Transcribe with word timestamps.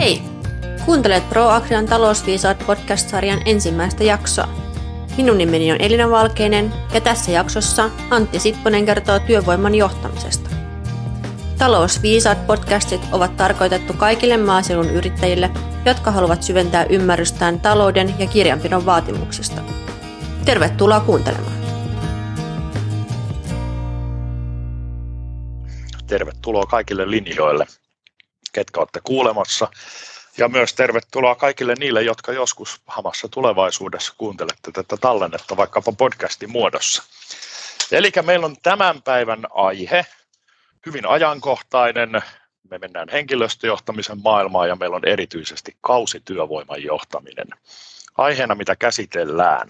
Hei! 0.00 0.22
Kuuntelet 0.84 1.28
ProAgrian 1.28 1.86
talousviisaat 1.86 2.64
podcast-sarjan 2.66 3.42
ensimmäistä 3.44 4.04
jaksoa. 4.04 4.48
Minun 5.16 5.38
nimeni 5.38 5.72
on 5.72 5.80
Elina 5.80 6.10
Valkeinen 6.10 6.72
ja 6.94 7.00
tässä 7.00 7.30
jaksossa 7.30 7.90
Antti 8.10 8.38
Sipponen 8.38 8.86
kertoo 8.86 9.18
työvoiman 9.18 9.74
johtamisesta. 9.74 10.50
Talousviisaat 11.58 12.46
podcastit 12.46 13.00
ovat 13.12 13.36
tarkoitettu 13.36 13.92
kaikille 13.92 14.36
maaseudun 14.36 14.90
yrittäjille, 14.90 15.50
jotka 15.84 16.10
haluavat 16.10 16.42
syventää 16.42 16.84
ymmärrystään 16.84 17.60
talouden 17.60 18.14
ja 18.18 18.26
kirjanpidon 18.26 18.86
vaatimuksista. 18.86 19.62
Tervetuloa 20.44 21.00
kuuntelemaan. 21.00 21.58
Tervetuloa 26.06 26.64
kaikille 26.64 27.10
linjoille, 27.10 27.66
ketkä 28.58 28.80
olette 28.80 29.00
kuulemassa. 29.04 29.68
Ja 30.38 30.48
myös 30.48 30.74
tervetuloa 30.74 31.34
kaikille 31.34 31.74
niille, 31.78 32.02
jotka 32.02 32.32
joskus 32.32 32.80
hamassa 32.86 33.28
tulevaisuudessa 33.28 34.14
kuuntelette 34.18 34.72
tätä 34.72 34.96
tallennetta 34.96 35.56
vaikkapa 35.56 35.92
podcastin 35.92 36.50
muodossa. 36.50 37.02
Eli 37.92 38.12
meillä 38.22 38.46
on 38.46 38.56
tämän 38.62 39.02
päivän 39.02 39.46
aihe, 39.54 40.06
hyvin 40.86 41.06
ajankohtainen. 41.06 42.22
Me 42.70 42.78
mennään 42.78 43.08
henkilöstöjohtamisen 43.08 44.22
maailmaan 44.22 44.68
ja 44.68 44.76
meillä 44.76 44.96
on 44.96 45.08
erityisesti 45.08 45.76
kausityövoiman 45.80 46.82
johtaminen. 46.82 47.48
Aiheena, 48.16 48.54
mitä 48.54 48.76
käsitellään. 48.76 49.68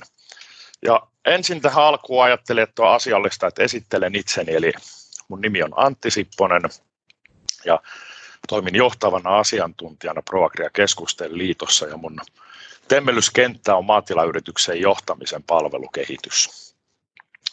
Ja 0.82 1.06
ensin 1.24 1.60
tähän 1.60 1.84
alkuun 1.84 2.24
ajattelin, 2.24 2.62
että 2.62 2.82
on 2.82 2.94
asiallista, 2.94 3.46
että 3.46 3.62
esittelen 3.62 4.14
itseni, 4.14 4.54
eli 4.54 4.72
mun 5.28 5.40
nimi 5.40 5.62
on 5.62 5.72
Antti 5.76 6.10
Sipponen 6.10 6.62
ja 7.64 7.80
toimin 8.48 8.74
johtavana 8.74 9.38
asiantuntijana 9.38 10.22
Proagria 10.22 10.70
Keskusten 10.70 11.38
liitossa 11.38 11.86
ja 11.86 11.96
mun 11.96 12.20
temmellyskenttä 12.88 13.76
on 13.76 13.84
maatilayrityksen 13.84 14.80
johtamisen 14.80 15.42
palvelukehitys. 15.42 16.68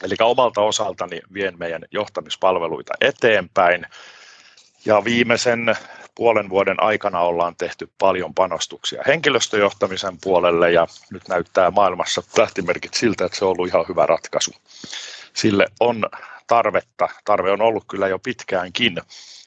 Eli 0.04 0.16
omalta 0.22 0.62
osaltani 0.62 1.22
vien 1.34 1.60
meidän 1.60 1.82
johtamispalveluita 1.92 2.94
eteenpäin 3.02 3.86
ja 4.86 5.04
viimeisen 5.04 5.76
puolen 6.16 6.50
vuoden 6.50 6.84
aikana 6.84 7.20
ollaan 7.20 7.56
tehty 7.56 7.90
paljon 7.98 8.34
panostuksia 8.34 9.04
henkilöstöjohtamisen 9.08 10.18
puolelle 10.22 10.72
ja 10.72 10.88
nyt 11.12 11.28
näyttää 11.28 11.72
maailmassa 11.72 12.24
tähtimerkit 12.36 12.94
siltä, 12.94 13.26
että 13.26 13.38
se 13.38 13.46
on 13.46 13.52
ollut 13.52 13.68
ihan 13.68 13.86
hyvä 13.90 14.06
ratkaisu. 14.06 14.52
Sille 15.34 15.66
on 15.80 16.06
tarvetta, 16.48 17.10
tarve 17.26 17.52
on 17.52 17.62
ollut 17.62 17.84
kyllä 17.88 18.08
jo 18.08 18.20
pitkäänkin, 18.20 19.02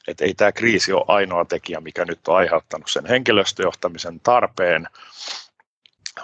että 0.09 0.25
ei 0.25 0.33
tämä 0.33 0.51
kriisi 0.51 0.93
ole 0.93 1.05
ainoa 1.07 1.45
tekijä, 1.45 1.79
mikä 1.79 2.05
nyt 2.05 2.27
on 2.27 2.37
aiheuttanut 2.37 2.89
sen 2.89 3.05
henkilöstöjohtamisen 3.05 4.19
tarpeen, 4.19 4.87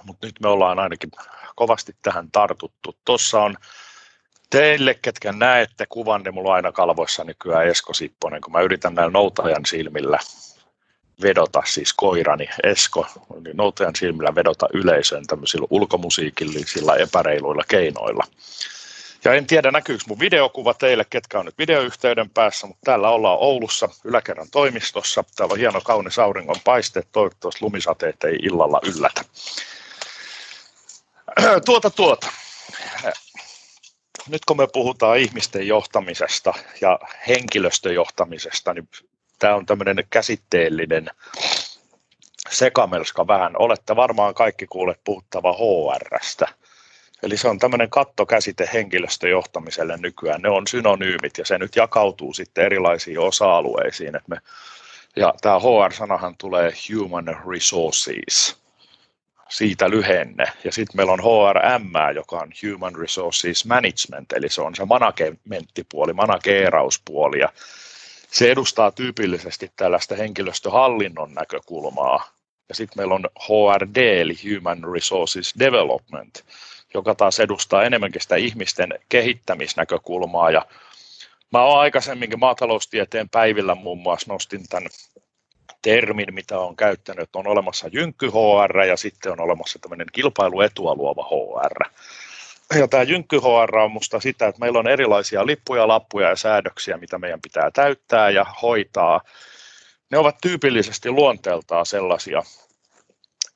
mutta 0.03 0.27
nyt 0.27 0.39
me 0.39 0.47
ollaan 0.47 0.79
ainakin 0.79 1.11
kovasti 1.55 1.95
tähän 2.01 2.31
tartuttu. 2.31 2.95
Tuossa 3.05 3.41
on 3.41 3.57
teille, 4.49 4.93
ketkä 4.93 5.31
näette 5.31 5.85
kuvan, 5.89 6.23
niin 6.23 6.33
mulla 6.33 6.49
on 6.49 6.55
aina 6.55 6.71
kalvoissa 6.71 7.23
nykyään 7.23 7.67
Esko 7.67 7.93
Sipponen, 7.93 8.41
kun 8.41 8.53
mä 8.53 8.61
yritän 8.61 8.95
näillä 8.95 9.11
noutajan 9.11 9.65
silmillä 9.65 10.19
vedota, 11.21 11.61
siis 11.65 11.93
koirani 11.93 12.49
Esko, 12.63 13.07
niin 13.45 13.57
noutajan 13.57 13.95
silmillä 13.95 14.35
vedota 14.35 14.67
yleisöön 14.73 15.27
tämmöisillä 15.27 15.67
ulkomusiikillisilla 15.69 16.95
epäreiluilla 16.95 17.63
keinoilla. 17.67 18.23
Ja 19.25 19.33
en 19.33 19.47
tiedä 19.47 19.71
näkyykö 19.71 20.03
mun 20.07 20.19
videokuva 20.19 20.73
teille, 20.73 21.05
ketkä 21.09 21.39
on 21.39 21.45
nyt 21.45 21.57
videoyhteyden 21.57 22.29
päässä, 22.29 22.67
mutta 22.67 22.81
täällä 22.85 23.09
ollaan 23.09 23.37
Oulussa 23.39 23.89
yläkerran 24.03 24.47
toimistossa. 24.51 25.23
Täällä 25.35 25.53
on 25.53 25.59
hieno 25.59 25.81
kaunis 25.81 26.19
auringon 26.19 26.59
paiste, 26.63 27.03
toivottavasti 27.11 27.63
lumisateet 27.63 28.23
ei 28.23 28.35
illalla 28.35 28.79
yllätä. 28.95 29.21
Tuota 31.65 31.89
tuota. 31.89 32.27
Nyt 34.29 34.45
kun 34.45 34.57
me 34.57 34.67
puhutaan 34.73 35.17
ihmisten 35.17 35.67
johtamisesta 35.67 36.53
ja 36.81 36.99
henkilöstöjohtamisesta, 37.27 38.73
niin 38.73 38.89
tämä 39.39 39.55
on 39.55 39.65
tämmöinen 39.65 40.03
käsitteellinen 40.09 41.09
sekamelska 42.49 43.27
vähän. 43.27 43.53
Olette 43.57 43.95
varmaan 43.95 44.33
kaikki 44.33 44.67
kuulleet 44.67 44.99
puhuttava 45.03 45.53
HRstä– 45.53 46.47
Eli 47.23 47.37
se 47.37 47.47
on 47.47 47.59
tämmöinen 47.59 47.89
kattokäsite 47.89 48.69
henkilöstöjohtamiselle 48.73 49.97
nykyään. 49.97 50.41
Ne 50.41 50.49
on 50.49 50.67
synonyymit 50.67 51.37
ja 51.37 51.45
se 51.45 51.57
nyt 51.57 51.75
jakautuu 51.75 52.33
sitten 52.33 52.65
erilaisiin 52.65 53.19
osa-alueisiin. 53.19 54.15
Että 54.15 54.29
me, 54.29 54.37
ja 55.15 55.33
tämä 55.41 55.59
HR-sanahan 55.59 56.35
tulee 56.37 56.73
Human 56.89 57.37
Resources, 57.49 58.57
siitä 59.49 59.89
lyhenne. 59.89 60.45
Ja 60.63 60.71
sitten 60.71 60.97
meillä 60.97 61.13
on 61.13 61.23
HRM, 61.23 62.15
joka 62.15 62.37
on 62.37 62.51
Human 62.63 62.95
Resources 62.95 63.65
Management, 63.65 64.33
eli 64.33 64.49
se 64.49 64.61
on 64.61 64.75
se 64.75 64.85
managementtipuoli, 64.85 66.13
manageerauspuoli. 66.13 67.39
Ja 67.39 67.49
se 68.31 68.51
edustaa 68.51 68.91
tyypillisesti 68.91 69.71
tällaista 69.75 70.15
henkilöstöhallinnon 70.15 71.33
näkökulmaa. 71.33 72.29
Ja 72.69 72.75
sitten 72.75 72.97
meillä 72.97 73.15
on 73.15 73.29
HRD, 73.39 74.21
eli 74.21 74.35
Human 74.43 74.93
Resources 74.93 75.53
Development, 75.59 76.43
joka 76.95 77.15
taas 77.15 77.39
edustaa 77.39 77.83
enemmänkin 77.83 78.21
sitä 78.21 78.35
ihmisten 78.35 78.99
kehittämisnäkökulmaa. 79.09 80.51
Ja 80.51 80.65
mä 81.51 81.63
olen 81.63 81.79
aikaisemminkin 81.79 82.39
maataloustieteen 82.39 83.29
päivillä 83.29 83.75
muun 83.75 83.97
muassa 83.97 84.33
nostin 84.33 84.67
tämän 84.69 84.89
termin, 85.81 86.33
mitä 86.33 86.59
on 86.59 86.75
käyttänyt, 86.75 87.35
on 87.35 87.47
olemassa 87.47 87.87
jynkky 87.91 88.27
HR 88.27 88.81
ja 88.81 88.97
sitten 88.97 89.31
on 89.31 89.41
olemassa 89.41 89.79
tämmöinen 89.79 90.07
kilpailuetua 90.13 90.95
luova 90.95 91.23
HR. 91.23 91.89
Ja 92.79 92.87
tämä 92.87 93.03
jynkky 93.03 93.37
HR 93.37 93.77
on 93.77 93.91
musta 93.91 94.19
sitä, 94.19 94.47
että 94.47 94.59
meillä 94.59 94.79
on 94.79 94.87
erilaisia 94.87 95.45
lippuja, 95.45 95.87
lappuja 95.87 96.29
ja 96.29 96.35
säädöksiä, 96.35 96.97
mitä 96.97 97.17
meidän 97.17 97.41
pitää 97.41 97.71
täyttää 97.71 98.29
ja 98.29 98.45
hoitaa. 98.61 99.21
Ne 100.11 100.17
ovat 100.17 100.37
tyypillisesti 100.41 101.11
luonteeltaan 101.11 101.85
sellaisia, 101.85 102.43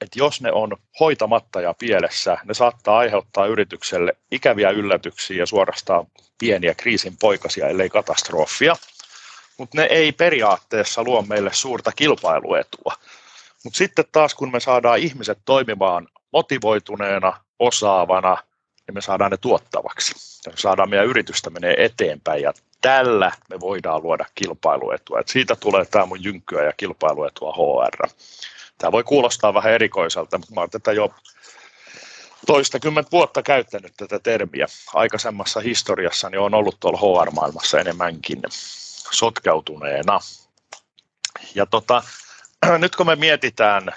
että 0.02 0.20
jos 0.20 0.42
ne 0.42 0.52
on 0.52 0.78
hoitamatta 1.00 1.62
ja 1.62 1.74
pielessä, 1.74 2.38
ne 2.46 2.54
saattaa 2.54 2.98
aiheuttaa 2.98 3.46
yritykselle 3.46 4.14
ikäviä 4.32 4.70
yllätyksiä 4.70 5.38
ja 5.38 5.46
suorastaan 5.46 6.08
pieniä 6.38 6.74
kriisin 6.76 7.18
poikasia, 7.18 7.68
ellei 7.68 7.90
katastrofia. 7.90 8.76
Mutta 9.58 9.78
ne 9.78 9.84
ei 9.84 10.12
periaatteessa 10.12 11.04
luo 11.04 11.22
meille 11.22 11.54
suurta 11.54 11.92
kilpailuetua. 11.92 12.94
Mutta 13.64 13.78
sitten 13.78 14.06
taas 14.12 14.36
kun 14.36 14.52
me 14.52 14.60
saadaan 14.60 15.00
ihmiset 15.00 15.40
toimimaan 15.46 16.08
motivoituneena, 16.34 17.34
osaavana, 17.60 18.38
niin 18.88 18.96
me 18.96 19.02
saadaan 19.02 19.32
ne 19.32 19.38
tuottavaksi. 19.38 20.14
Ja 20.46 20.52
me 20.52 20.58
saadaan 20.58 20.90
meidän 20.90 21.08
yritystä 21.08 21.50
menee 21.50 21.86
eteenpäin 21.86 22.42
ja 22.42 22.54
tällä 22.82 23.32
me 23.50 23.60
voidaan 23.60 24.04
luoda 24.04 24.26
kilpailuetua. 24.36 25.20
Et 25.20 25.28
siitä 25.28 25.56
tulee 25.56 25.86
tämä 25.86 26.06
mun 26.06 26.24
jynkkyä 26.24 26.64
ja 26.64 26.74
kilpailuetua 26.78 27.54
HR. 27.54 28.10
Tämä 28.80 28.92
voi 28.92 29.04
kuulostaa 29.04 29.54
vähän 29.54 29.74
erikoiselta, 29.74 30.38
mutta 30.38 30.54
mä 30.54 30.62
olen 30.62 30.70
tätä 30.70 30.92
jo 30.92 31.14
toistakymmentä 32.46 33.12
vuotta 33.12 33.44
käyttänyt 33.44 33.94
tätä 33.98 34.20
termiä. 34.20 34.66
Aikaisemmassa 34.94 35.60
historiassani 35.60 36.38
on 36.38 36.54
ollut 36.54 36.80
tuolla 36.80 36.98
HR-maailmassa 36.98 37.80
enemmänkin 37.80 38.42
sotkeutuneena. 39.12 40.20
Ja 41.56 41.66
tota, 41.66 42.04
nyt 42.78 42.96
kun 42.96 43.06
me 43.06 43.16
mietitään 43.16 43.92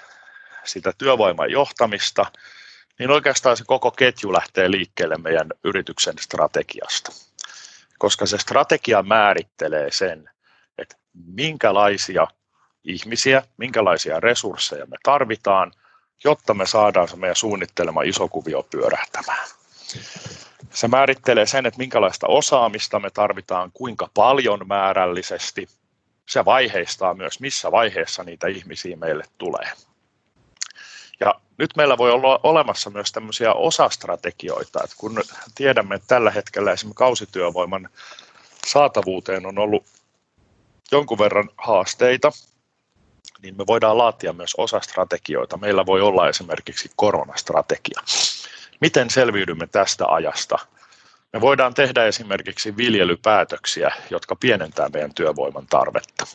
sitä 0.65 0.93
työvoiman 0.99 1.50
johtamista, 1.50 2.26
niin 2.99 3.10
oikeastaan 3.10 3.56
se 3.56 3.64
koko 3.66 3.91
ketju 3.91 4.32
lähtee 4.32 4.70
liikkeelle 4.70 5.16
meidän 5.16 5.49
yrityksen 5.64 6.14
strategiasta. 6.20 7.12
Koska 7.99 8.26
se 8.26 8.38
strategia 8.38 9.02
määrittelee 9.02 9.90
sen, 9.90 10.31
että 10.78 10.96
minkälaisia 11.14 12.26
ihmisiä, 12.84 13.43
minkälaisia 13.56 14.20
resursseja 14.20 14.87
me 14.87 14.96
tarvitaan, 15.02 15.73
jotta 16.25 16.55
me 16.55 16.67
saadaan 16.67 17.08
se 17.08 17.17
meidän 17.17 17.37
suunnittelema 17.37 18.02
iso 18.02 18.29
kuvio 18.29 18.62
pyörähtämään. 18.62 19.49
Se 20.70 20.88
määrittelee 20.88 21.46
sen, 21.46 21.67
että 21.67 21.79
minkälaista 21.79 22.26
osaamista 22.26 23.00
me 23.00 23.11
tarvitaan, 23.11 23.70
kuinka 23.75 24.08
paljon 24.14 24.69
määrällisesti. 24.69 25.69
Se 26.29 26.44
vaiheistaa 26.44 27.14
myös, 27.14 27.40
missä 27.40 27.73
vaiheessa 27.73 28.25
niitä 28.25 28.46
ihmisiä 28.46 28.96
meille 28.96 29.25
tulee. 29.38 29.73
Ja 31.20 31.35
nyt 31.58 31.70
meillä 31.76 31.99
voi 31.99 32.11
olla 32.11 32.40
olemassa 32.43 32.90
myös 32.90 33.12
tämmöisiä 33.12 33.52
osastrategioita, 33.52 34.85
että 34.85 34.96
kun 34.99 35.23
tiedämme, 35.55 35.94
että 35.94 36.06
tällä 36.08 36.31
hetkellä 36.31 36.73
esimerkiksi 36.73 36.99
kausityövoiman 36.99 37.88
saatavuuteen 38.67 39.46
on 39.46 39.58
ollut 39.58 39.85
jonkun 40.93 41.19
verran 41.19 41.49
haasteita, 41.58 42.32
niin 43.43 43.56
me 43.59 43.67
voidaan 43.67 43.99
laatia 43.99 44.33
myös 44.33 44.55
osastrategioita. 44.59 45.56
Meillä 45.56 45.87
voi 45.87 46.00
olla 46.00 46.29
esimerkiksi 46.29 46.91
koronastrategia. 46.97 48.00
Miten 48.81 49.11
selviydymme 49.11 49.67
tästä 49.67 50.06
ajasta? 50.06 50.59
Me 51.33 51.41
voidaan 51.41 51.75
tehdä 51.75 52.05
esimerkiksi 52.05 52.77
viljelypäätöksiä, 52.77 53.94
jotka 54.11 54.37
pienentää 54.37 54.89
meidän 54.89 55.15
työvoiman 55.15 55.67
tarvetta. 55.71 56.27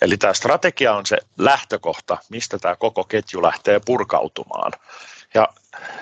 Eli 0.00 0.16
tämä 0.16 0.34
strategia 0.34 0.94
on 0.94 1.06
se 1.06 1.18
lähtökohta, 1.38 2.18
mistä 2.28 2.58
tämä 2.58 2.76
koko 2.76 3.04
ketju 3.04 3.42
lähtee 3.42 3.80
purkautumaan. 3.86 4.72
Ja 5.34 5.48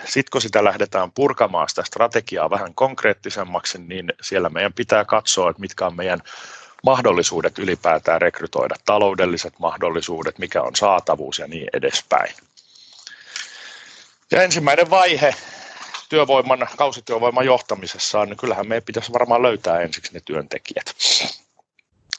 sitten 0.04 0.30
kun 0.32 0.40
sitä 0.40 0.64
lähdetään 0.64 1.12
purkamaan 1.12 1.68
sitä 1.68 1.84
strategiaa 1.84 2.50
vähän 2.50 2.74
konkreettisemmaksi, 2.74 3.78
niin 3.78 4.12
siellä 4.20 4.48
meidän 4.48 4.72
pitää 4.72 5.04
katsoa, 5.04 5.50
että 5.50 5.60
mitkä 5.60 5.86
on 5.86 5.96
meidän 5.96 6.20
mahdollisuudet 6.84 7.58
ylipäätään 7.58 8.20
rekrytoida, 8.20 8.74
taloudelliset 8.84 9.58
mahdollisuudet, 9.58 10.38
mikä 10.38 10.62
on 10.62 10.76
saatavuus 10.76 11.38
ja 11.38 11.46
niin 11.46 11.68
edespäin. 11.72 12.34
Ja 14.30 14.42
ensimmäinen 14.42 14.90
vaihe 14.90 15.34
työvoiman, 16.08 16.68
kausityövoiman 16.76 17.46
johtamisessa 17.46 18.20
on, 18.20 18.28
niin 18.28 18.36
kyllähän 18.36 18.68
meidän 18.68 18.82
pitäisi 18.82 19.12
varmaan 19.12 19.42
löytää 19.42 19.80
ensiksi 19.80 20.14
ne 20.14 20.20
työntekijät. 20.24 20.94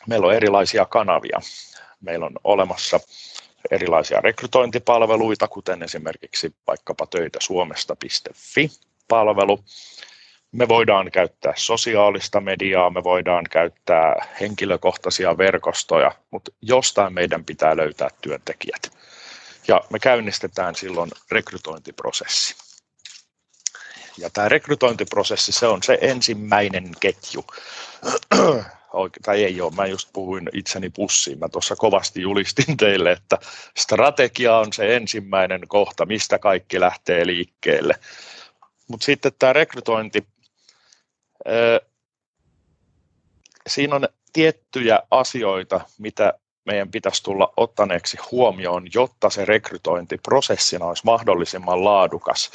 Meillä 0.08 0.28
on 0.28 0.34
erilaisia 0.34 0.86
kanavia. 0.86 1.40
Meillä 2.02 2.26
on 2.26 2.36
olemassa 2.44 3.00
erilaisia 3.72 4.22
rekrytointipalveluita, 4.22 5.48
kuten 5.48 5.84
esimerkiksi 5.84 6.56
vaikkapa 6.68 7.06
töitä 7.06 7.40
suomesta.fi 7.42 8.72
palvelu. 9.08 9.64
Me 10.56 10.68
voidaan 10.68 11.12
käyttää 11.12 11.54
sosiaalista 11.56 12.42
mediaa, 12.42 12.90
me 12.90 13.04
voidaan 13.04 13.44
käyttää 13.52 14.28
henkilökohtaisia 14.42 15.38
verkostoja, 15.38 16.12
mutta 16.32 16.52
jostain 16.62 17.14
meidän 17.14 17.46
pitää 17.46 17.78
löytää 17.78 18.10
työntekijät. 18.22 18.92
Ja 19.68 19.82
me 19.90 20.00
käynnistetään 20.00 20.76
silloin 20.76 21.12
rekrytointiprosessi. 21.32 22.56
Ja 24.18 24.30
tämä 24.30 24.50
rekrytointiprosessi, 24.50 25.52
se 25.52 25.68
on 25.68 25.84
se 25.84 25.98
ensimmäinen 26.02 26.92
ketju. 27.00 27.46
tai 29.26 29.44
ei 29.44 29.62
ole, 29.62 29.74
mä 29.76 29.86
just 29.86 30.10
puhuin 30.14 30.50
itseni 30.54 30.90
pussiin, 30.90 31.40
mä 31.40 31.50
tuossa 31.50 31.76
kovasti 31.76 32.22
julistin 32.22 32.78
teille, 32.78 33.12
että 33.12 33.38
strategia 33.78 34.58
on 34.58 34.74
se 34.74 34.96
ensimmäinen 34.96 35.62
kohta, 35.68 36.06
mistä 36.06 36.40
kaikki 36.40 36.80
lähtee 36.80 37.26
liikkeelle. 37.26 38.00
Mutta 38.88 39.06
sitten 39.06 39.32
tämä 39.40 39.54
rekrytointi, 39.54 40.35
siinä 43.68 43.96
on 43.96 44.08
tiettyjä 44.34 45.00
asioita, 45.12 45.82
mitä 46.00 46.34
meidän 46.66 46.92
pitäisi 46.92 47.24
tulla 47.24 47.54
ottaneeksi 47.58 48.18
huomioon, 48.32 48.88
jotta 48.94 49.30
se 49.30 49.46
rekrytointiprosessina 49.46 50.86
olisi 50.86 51.06
mahdollisimman 51.06 51.84
laadukas. 51.84 52.52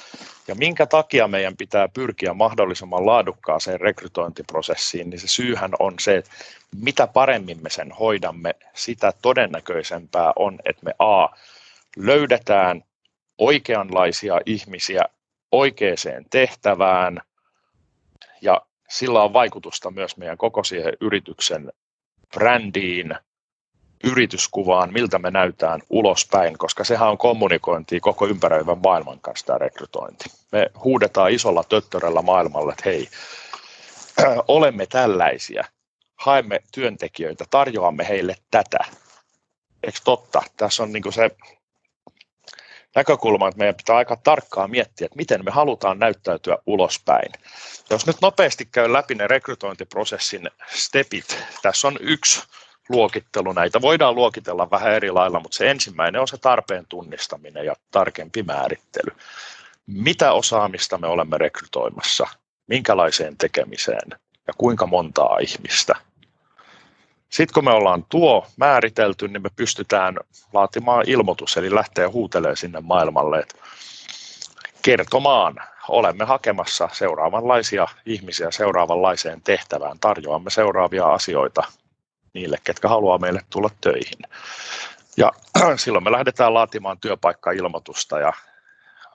Ja 0.49 0.55
minkä 0.55 0.87
takia 0.87 1.29
meidän 1.29 1.57
pitää 1.57 1.89
pyrkiä 1.89 2.35
mahdollisimman 2.35 3.07
laadukkaaseen 3.07 3.81
rekrytointiprosessiin, 3.81 5.11
niin 5.11 5.21
se 5.21 5.29
syyhän 5.29 5.71
on 5.79 5.95
se, 6.01 6.17
että 6.17 6.31
mitä 6.77 7.07
paremmin 7.07 7.63
me 7.63 7.71
sen 7.71 7.93
hoidamme, 7.93 8.55
sitä 8.75 9.13
todennäköisempää 9.23 10.33
on, 10.37 10.59
että 10.65 10.85
me 10.85 10.95
A, 10.99 11.29
löydetään 11.97 12.85
oikeanlaisia 13.39 14.41
ihmisiä 14.47 15.05
oikeaan 15.53 16.25
tehtävään, 16.31 17.21
ja 18.41 18.61
sillä 18.91 19.23
on 19.23 19.33
vaikutusta 19.33 19.91
myös 19.91 20.17
meidän 20.17 20.39
koko 20.39 20.65
siihen 20.65 20.93
yrityksen 21.01 21.73
brändiin, 22.35 23.15
yrityskuvaan, 24.05 24.93
miltä 24.93 25.19
me 25.19 25.31
näytään 25.31 25.81
ulospäin, 25.91 26.59
koska 26.59 26.85
sehän 26.85 27.09
on 27.09 27.19
kommunikointi 27.19 28.01
koko 28.01 28.27
ympäröivän 28.27 28.79
maailman 28.83 29.21
kanssa 29.21 29.47
tämä 29.47 29.59
rekrytointi. 29.59 30.25
Me 30.53 30.71
huudetaan 30.85 31.31
isolla 31.31 31.65
töttörellä 31.65 32.23
maailmalle, 32.23 32.73
että 32.73 32.83
hei, 32.91 33.09
olemme 34.49 34.87
tällaisia, 34.87 35.65
haemme 36.17 36.61
työntekijöitä, 36.73 37.45
tarjoamme 37.51 38.09
heille 38.09 38.37
tätä. 38.51 38.79
Eikö 39.83 39.99
totta? 40.05 40.43
Tässä 40.57 40.83
on 40.83 40.93
niin 40.93 41.13
se 41.13 41.31
näkökulma, 42.95 43.49
että 43.49 43.59
meidän 43.59 43.75
pitää 43.75 43.97
aika 43.97 44.17
tarkkaan 44.17 44.71
miettiä, 44.71 45.05
että 45.05 45.17
miten 45.17 45.45
me 45.45 45.51
halutaan 45.51 45.99
näyttäytyä 45.99 46.59
ulospäin. 46.67 47.33
Jos 47.91 48.07
nyt 48.07 48.17
nopeasti 48.23 48.69
käy 48.73 48.93
läpi 48.93 49.15
ne 49.15 49.27
rekrytointiprosessin 49.27 50.51
stepit, 50.69 51.45
tässä 51.63 51.89
on 51.89 51.97
yksi 52.01 52.43
luokittelu. 52.89 53.53
Näitä 53.53 53.81
voidaan 53.81 54.15
luokitella 54.15 54.71
vähän 54.71 54.93
eri 54.93 55.11
lailla, 55.11 55.41
mutta 55.41 55.57
se 55.57 55.71
ensimmäinen 55.71 56.21
on 56.21 56.29
se 56.29 56.39
tarpeen 56.39 56.87
tunnistaminen 56.89 57.67
ja 57.67 57.75
tarkempi 57.91 58.43
määrittely. 58.43 59.17
Mitä 59.87 60.33
osaamista 60.33 60.99
me 60.99 61.07
olemme 61.07 61.39
rekrytoimassa, 61.39 62.27
minkälaiseen 62.67 63.37
tekemiseen 63.37 64.11
ja 64.47 64.53
kuinka 64.59 64.87
montaa 64.87 65.39
ihmistä. 65.39 65.95
Sitten 67.31 67.55
kun 67.55 67.65
me 67.65 67.71
ollaan 67.71 68.05
tuo 68.09 68.47
määritelty, 68.57 69.29
niin 69.29 69.43
me 69.43 69.51
pystytään 69.57 70.17
laatimaan 70.53 71.05
ilmoitus, 71.07 71.57
eli 71.57 71.75
lähtee 71.75 72.07
huutelemaan 72.07 72.57
sinne 72.57 72.81
maailmalle, 72.81 73.39
että 73.39 73.55
kertomaan, 74.83 75.57
olemme 75.89 76.25
hakemassa 76.25 76.89
seuraavanlaisia 76.93 77.87
ihmisiä 78.07 78.51
seuraavanlaiseen 78.51 79.43
tehtävään, 79.43 79.99
tarjoamme 79.99 80.51
seuraavia 80.51 81.13
asioita 81.13 81.63
niille, 82.35 82.59
ketkä 82.65 82.89
haluaa 82.89 83.19
meille 83.19 83.41
tulla 83.51 83.71
töihin. 83.81 84.19
Ja 85.17 85.33
silloin 85.77 86.05
me 86.05 86.13
lähdetään 86.13 86.55
laatimaan 86.55 86.99
työpaikkailmoitusta 87.01 88.19
ja 88.19 88.33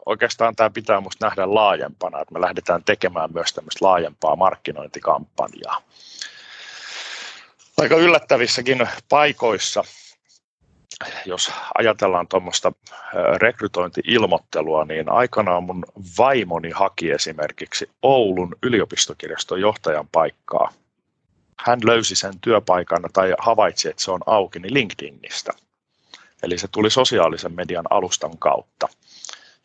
oikeastaan 0.06 0.56
tämä 0.56 0.70
pitää 0.70 1.00
minusta 1.00 1.26
nähdä 1.26 1.54
laajempana, 1.54 2.22
että 2.22 2.34
me 2.34 2.42
lähdetään 2.42 2.84
tekemään 2.84 3.34
myös 3.34 3.54
tämmöistä 3.54 3.86
laajempaa 3.86 4.36
markkinointikampanjaa. 4.36 5.82
Aika 7.78 7.96
yllättävissäkin 7.96 8.88
paikoissa, 9.10 9.84
jos 11.26 11.52
ajatellaan 11.78 12.28
tuommoista 12.28 12.72
rekrytointi-ilmoittelua, 13.38 14.86
niin 14.86 15.10
aikanaan 15.10 15.64
mun 15.64 15.86
vaimoni 16.18 16.70
haki 16.72 17.12
esimerkiksi 17.12 17.90
Oulun 18.02 18.56
yliopistokirjaston 18.64 19.62
johtajan 19.62 20.08
paikkaa– 20.12 20.72
hän 21.66 21.80
löysi 21.84 22.16
sen 22.16 22.40
työpaikan 22.42 23.02
tai 23.14 23.34
havaitsi, 23.40 23.90
että 23.90 24.04
se 24.04 24.12
on 24.12 24.22
auki, 24.26 24.60
niin 24.60 24.74
LinkedInistä. 24.74 25.52
Eli 26.44 26.58
se 26.58 26.68
tuli 26.68 26.90
sosiaalisen 26.90 27.56
median 27.56 27.86
alustan 27.90 28.38
kautta. 28.38 28.88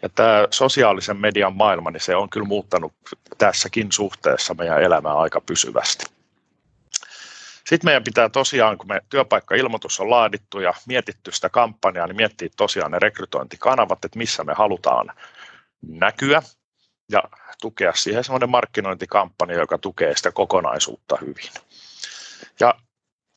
Ja 0.03 0.09
tämä 0.09 0.49
sosiaalisen 0.51 1.17
median 1.17 1.57
maailma, 1.57 1.91
niin 1.91 2.01
se 2.01 2.17
on 2.17 2.31
kyllä 2.31 2.47
muuttanut 2.47 2.93
tässäkin 3.39 3.93
suhteessa 3.93 4.55
meidän 4.55 4.83
elämää 4.83 5.15
aika 5.15 5.41
pysyvästi. 5.41 6.20
Sitten 7.71 7.89
meidän 7.89 8.05
pitää 8.05 8.29
tosiaan, 8.29 8.79
kun 8.79 8.89
me 8.89 9.01
työpaikka-ilmoitus 9.09 10.01
on 10.01 10.11
laadittu 10.11 10.61
ja 10.61 10.75
mietitty 10.87 11.33
sitä 11.33 11.49
kampanjaa, 11.49 12.07
niin 12.07 12.17
miettiä 12.17 12.49
tosiaan 12.57 12.91
ne 12.91 12.99
rekrytointikanavat, 12.99 14.05
että 14.05 14.19
missä 14.19 14.45
me 14.45 14.53
halutaan 14.55 15.13
näkyä 15.83 16.43
ja 17.11 17.23
tukea 17.61 17.93
siihen 17.95 18.25
semmoinen 18.25 18.51
markkinointikampanja, 18.51 19.59
joka 19.59 19.79
tukee 19.79 20.17
sitä 20.17 20.33
kokonaisuutta 20.33 21.19
hyvin. 21.21 21.51
Ja 22.61 22.75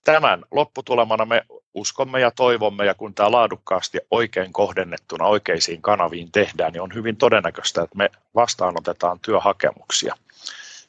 tämän 0.04 0.44
lopputulemana 0.52 1.26
me 1.26 1.46
uskomme 1.74 2.20
ja 2.20 2.32
toivomme, 2.32 2.86
ja 2.86 2.94
kun 2.94 3.14
tämä 3.14 3.32
laadukkaasti 3.32 4.00
oikein 4.12 4.54
kohdennettuna 4.54 5.26
oikeisiin 5.26 5.82
kanaviin 5.82 6.32
tehdään, 6.32 6.74
niin 6.74 6.82
on 6.82 6.94
hyvin 6.94 7.18
todennäköistä, 7.18 7.82
että 7.82 7.98
me 7.98 8.10
vastaanotetaan 8.36 9.20
työhakemuksia. 9.20 10.16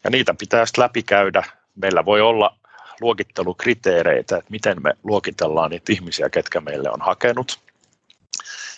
Ja 0.05 0.11
niitä 0.11 0.35
pitää 0.39 0.67
sitten 0.67 0.85
läpikäydä. 0.85 1.45
Meillä 1.75 2.05
voi 2.05 2.21
olla 2.21 2.57
luokittelukriteereitä, 3.01 4.37
että 4.37 4.51
miten 4.51 4.83
me 4.83 4.93
luokitellaan 5.03 5.71
niitä 5.71 5.93
ihmisiä, 5.93 6.31
ketkä 6.31 6.61
meille 6.61 6.91
on 6.91 7.01
hakenut. 7.01 7.61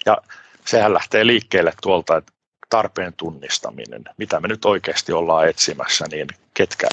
Ja 0.07 0.19
sehän 0.65 0.95
lähtee 0.95 1.27
liikkeelle 1.27 1.73
tuolta, 1.83 2.17
että 2.17 2.33
tarpeen 2.69 3.13
tunnistaminen, 3.13 4.05
mitä 4.17 4.41
me 4.41 4.49
nyt 4.49 4.65
oikeasti 4.65 5.13
ollaan 5.13 5.49
etsimässä, 5.49 6.05
niin 6.11 6.27
ketkä 6.55 6.87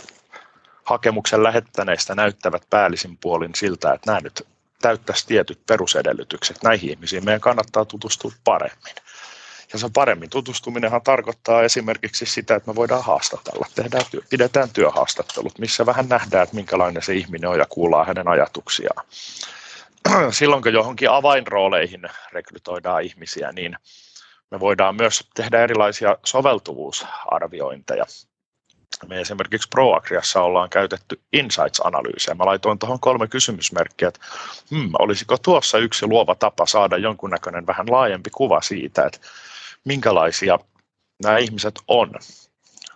hakemuksen 0.83 1.43
lähettäneistä 1.43 2.15
näyttävät 2.15 2.63
päällisin 2.69 3.17
puolin 3.17 3.55
siltä, 3.55 3.93
että 3.93 4.11
nämä 4.11 4.19
nyt 4.19 4.47
täyttäisi 4.81 5.27
tietyt 5.27 5.65
perusedellytykset. 5.65 6.63
Näihin 6.63 6.89
ihmisiin 6.89 7.25
meidän 7.25 7.41
kannattaa 7.41 7.85
tutustua 7.85 8.31
paremmin. 8.43 8.95
Ja 9.73 9.79
se 9.79 9.89
paremmin 9.93 10.29
tutustuminenhan 10.29 11.01
tarkoittaa 11.01 11.63
esimerkiksi 11.63 12.25
sitä, 12.25 12.55
että 12.55 12.71
me 12.71 12.75
voidaan 12.75 13.03
haastatella, 13.03 13.67
tehdään, 13.75 14.03
pidetään 14.29 14.69
työhaastattelut, 14.69 15.59
missä 15.59 15.85
vähän 15.85 16.09
nähdään, 16.09 16.43
että 16.43 16.55
minkälainen 16.55 17.03
se 17.03 17.13
ihminen 17.13 17.49
on 17.49 17.59
ja 17.59 17.65
kuullaan 17.69 18.07
hänen 18.07 18.27
ajatuksiaan. 18.27 19.05
Silloin 20.31 20.63
kun 20.63 20.73
johonkin 20.73 21.09
avainrooleihin 21.09 22.01
rekrytoidaan 22.31 23.03
ihmisiä, 23.03 23.51
niin 23.51 23.75
me 24.51 24.59
voidaan 24.59 24.95
myös 24.95 25.27
tehdä 25.35 25.63
erilaisia 25.63 26.17
soveltuvuusarviointeja 26.25 28.05
me 29.07 29.21
esimerkiksi 29.21 29.69
ProAgriassa 29.69 30.41
ollaan 30.41 30.69
käytetty 30.69 31.19
Insights-analyysiä. 31.33 32.33
Mä 32.33 32.45
laitoin 32.45 32.79
tuohon 32.79 32.99
kolme 32.99 33.27
kysymysmerkkiä, 33.27 34.07
että 34.07 34.19
hmm, 34.71 34.91
olisiko 34.99 35.37
tuossa 35.37 35.77
yksi 35.77 36.07
luova 36.07 36.35
tapa 36.35 36.65
saada 36.65 36.97
jonkunnäköinen 36.97 37.67
vähän 37.67 37.91
laajempi 37.91 38.29
kuva 38.29 38.61
siitä, 38.61 39.05
että 39.05 39.19
minkälaisia 39.85 40.59
nämä 41.23 41.37
ihmiset 41.37 41.75
on. 41.87 42.11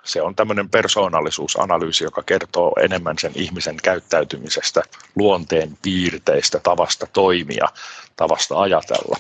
Se 0.04 0.22
on 0.22 0.36
tämmöinen 0.36 0.70
persoonallisuusanalyysi, 0.70 2.04
joka 2.04 2.24
kertoo 2.24 2.74
enemmän 2.82 3.18
sen 3.20 3.32
ihmisen 3.36 3.78
käyttäytymisestä, 3.84 4.84
luonteen 5.16 5.78
piirteistä, 5.82 6.60
tavasta 6.60 7.08
toimia, 7.14 7.68
tavasta 8.16 8.62
ajatella. 8.62 9.18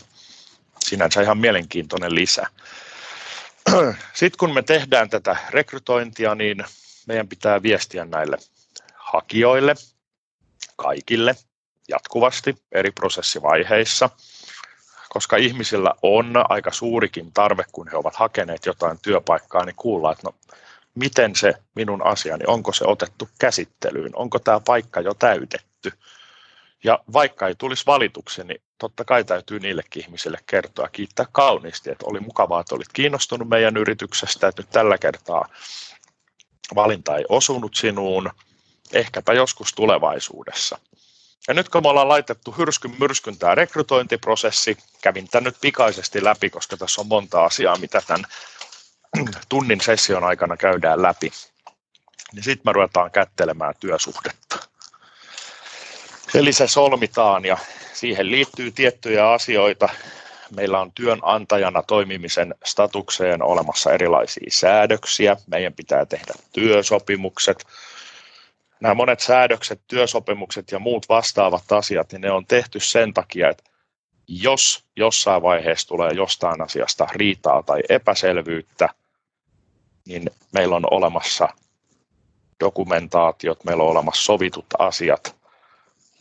Sinänsä 0.79 1.21
ihan 1.21 1.37
mielenkiintoinen 1.37 2.15
lisä. 2.15 2.47
Sitten 4.13 4.37
kun 4.37 4.53
me 4.53 4.61
tehdään 4.61 5.09
tätä 5.09 5.37
rekrytointia, 5.49 6.35
niin 6.35 6.65
meidän 7.07 7.27
pitää 7.27 7.63
viestiä 7.63 8.05
näille 8.05 8.37
hakijoille, 8.95 9.75
kaikille, 10.75 11.35
jatkuvasti 11.87 12.55
eri 12.71 12.91
prosessivaiheissa, 12.91 14.09
koska 15.09 15.37
ihmisillä 15.37 15.93
on 16.01 16.33
aika 16.49 16.71
suurikin 16.71 17.31
tarve, 17.33 17.63
kun 17.71 17.87
he 17.87 17.97
ovat 17.97 18.15
hakeneet 18.15 18.65
jotain 18.65 18.99
työpaikkaa, 19.01 19.65
niin 19.65 19.75
kuulla, 19.75 20.11
että 20.11 20.27
no, 20.27 20.35
miten 20.95 21.35
se 21.35 21.53
minun 21.75 22.05
asiani, 22.05 22.43
onko 22.47 22.73
se 22.73 22.85
otettu 22.87 23.29
käsittelyyn, 23.39 24.15
onko 24.15 24.39
tämä 24.39 24.59
paikka 24.59 25.01
jo 25.01 25.13
täytetty. 25.13 25.91
Ja 26.83 26.99
vaikka 27.13 27.47
ei 27.47 27.55
tulisi 27.55 27.85
valituksi, 27.85 28.43
niin 28.43 28.61
totta 28.77 29.05
kai 29.05 29.23
täytyy 29.23 29.59
niillekin 29.59 30.03
ihmisille 30.03 30.37
kertoa 30.45 30.87
kiittää 30.87 31.25
kauniisti, 31.31 31.91
että 31.91 32.05
oli 32.05 32.19
mukavaa, 32.19 32.61
että 32.61 32.75
olit 32.75 32.93
kiinnostunut 32.93 33.49
meidän 33.49 33.77
yrityksestä, 33.77 34.47
että 34.47 34.61
nyt 34.61 34.69
tällä 34.69 34.97
kertaa 34.97 35.49
valinta 36.75 37.17
ei 37.17 37.25
osunut 37.29 37.75
sinuun, 37.75 38.31
ehkäpä 38.93 39.33
joskus 39.33 39.73
tulevaisuudessa. 39.73 40.77
Ja 41.47 41.53
nyt 41.53 41.69
kun 41.69 41.83
me 41.83 41.89
ollaan 41.89 42.09
laitettu 42.09 42.51
hyrskyn 42.51 42.95
myrskyn 42.99 43.37
tämä 43.37 43.55
rekrytointiprosessi, 43.55 44.77
kävin 45.01 45.27
tämän 45.27 45.43
nyt 45.43 45.55
pikaisesti 45.61 46.23
läpi, 46.23 46.49
koska 46.49 46.77
tässä 46.77 47.01
on 47.01 47.07
monta 47.07 47.45
asiaa, 47.45 47.77
mitä 47.77 48.01
tämän 48.07 48.25
tunnin 49.49 49.81
session 49.81 50.23
aikana 50.23 50.57
käydään 50.57 51.01
läpi, 51.01 51.31
niin 52.33 52.43
sitten 52.43 52.61
me 52.65 52.73
ruvetaan 52.73 53.11
kättelemään 53.11 53.73
työsuhdetta. 53.79 54.59
Eli 56.33 56.53
se 56.53 56.67
solmitaan 56.67 57.45
ja 57.45 57.57
siihen 57.93 58.31
liittyy 58.31 58.71
tiettyjä 58.71 59.31
asioita. 59.31 59.89
Meillä 60.55 60.79
on 60.79 60.91
työnantajana 60.91 61.83
toimimisen 61.83 62.55
statukseen 62.65 63.43
olemassa 63.43 63.91
erilaisia 63.91 64.47
säädöksiä. 64.51 65.37
Meidän 65.47 65.73
pitää 65.73 66.05
tehdä 66.05 66.33
työsopimukset, 66.53 67.65
nämä 68.79 68.93
monet 68.93 69.19
säädökset, 69.19 69.81
työsopimukset 69.87 70.71
ja 70.71 70.79
muut 70.79 71.09
vastaavat 71.09 71.71
asiat, 71.71 72.11
niin 72.11 72.21
ne 72.21 72.31
on 72.31 72.45
tehty 72.45 72.79
sen 72.79 73.13
takia, 73.13 73.49
että 73.49 73.63
jos 74.27 74.83
jossain 74.95 75.41
vaiheessa 75.41 75.87
tulee 75.87 76.11
jostain 76.11 76.61
asiasta 76.61 77.07
riitaa 77.11 77.63
tai 77.63 77.81
epäselvyyttä, 77.89 78.89
niin 80.05 80.29
meillä 80.51 80.75
on 80.75 80.87
olemassa 80.91 81.47
dokumentaatiot, 82.59 83.63
meillä 83.63 83.83
on 83.83 83.89
olemassa 83.89 84.23
sovitut 84.23 84.65
asiat, 84.79 85.35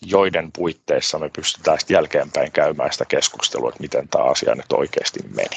joiden 0.00 0.52
puitteissa 0.52 1.18
me 1.18 1.28
pystytään 1.28 1.78
sitten 1.78 1.94
jälkeenpäin 1.94 2.52
käymään 2.52 2.92
sitä 2.92 3.04
keskustelua, 3.04 3.68
että 3.68 3.80
miten 3.80 4.08
tämä 4.08 4.24
asia 4.24 4.54
nyt 4.54 4.72
oikeasti 4.72 5.20
meni. 5.34 5.56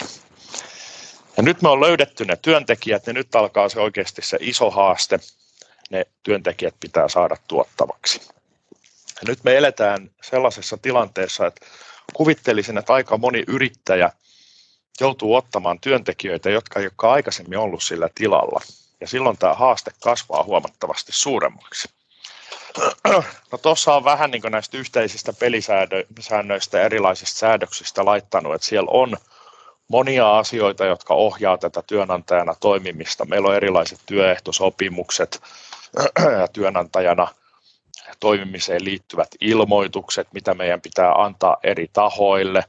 Ja 1.37 1.43
nyt 1.43 1.61
me 1.61 1.69
on 1.69 1.81
löydetty 1.81 2.25
ne 2.25 2.35
työntekijät, 2.35 3.07
ja 3.07 3.13
nyt 3.13 3.35
alkaa 3.35 3.69
se 3.69 3.79
oikeasti 3.79 4.21
se 4.21 4.37
iso 4.41 4.71
haaste, 4.71 5.19
ne 5.89 6.05
työntekijät 6.23 6.75
pitää 6.79 7.07
saada 7.07 7.35
tuottavaksi. 7.47 8.21
Ja 9.15 9.21
nyt 9.27 9.43
me 9.43 9.57
eletään 9.57 10.11
sellaisessa 10.21 10.77
tilanteessa, 10.77 11.47
että 11.47 11.65
kuvittelisin, 12.13 12.77
että 12.77 12.93
aika 12.93 13.17
moni 13.17 13.43
yrittäjä 13.47 14.11
joutuu 14.99 15.35
ottamaan 15.35 15.79
työntekijöitä, 15.79 16.49
jotka 16.49 16.79
ei 16.79 16.85
ole 16.85 17.11
aikaisemmin 17.11 17.59
ollut 17.59 17.83
sillä 17.83 18.09
tilalla. 18.15 18.61
Ja 19.01 19.07
silloin 19.07 19.37
tämä 19.37 19.53
haaste 19.53 19.91
kasvaa 20.03 20.43
huomattavasti 20.43 21.11
suuremmaksi. 21.11 21.89
No 23.51 23.57
tuossa 23.61 23.95
on 23.95 24.03
vähän 24.03 24.31
niin 24.31 24.41
näistä 24.49 24.77
yhteisistä 24.77 25.33
pelisäännöistä 25.33 26.77
ja 26.77 26.83
erilaisista 26.83 27.39
säädöksistä 27.39 28.05
laittanut, 28.05 28.55
että 28.55 28.67
siellä 28.67 28.91
on 28.91 29.17
monia 29.87 30.37
asioita, 30.37 30.85
jotka 30.85 31.13
ohjaa 31.13 31.57
tätä 31.57 31.83
työnantajana 31.87 32.55
toimimista. 32.59 33.25
Meillä 33.25 33.47
on 33.47 33.55
erilaiset 33.55 33.99
työehtosopimukset, 34.05 35.41
työnantajana 36.53 37.27
toimimiseen 38.19 38.85
liittyvät 38.85 39.27
ilmoitukset, 39.41 40.27
mitä 40.33 40.53
meidän 40.53 40.81
pitää 40.81 41.13
antaa 41.13 41.57
eri 41.63 41.89
tahoille. 41.93 42.63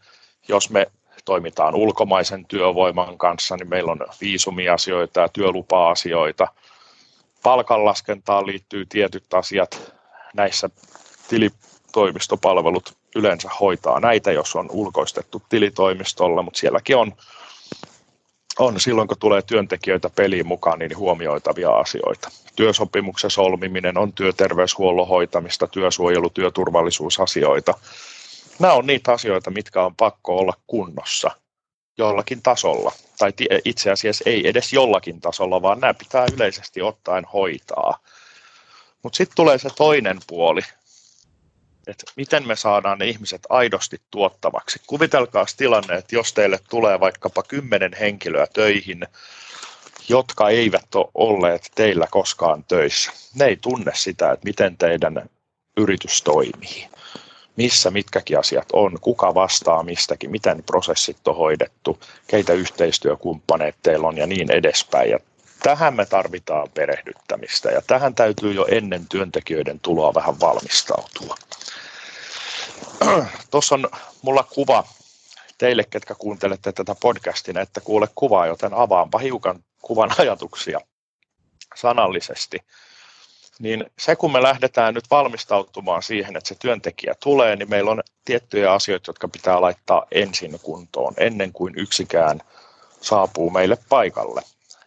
Jos 0.49 0.71
me 0.71 0.87
toimitaan 1.25 1.75
ulkomaisen 1.75 2.47
työvoiman 2.47 3.19
kanssa, 3.19 3.57
niin 3.57 3.69
meillä 3.69 3.93
on 3.93 4.07
viisumiasioita 4.21 5.21
ja 5.21 5.29
työlupa-asioita. 5.29 6.49
Palkanlaskentaan 7.43 8.47
liittyy 8.47 8.87
tietyt 8.87 9.35
asiat. 9.35 9.93
Näissä 10.35 10.71
tilitoimistopalvelut 11.29 12.97
yleensä 13.17 13.49
hoitaa 13.61 14.01
näitä, 14.01 14.33
jos 14.33 14.57
on 14.57 14.71
ulkoistettu 14.71 15.43
tilitoimistolla, 15.49 16.43
mutta 16.43 16.61
sielläkin 16.61 16.97
on 16.97 17.13
on 18.59 18.81
silloin, 18.81 19.09
kun 19.09 19.19
tulee 19.19 19.43
työntekijöitä 19.43 20.11
peliin 20.11 20.47
mukaan, 20.47 20.79
niin 20.79 20.97
huomioitavia 20.97 21.71
asioita. 21.71 22.31
Työsopimuksen 22.61 23.31
solmiminen 23.31 23.99
on 23.99 24.13
työterveyshuollon 24.13 25.09
hoitamista, 25.09 25.67
työsuojelu, 25.67 26.31
työturvallisuusasioita. 26.31 27.75
Nämä 28.59 28.73
on 28.73 28.87
niitä 28.87 29.13
asioita, 29.13 29.51
mitkä 29.51 29.83
on 29.83 29.97
pakko 29.97 30.39
olla 30.39 30.53
kunnossa 30.67 31.31
jollakin 31.99 32.43
tasolla. 32.43 32.93
Tai 33.19 33.33
itse 33.65 33.91
asiassa 33.91 34.25
ei 34.27 34.49
edes 34.49 34.73
jollakin 34.73 35.21
tasolla, 35.21 35.63
vaan 35.63 35.81
nämä 35.81 35.95
pitää 35.95 36.27
yleisesti 36.35 36.83
ottaen 36.83 37.25
hoitaa. 37.25 37.99
Mutta 39.03 39.17
sitten 39.17 39.37
tulee 39.37 39.59
se 39.59 39.69
toinen 39.77 40.21
puoli, 40.27 40.61
että 41.87 42.13
miten 42.17 42.47
me 42.47 42.57
saadaan 42.57 42.99
ne 42.99 43.07
ihmiset 43.07 43.43
aidosti 43.49 44.01
tuottavaksi. 44.11 44.81
Kuvitelkaa 44.87 45.47
tilanne, 45.57 45.95
että 45.95 46.15
jos 46.15 46.33
teille 46.33 46.59
tulee 46.71 47.01
vaikkapa 47.01 47.43
kymmenen 47.43 47.93
henkilöä 48.01 48.47
töihin, 48.47 49.07
jotka 50.11 50.49
eivät 50.49 50.95
ole 50.95 51.11
olleet 51.15 51.71
teillä 51.75 52.07
koskaan 52.11 52.65
töissä. 52.65 53.13
Ne 53.35 53.45
ei 53.45 53.57
tunne 53.57 53.93
sitä, 53.95 54.33
että 54.33 54.45
miten 54.45 54.77
teidän 54.77 55.31
yritys 55.77 56.23
toimii, 56.23 56.89
missä 57.57 57.91
mitkäkin 57.91 58.39
asiat 58.39 58.69
on, 58.73 58.99
kuka 59.01 59.35
vastaa 59.35 59.83
mistäkin, 59.83 60.31
miten 60.31 60.63
prosessit 60.67 61.29
on 61.29 61.37
hoidettu, 61.37 61.99
keitä 62.27 62.53
yhteistyökumppaneet 62.53 63.77
teillä 63.83 64.09
on 64.09 64.17
ja 64.17 64.27
niin 64.27 64.51
edespäin. 64.51 65.11
Ja 65.11 65.19
tähän 65.63 65.95
me 65.95 66.07
tarvitaan 66.07 66.69
perehdyttämistä 66.75 67.71
ja 67.71 67.83
tähän 67.87 68.15
täytyy 68.15 68.53
jo 68.53 68.67
ennen 68.71 69.09
työntekijöiden 69.09 69.81
tuloa 69.81 70.15
vähän 70.15 70.41
valmistautua. 70.41 71.37
Tuossa 73.51 73.75
on 73.75 73.89
mulla 74.23 74.43
kuva 74.55 74.85
teille, 75.59 75.85
ketkä 75.91 76.15
kuuntelette 76.15 76.73
tätä 76.73 76.95
podcastina, 77.01 77.61
että 77.61 77.81
kuule 77.81 78.09
kuvaa, 78.15 78.47
joten 78.47 78.75
avaanpa 78.75 79.19
hiukan 79.19 79.65
kuvan 79.83 80.11
ajatuksia 80.19 80.81
sanallisesti. 81.75 82.59
Niin 83.59 83.85
se, 83.99 84.17
kun 84.17 84.33
me 84.33 84.43
lähdetään 84.43 84.95
nyt 84.95 85.05
valmistautumaan 85.11 86.03
siihen, 86.03 86.37
että 86.37 86.49
se 86.49 86.55
työntekijä 86.55 87.15
tulee, 87.23 87.57
niin 87.57 87.71
meillä 87.71 87.91
on 87.91 88.03
tiettyjä 88.25 88.73
asioita, 88.73 89.09
jotka 89.09 89.29
pitää 89.29 89.61
laittaa 89.61 90.07
ensin 90.11 90.61
kuntoon, 90.63 91.15
ennen 91.17 91.53
kuin 91.53 91.75
yksikään 91.77 92.41
saapuu 93.01 93.51
meille 93.51 93.79
paikalle. 93.89 94.43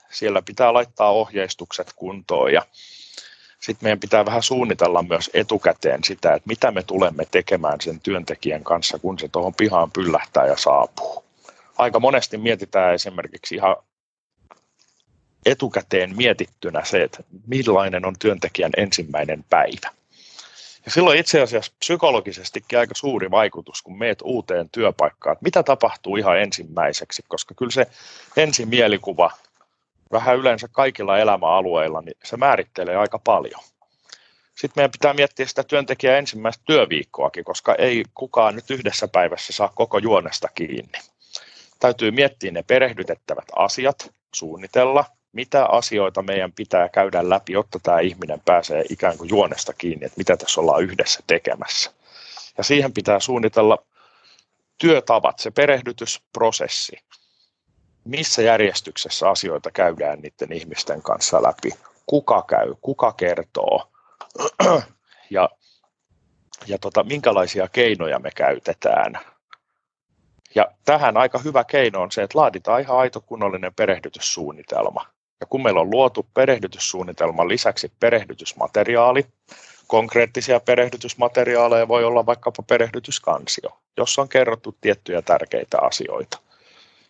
Siellä 0.10 0.42
pitää 0.42 0.74
laittaa 0.74 1.12
ohjeistukset 1.12 1.94
kuntoon 1.96 2.54
ja 2.54 2.66
sitten 3.60 3.86
meidän 3.86 4.00
pitää 4.00 4.26
vähän 4.26 4.44
suunnitella 4.44 5.04
myös 5.04 5.30
etukäteen 5.34 6.04
sitä, 6.04 6.34
että 6.34 6.48
mitä 6.48 6.72
me 6.72 6.84
tulemme 6.84 7.26
tekemään 7.32 7.82
sen 7.82 8.00
työntekijän 8.00 8.64
kanssa, 8.64 9.00
kun 9.00 9.20
se 9.20 9.28
tuohon 9.28 9.54
pihaan 9.54 9.92
pyllähtää 9.92 10.48
ja 10.48 10.58
saapuu. 10.58 11.24
Aika 11.78 12.00
monesti 12.00 12.38
mietitään 12.38 12.94
esimerkiksi 12.94 13.56
ihan 13.56 13.76
etukäteen 15.46 16.18
mietittynä 16.18 16.86
se, 16.86 17.04
että 17.04 17.24
millainen 17.48 18.06
on 18.06 18.16
työntekijän 18.20 18.72
ensimmäinen 18.78 19.46
päivä. 19.50 19.90
Ja 20.86 20.92
silloin 20.92 21.20
itse 21.20 21.42
asiassa 21.42 21.74
psykologisestikin 21.80 22.80
aika 22.80 22.96
suuri 22.96 23.32
vaikutus, 23.32 23.82
kun 23.82 23.98
meet 23.98 24.20
uuteen 24.24 24.70
työpaikkaan, 24.70 25.34
että 25.34 25.44
mitä 25.44 25.64
tapahtuu 25.64 26.18
ihan 26.18 26.40
ensimmäiseksi, 26.40 27.24
koska 27.28 27.54
kyllä 27.54 27.72
se 27.72 27.88
ensimieliskuva 28.38 29.32
vähän 30.12 30.38
yleensä 30.38 30.68
kaikilla 30.72 31.18
elämäalueilla, 31.18 32.02
niin 32.02 32.18
se 32.24 32.38
määrittelee 32.38 32.96
aika 32.96 33.20
paljon. 33.20 33.62
Sitten 34.56 34.74
meidän 34.76 34.92
pitää 34.92 35.14
miettiä 35.14 35.46
sitä 35.46 35.64
työntekijää 35.64 36.18
ensimmäistä 36.18 36.64
työviikkoakin, 36.66 37.44
koska 37.44 37.76
ei 37.76 38.04
kukaan 38.14 38.56
nyt 38.56 38.70
yhdessä 38.70 39.08
päivässä 39.08 39.54
saa 39.54 39.72
koko 39.76 39.98
juonesta 39.98 40.48
kiinni. 40.56 41.00
Täytyy 41.80 42.12
miettiä 42.12 42.52
ne 42.52 42.64
perehdytettävät 42.64 43.46
asiat, 43.56 44.14
suunnitella, 44.36 45.06
mitä 45.34 45.66
asioita 45.66 46.22
meidän 46.22 46.52
pitää 46.52 46.90
käydä 46.90 47.30
läpi, 47.30 47.54
jotta 47.54 47.80
tämä 47.84 48.00
ihminen 48.00 48.42
pääsee 48.46 48.84
ikään 48.90 49.18
kuin 49.18 49.30
juonesta 49.30 49.74
kiinni, 49.74 50.06
että 50.06 50.18
mitä 50.18 50.38
tässä 50.38 50.62
ollaan 50.62 50.84
yhdessä 50.84 51.20
tekemässä. 51.28 51.92
Ja 52.58 52.63
siihen 52.63 52.94
pitää 52.94 53.20
suunnitella 53.20 53.78
työtavat, 54.78 55.40
se 55.40 55.52
perehdytysprosessi 55.52 56.98
missä 58.04 58.42
järjestyksessä 58.42 59.30
asioita 59.30 59.72
käydään 59.72 60.20
niiden 60.20 60.54
ihmisten 60.54 61.02
kanssa 61.02 61.44
läpi, 61.44 61.72
kuka 62.06 62.44
käy, 62.48 62.75
kuka 62.82 63.13
kertoo 63.13 63.92
ja, 65.30 65.50
ja 66.68 66.78
tota, 66.78 67.04
minkälaisia 67.04 67.68
keinoja 67.68 68.20
me 68.20 68.32
käytetään. 68.36 69.20
Ja 70.56 70.72
tähän 70.86 71.18
aika 71.18 71.40
hyvä 71.40 71.63
keino 71.63 72.02
on 72.02 72.12
se, 72.12 72.24
että 72.24 72.40
laaditaan 72.40 72.82
ihan 72.82 72.98
aito 72.98 73.22
kunnollinen 73.22 73.74
perehdytyssuunnitelma. 73.74 75.12
Ja 75.44 75.48
kun 75.48 75.64
meillä 75.64 75.82
on 75.82 75.90
luotu 75.90 76.26
perehdytyssuunnitelman 76.34 77.50
lisäksi 77.50 77.92
perehdytysmateriaali, 78.00 79.26
konkreettisia 79.88 80.60
perehdytysmateriaaleja 80.60 81.88
voi 81.88 82.04
olla 82.04 82.26
vaikkapa 82.26 82.64
perehdytyskansio, 82.64 83.78
jossa 83.98 84.22
on 84.22 84.30
kerrottu 84.30 84.76
tiettyjä 84.82 85.22
tärkeitä 85.22 85.78
asioita. 85.82 86.40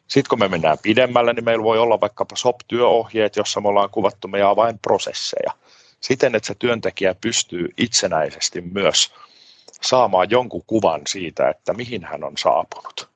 Sitten 0.07 0.29
kun 0.29 0.39
me 0.39 0.47
mennään 0.47 0.77
pidemmälle, 0.81 1.33
niin 1.33 1.45
meillä 1.45 1.63
voi 1.63 1.79
olla 1.79 2.01
vaikkapa 2.01 2.35
SOP-työohjeet, 2.35 3.35
jossa 3.35 3.61
me 3.61 3.67
ollaan 3.67 3.89
kuvattu 3.89 4.27
meidän 4.27 4.49
avainprosesseja 4.49 5.51
siten, 5.99 6.35
että 6.35 6.47
se 6.47 6.55
työntekijä 6.59 7.15
pystyy 7.21 7.69
itsenäisesti 7.77 8.61
myös 8.61 9.13
saamaan 9.81 10.29
jonkun 10.29 10.63
kuvan 10.67 11.01
siitä, 11.07 11.49
että 11.49 11.73
mihin 11.73 12.03
hän 12.03 12.23
on 12.23 12.37
saapunut. 12.37 13.09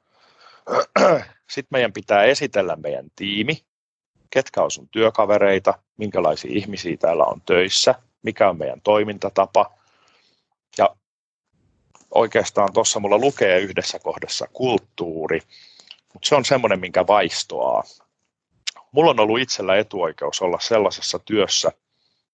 Sitten 1.53 1.69
meidän 1.71 1.93
pitää 1.93 2.23
esitellä 2.23 2.75
meidän 2.75 3.05
tiimi, 3.15 3.63
ketkä 4.29 4.61
on 4.61 4.71
sun 4.71 4.89
työkavereita, 4.89 5.73
minkälaisia 5.97 6.51
ihmisiä 6.53 6.97
täällä 6.97 7.23
on 7.23 7.41
töissä, 7.45 7.95
mikä 8.21 8.49
on 8.49 8.57
meidän 8.57 8.81
toimintatapa. 8.81 9.71
Ja 10.77 10.95
oikeastaan 12.15 12.73
tuossa 12.73 12.99
mulla 12.99 13.17
lukee 13.17 13.59
yhdessä 13.59 13.99
kohdassa 13.99 14.47
kulttuuri, 14.53 15.39
mutta 16.13 16.27
se 16.27 16.35
on 16.35 16.45
semmoinen, 16.45 16.79
minkä 16.79 17.07
vaistoaa. 17.07 17.83
Mulla 18.91 19.11
on 19.11 19.19
ollut 19.19 19.39
itsellä 19.39 19.77
etuoikeus 19.77 20.41
olla 20.41 20.59
sellaisessa 20.59 21.19
työssä 21.19 21.71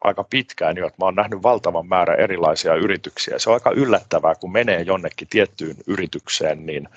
aika 0.04 0.24
pitkään 0.24 0.78
jo, 0.78 0.88
että 0.88 0.98
mä 1.02 1.06
oon 1.06 1.16
nähnyt 1.16 1.44
valtavan 1.44 1.88
määrän 1.88 2.20
erilaisia 2.20 2.76
yrityksiä. 2.76 3.40
Se 3.40 3.50
on 3.50 3.54
aika 3.54 3.72
yllättävää, 3.72 4.36
kun 4.36 4.52
menee 4.52 4.82
jonnekin 4.82 5.28
tiettyyn 5.28 5.76
yritykseen, 5.88 6.66
niin 6.66 6.90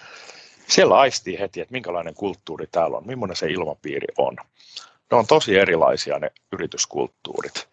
siellä 0.68 0.98
aistii 0.98 1.38
heti, 1.38 1.60
että 1.60 1.72
minkälainen 1.72 2.14
kulttuuri 2.14 2.66
täällä 2.66 2.96
on, 2.96 3.06
millainen 3.06 3.36
se 3.36 3.46
ilmapiiri 3.46 4.06
on. 4.18 4.36
Ne 5.10 5.16
on 5.16 5.26
tosi 5.26 5.58
erilaisia 5.58 6.18
ne 6.18 6.30
yrityskulttuurit. 6.52 7.68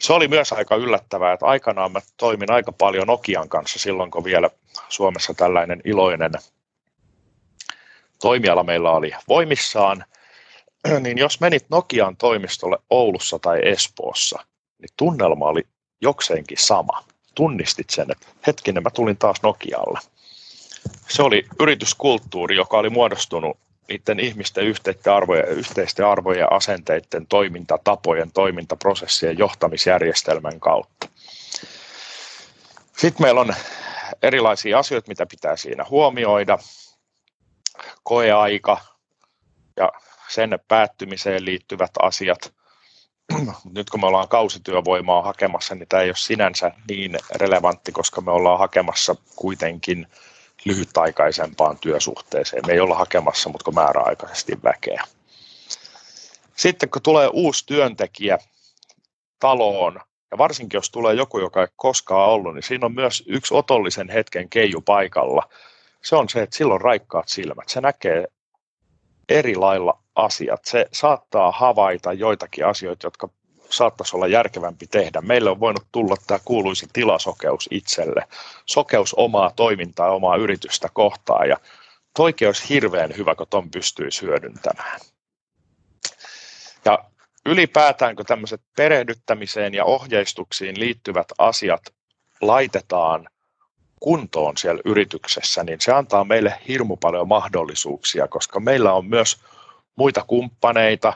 Se 0.00 0.12
oli 0.12 0.28
myös 0.28 0.52
aika 0.52 0.76
yllättävää, 0.76 1.32
että 1.32 1.46
aikanaan 1.46 1.92
mä 1.92 2.00
toimin 2.16 2.52
aika 2.52 2.72
paljon 2.72 3.06
Nokian 3.06 3.48
kanssa 3.48 3.78
silloin, 3.78 4.10
kun 4.10 4.24
vielä 4.24 4.50
Suomessa 4.88 5.34
tällainen 5.34 5.80
iloinen 5.84 6.32
toimiala 8.20 8.62
meillä 8.62 8.90
oli 8.90 9.12
voimissaan, 9.28 10.04
niin 11.00 11.18
jos 11.18 11.40
menit 11.40 11.66
Nokian 11.70 12.16
toimistolle 12.16 12.78
Oulussa 12.90 13.38
tai 13.38 13.68
Espoossa, 13.68 14.44
niin 14.78 14.88
tunnelma 14.96 15.46
oli 15.46 15.62
jokseenkin 16.00 16.58
sama. 16.58 17.04
Tunnistit 17.34 17.90
sen, 17.90 18.10
että 18.10 18.26
hetkinen, 18.46 18.82
mä 18.82 18.90
tulin 18.90 19.16
taas 19.16 19.42
Nokialle. 19.42 19.98
Se 21.08 21.22
oli 21.22 21.44
yrityskulttuuri, 21.60 22.56
joka 22.56 22.78
oli 22.78 22.90
muodostunut 22.90 23.58
niiden 23.88 24.20
ihmisten 24.20 24.64
yhteisten 24.64 25.12
arvojen, 25.12 25.48
yhteisten 25.48 26.06
arvojen, 26.06 26.52
asenteiden, 26.52 27.26
toimintatapojen, 27.26 28.32
toimintaprosessien, 28.32 29.38
johtamisjärjestelmän 29.38 30.60
kautta. 30.60 31.08
Sitten 32.96 33.22
meillä 33.22 33.40
on 33.40 33.54
erilaisia 34.22 34.78
asioita, 34.78 35.08
mitä 35.08 35.26
pitää 35.26 35.56
siinä 35.56 35.84
huomioida. 35.90 36.58
Koeaika 38.02 38.80
ja 39.76 39.92
sen 40.28 40.58
päättymiseen 40.68 41.44
liittyvät 41.44 41.90
asiat. 42.02 42.52
Nyt 43.74 43.90
kun 43.90 44.00
me 44.00 44.06
ollaan 44.06 44.28
kausityövoimaa 44.28 45.22
hakemassa, 45.22 45.74
niin 45.74 45.88
tämä 45.88 46.02
ei 46.02 46.08
ole 46.08 46.16
sinänsä 46.16 46.72
niin 46.88 47.18
relevantti, 47.34 47.92
koska 47.92 48.20
me 48.20 48.30
ollaan 48.30 48.58
hakemassa 48.58 49.16
kuitenkin 49.36 50.06
lyhytaikaisempaan 50.64 51.78
työsuhteeseen. 51.78 52.62
Me 52.66 52.72
ei 52.72 52.80
olla 52.80 52.94
hakemassa, 52.94 53.48
mutta 53.48 53.70
määräaikaisesti 53.70 54.52
väkeä. 54.64 55.04
Sitten 56.56 56.90
kun 56.90 57.02
tulee 57.02 57.28
uusi 57.32 57.66
työntekijä 57.66 58.38
taloon, 59.38 60.00
ja 60.30 60.38
varsinkin 60.38 60.78
jos 60.78 60.90
tulee 60.90 61.14
joku, 61.14 61.38
joka 61.38 61.60
ei 61.60 61.68
koskaan 61.76 62.30
ollut, 62.30 62.54
niin 62.54 62.62
siinä 62.62 62.86
on 62.86 62.94
myös 62.94 63.24
yksi 63.26 63.54
otollisen 63.54 64.08
hetken 64.08 64.48
keiju 64.48 64.80
paikalla. 64.80 65.48
Se 66.02 66.16
on 66.16 66.28
se, 66.28 66.42
että 66.42 66.56
silloin 66.56 66.80
raikkaat 66.80 67.28
silmät. 67.28 67.68
Se 67.68 67.80
näkee 67.80 68.28
eri 69.28 69.54
lailla 69.54 70.02
asiat. 70.14 70.64
Se 70.64 70.86
saattaa 70.92 71.52
havaita 71.52 72.12
joitakin 72.12 72.66
asioita, 72.66 73.06
jotka 73.06 73.28
saattaisi 73.70 74.16
olla 74.16 74.26
järkevämpi 74.26 74.86
tehdä. 74.86 75.20
Meille 75.20 75.50
on 75.50 75.60
voinut 75.60 75.86
tulla 75.92 76.16
tämä 76.26 76.40
kuuluisi 76.44 76.86
tilasokeus 76.92 77.68
itselle, 77.70 78.26
sokeus 78.66 79.14
omaa 79.14 79.52
toimintaa, 79.56 80.10
omaa 80.10 80.36
yritystä 80.36 80.88
kohtaan 80.92 81.48
ja 81.48 81.56
toikin 82.16 82.48
olisi 82.48 82.68
hirveän 82.68 83.16
hyvä, 83.16 83.34
kun 83.34 83.46
ton 83.50 83.70
pystyisi 83.70 84.22
hyödyntämään. 84.22 85.00
Ja 86.84 87.04
ylipäätään, 87.46 88.16
kun 88.16 88.26
tämmöiset 88.26 88.60
perehdyttämiseen 88.76 89.74
ja 89.74 89.84
ohjeistuksiin 89.84 90.80
liittyvät 90.80 91.26
asiat 91.38 91.82
laitetaan 92.40 93.28
kuntoon 94.00 94.56
siellä 94.56 94.82
yrityksessä, 94.84 95.64
niin 95.64 95.80
se 95.80 95.92
antaa 95.92 96.24
meille 96.24 96.58
hirmu 96.68 96.96
paljon 96.96 97.28
mahdollisuuksia, 97.28 98.28
koska 98.28 98.60
meillä 98.60 98.92
on 98.92 99.06
myös 99.06 99.36
muita 99.96 100.24
kumppaneita, 100.26 101.12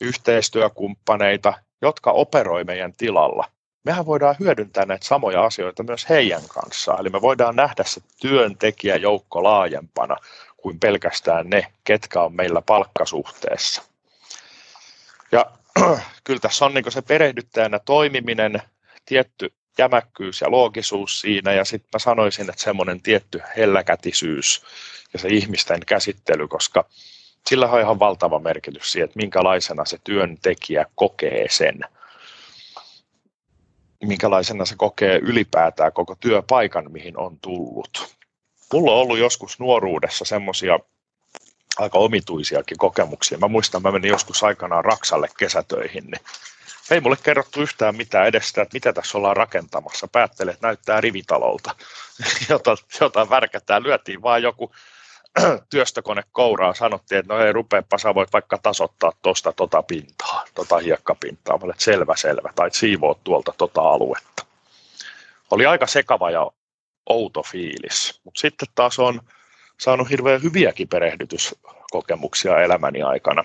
yhteistyökumppaneita, 0.00 1.54
jotka 1.82 2.10
operoi 2.10 2.64
meidän 2.64 2.92
tilalla. 2.92 3.50
Mehän 3.84 4.06
voidaan 4.06 4.36
hyödyntää 4.40 4.84
näitä 4.84 5.06
samoja 5.06 5.44
asioita 5.44 5.82
myös 5.82 6.08
heidän 6.08 6.42
kanssaan. 6.48 7.00
Eli 7.00 7.10
me 7.10 7.20
voidaan 7.20 7.56
nähdä 7.56 7.84
se 7.84 8.00
työntekijäjoukko 8.20 9.42
laajempana 9.42 10.16
kuin 10.56 10.80
pelkästään 10.80 11.50
ne, 11.50 11.66
ketkä 11.84 12.22
on 12.22 12.34
meillä 12.34 12.62
palkkasuhteessa. 12.62 13.82
Ja 15.32 15.46
kyllä 16.24 16.40
tässä 16.40 16.64
on 16.64 16.74
niin 16.74 16.92
se 16.92 17.02
perehdyttäjänä 17.02 17.78
toimiminen, 17.78 18.62
tietty 19.06 19.52
jämäkkyys 19.78 20.40
ja 20.40 20.50
loogisuus 20.50 21.20
siinä, 21.20 21.52
ja 21.52 21.64
sitten 21.64 21.88
mä 21.92 21.98
sanoisin, 21.98 22.50
että 22.50 22.62
semmoinen 22.62 23.02
tietty 23.02 23.42
helläkätisyys 23.56 24.62
ja 25.12 25.18
se 25.18 25.28
ihmisten 25.28 25.80
käsittely, 25.86 26.48
koska 26.48 26.84
sillä 27.48 27.68
on 27.68 27.80
ihan 27.80 27.98
valtava 27.98 28.38
merkitys 28.38 28.92
siihen, 28.92 29.04
että 29.04 29.16
minkälaisena 29.16 29.84
se 29.84 29.98
työntekijä 30.04 30.86
kokee 30.94 31.46
sen. 31.50 31.80
Minkälaisena 34.04 34.64
se 34.64 34.74
kokee 34.76 35.18
ylipäätään 35.18 35.92
koko 35.92 36.14
työpaikan, 36.14 36.92
mihin 36.92 37.18
on 37.18 37.38
tullut. 37.40 38.16
Mulla 38.72 38.92
on 38.92 38.98
ollut 38.98 39.18
joskus 39.18 39.58
nuoruudessa 39.58 40.24
semmoisia 40.24 40.78
aika 41.78 41.98
omituisiakin 41.98 42.78
kokemuksia. 42.78 43.38
Mä 43.38 43.48
muistan, 43.48 43.82
mä 43.82 43.92
menin 43.92 44.08
joskus 44.08 44.42
aikanaan 44.42 44.84
Raksalle 44.84 45.28
kesätöihin, 45.38 46.04
niin 46.04 46.20
ei 46.90 47.00
mulle 47.00 47.16
kerrottu 47.22 47.62
yhtään 47.62 47.96
mitään 47.96 48.26
edestä, 48.26 48.62
että 48.62 48.74
mitä 48.74 48.92
tässä 48.92 49.18
ollaan 49.18 49.36
rakentamassa. 49.36 50.08
Päättelin, 50.08 50.54
että 50.54 50.66
näyttää 50.66 51.00
rivitalolta, 51.00 51.74
jota, 52.48 52.76
jota 53.00 53.30
värkätään. 53.30 53.82
Lyötiin 53.82 54.22
vaan 54.22 54.42
joku 54.42 54.72
työstökone 55.70 56.22
kouraa, 56.32 56.74
sanottiin, 56.74 57.18
että 57.18 57.34
no 57.34 57.40
ei 57.40 57.52
rupeepa, 57.52 57.98
sä 57.98 58.14
voit 58.14 58.32
vaikka 58.32 58.58
tasoittaa 58.58 59.12
tuosta 59.22 59.52
tota 59.52 59.82
pintaa, 59.82 60.44
tota 60.54 60.78
hiekkapintaa. 60.78 61.58
Mä 61.58 61.70
että 61.70 61.84
selvä, 61.84 62.16
selvä, 62.16 62.52
tai 62.54 62.70
siivoa 62.72 63.14
tuolta 63.24 63.54
tota 63.58 63.80
aluetta. 63.80 64.46
Oli 65.50 65.66
aika 65.66 65.86
sekava 65.86 66.30
ja 66.30 66.50
outo 67.06 67.42
fiilis, 67.42 68.20
mutta 68.24 68.40
sitten 68.40 68.68
taas 68.74 68.98
on 68.98 69.20
saanut 69.80 70.10
hirveän 70.10 70.42
hyviäkin 70.42 70.88
perehdytyskokemuksia 70.88 72.60
elämäni 72.60 73.02
aikana. 73.02 73.42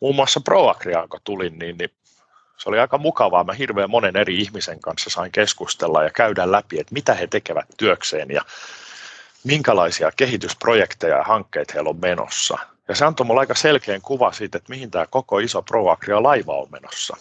Muun 0.00 0.14
muassa 0.14 0.40
ProAgriaan, 0.40 1.08
kun 1.08 1.20
tulin, 1.24 1.58
niin, 1.58 1.78
niin 1.78 1.90
se 2.58 2.68
oli 2.68 2.78
aika 2.78 2.98
mukavaa. 2.98 3.44
Mä 3.44 3.52
hirveän 3.52 3.90
monen 3.90 4.16
eri 4.16 4.38
ihmisen 4.38 4.80
kanssa 4.80 5.10
sain 5.10 5.32
keskustella 5.32 6.02
ja 6.02 6.10
käydä 6.10 6.52
läpi, 6.52 6.80
että 6.80 6.94
mitä 6.94 7.14
he 7.14 7.26
tekevät 7.26 7.66
työkseen 7.76 8.30
ja 8.30 8.42
minkälaisia 9.48 10.12
kehitysprojekteja 10.16 11.16
ja 11.16 11.24
hankkeita 11.24 11.72
heillä 11.74 11.90
on 11.90 12.00
menossa. 12.00 12.58
Ja 12.88 12.94
se 12.94 13.04
antoi 13.04 13.26
mulle 13.26 13.40
aika 13.40 13.54
selkeän 13.54 14.02
kuva 14.02 14.32
siitä, 14.32 14.58
että 14.58 14.70
mihin 14.70 14.90
tämä 14.90 15.06
koko 15.10 15.38
iso 15.38 15.62
ProAgria-laiva 15.62 16.52
on 16.52 16.68
menossa. 16.70 17.16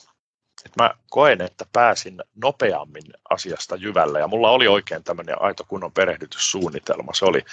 Et 0.65 0.75
mä 0.75 0.93
koen, 1.09 1.41
että 1.41 1.65
pääsin 1.73 2.23
nopeammin 2.35 3.03
asiasta 3.29 3.75
jyvälle 3.75 4.19
ja 4.19 4.27
mulla 4.27 4.49
oli 4.49 4.67
oikein 4.67 5.03
tämmöinen 5.03 5.41
aito 5.41 5.63
kunnon 5.67 5.91
perehdytyssuunnitelma. 5.91 7.13
Se 7.13 7.25
oli 7.25 7.45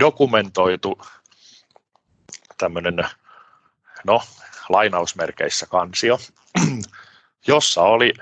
dokumentoitu 0.00 1.00
tämmöinen, 2.58 3.06
no, 4.04 4.22
lainausmerkeissä 4.68 5.66
kansio, 5.66 6.18
jossa 7.46 7.82
oli 7.82 8.12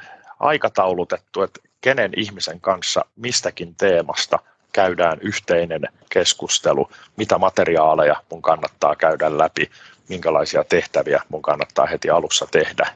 aikataulutettu, 0.41 1.43
että 1.43 1.61
kenen 1.81 2.13
ihmisen 2.17 2.61
kanssa 2.61 3.05
mistäkin 3.17 3.75
teemasta– 3.77 4.39
käydään 4.75 5.19
yhteinen 5.21 5.89
keskustelu, 6.11 6.91
mitä 7.17 7.39
materiaaleja 7.39 8.23
mun 8.31 8.43
kannattaa 8.43 8.97
käydä 8.97 9.39
läpi, 9.39 9.71
minkälaisia 10.09 10.65
tehtäviä 10.65 11.23
mun 11.29 11.43
kannattaa 11.43 11.87
heti 11.87 12.11
alussa 12.11 12.47
tehdä. 12.51 12.95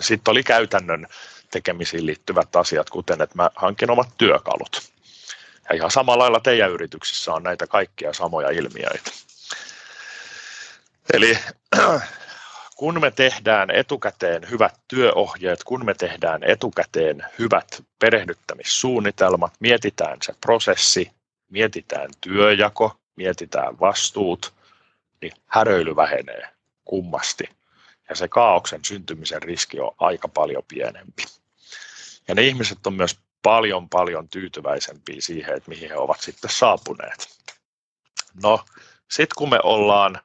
Sitten 0.00 0.32
oli 0.32 0.42
käytännön 0.42 1.06
tekemisiin 1.50 2.06
liittyvät 2.06 2.56
asiat, 2.56 2.90
kuten 2.90 3.22
että 3.22 3.36
mä 3.36 3.50
hankin 3.54 3.90
omat 3.90 4.08
työkalut. 4.18 4.92
Ja 5.68 5.76
ihan 5.76 5.90
samalla 5.90 6.22
lailla 6.22 6.40
teidän 6.40 6.70
yrityksissä 6.70 7.34
on 7.34 7.42
näitä 7.42 7.66
kaikkia 7.66 8.12
samoja 8.12 8.50
ilmiöitä. 8.50 9.10
Eli 11.12 11.38
kun 12.82 13.00
me 13.00 13.10
tehdään 13.10 13.70
etukäteen 13.70 14.50
hyvät 14.50 14.74
työohjeet, 14.88 15.64
kun 15.64 15.84
me 15.84 15.94
tehdään 15.94 16.44
etukäteen 16.44 17.26
hyvät 17.38 17.82
perehdyttämissuunnitelmat, 17.98 19.52
mietitään 19.60 20.18
se 20.22 20.34
prosessi, 20.40 21.10
mietitään 21.50 22.10
työjako, 22.20 22.96
mietitään 23.16 23.80
vastuut, 23.80 24.54
niin 25.20 25.32
häröily 25.46 25.96
vähenee 25.96 26.48
kummasti. 26.84 27.44
Ja 28.08 28.16
se 28.16 28.28
kaauksen 28.28 28.84
syntymisen 28.84 29.42
riski 29.42 29.80
on 29.80 29.94
aika 29.98 30.28
paljon 30.28 30.62
pienempi. 30.68 31.24
Ja 32.28 32.34
ne 32.34 32.42
ihmiset 32.42 32.86
on 32.86 32.94
myös 32.94 33.18
paljon, 33.42 33.88
paljon 33.88 34.28
tyytyväisempiä 34.28 35.16
siihen, 35.20 35.56
että 35.56 35.68
mihin 35.68 35.88
he 35.88 35.96
ovat 35.96 36.20
sitten 36.20 36.50
saapuneet. 36.50 37.28
No, 38.42 38.64
sitten 39.10 39.34
kun 39.36 39.50
me 39.50 39.58
ollaan 39.62 40.20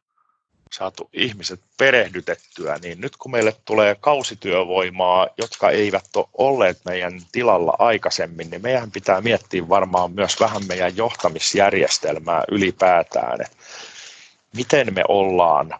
saatu 0.73 1.09
ihmiset 1.13 1.59
perehdytettyä, 1.77 2.79
niin 2.81 3.01
nyt 3.01 3.17
kun 3.17 3.31
meille 3.31 3.55
tulee 3.65 3.95
kausityövoimaa, 3.95 5.27
jotka 5.37 5.69
eivät 5.69 6.05
ole 6.15 6.27
olleet 6.37 6.77
meidän 6.85 7.21
tilalla 7.31 7.75
aikaisemmin, 7.79 8.49
niin 8.49 8.61
meidän 8.61 8.91
pitää 8.91 9.21
miettiä 9.21 9.69
varmaan 9.69 10.11
myös 10.11 10.39
vähän 10.39 10.61
meidän 10.67 10.97
johtamisjärjestelmää 10.97 12.43
ylipäätään, 12.51 13.41
että 13.41 13.57
miten 14.55 14.93
me 14.93 15.03
ollaan 15.07 15.79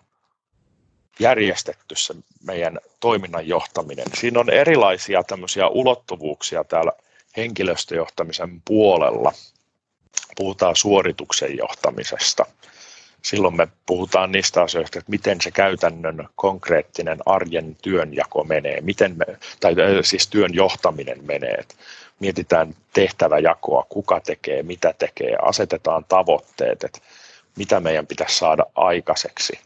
järjestetty 1.20 1.96
se 1.96 2.16
meidän 2.44 2.80
toiminnan 3.00 3.48
johtaminen. 3.48 4.06
Siinä 4.14 4.40
on 4.40 4.50
erilaisia 4.50 5.24
tämmöisiä 5.24 5.68
ulottuvuuksia 5.68 6.64
täällä 6.64 6.92
henkilöstöjohtamisen 7.38 8.62
puolella. 8.66 9.34
Puhutaan 10.38 10.76
suorituksen 10.76 11.58
johtamisesta– 11.58 12.46
silloin 13.30 13.56
me 13.56 13.68
puhutaan 13.86 14.32
niistä 14.32 14.62
asioista, 14.62 15.00
että 15.00 15.12
miten 15.12 15.42
se 15.42 15.52
käytännön 15.52 16.28
konkreettinen 16.36 17.18
arjen 17.26 17.76
työnjako 17.82 18.44
menee, 18.44 18.82
miten 18.82 19.18
me, 19.18 19.26
tai 19.60 19.76
siis 20.02 20.28
työn 20.28 20.54
johtaminen 20.54 21.26
menee. 21.26 21.54
Että 21.54 21.76
mietitään 22.20 22.76
tehtäväjakoa, 22.94 23.86
kuka 23.90 24.20
tekee, 24.20 24.64
mitä 24.64 24.94
tekee, 25.00 25.36
asetetaan 25.42 26.06
tavoitteet, 26.10 26.84
että 26.84 27.00
mitä 27.58 27.80
meidän 27.80 28.08
pitäisi 28.08 28.38
saada 28.38 28.64
aikaiseksi. 28.76 29.60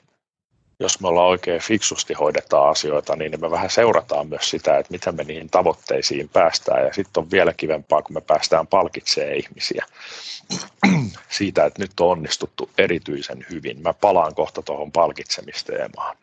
Jos 0.82 1.00
me 1.00 1.08
ollaan 1.08 1.28
oikein 1.28 1.62
fiksusti 1.62 2.14
hoidetaan 2.14 2.70
asioita, 2.70 3.16
niin 3.16 3.42
me 3.42 3.52
vähän 3.52 3.70
seurataan 3.70 4.28
myös 4.28 4.50
sitä, 4.50 4.78
että 4.78 4.92
miten 4.92 5.16
me 5.16 5.24
niihin 5.24 5.50
tavoitteisiin 5.50 6.30
päästään. 6.30 6.86
Ja 6.86 6.94
sitten 6.94 7.24
on 7.24 7.32
vielä 7.32 7.54
kivempaa, 7.54 8.02
kun 8.02 8.14
me 8.14 8.22
päästään 8.22 8.68
palkitsemaan 8.68 9.36
ihmisiä 9.36 9.86
siitä, 11.30 11.66
että 11.66 11.82
nyt 11.82 12.00
on 12.00 12.08
onnistuttu 12.08 12.70
erityisen 12.78 13.46
hyvin. 13.50 13.82
Mä 13.82 13.94
palaan 13.94 14.36
kohta 14.36 14.62
tuohon 14.62 14.92
palkitsemisteemaan. 14.92 16.18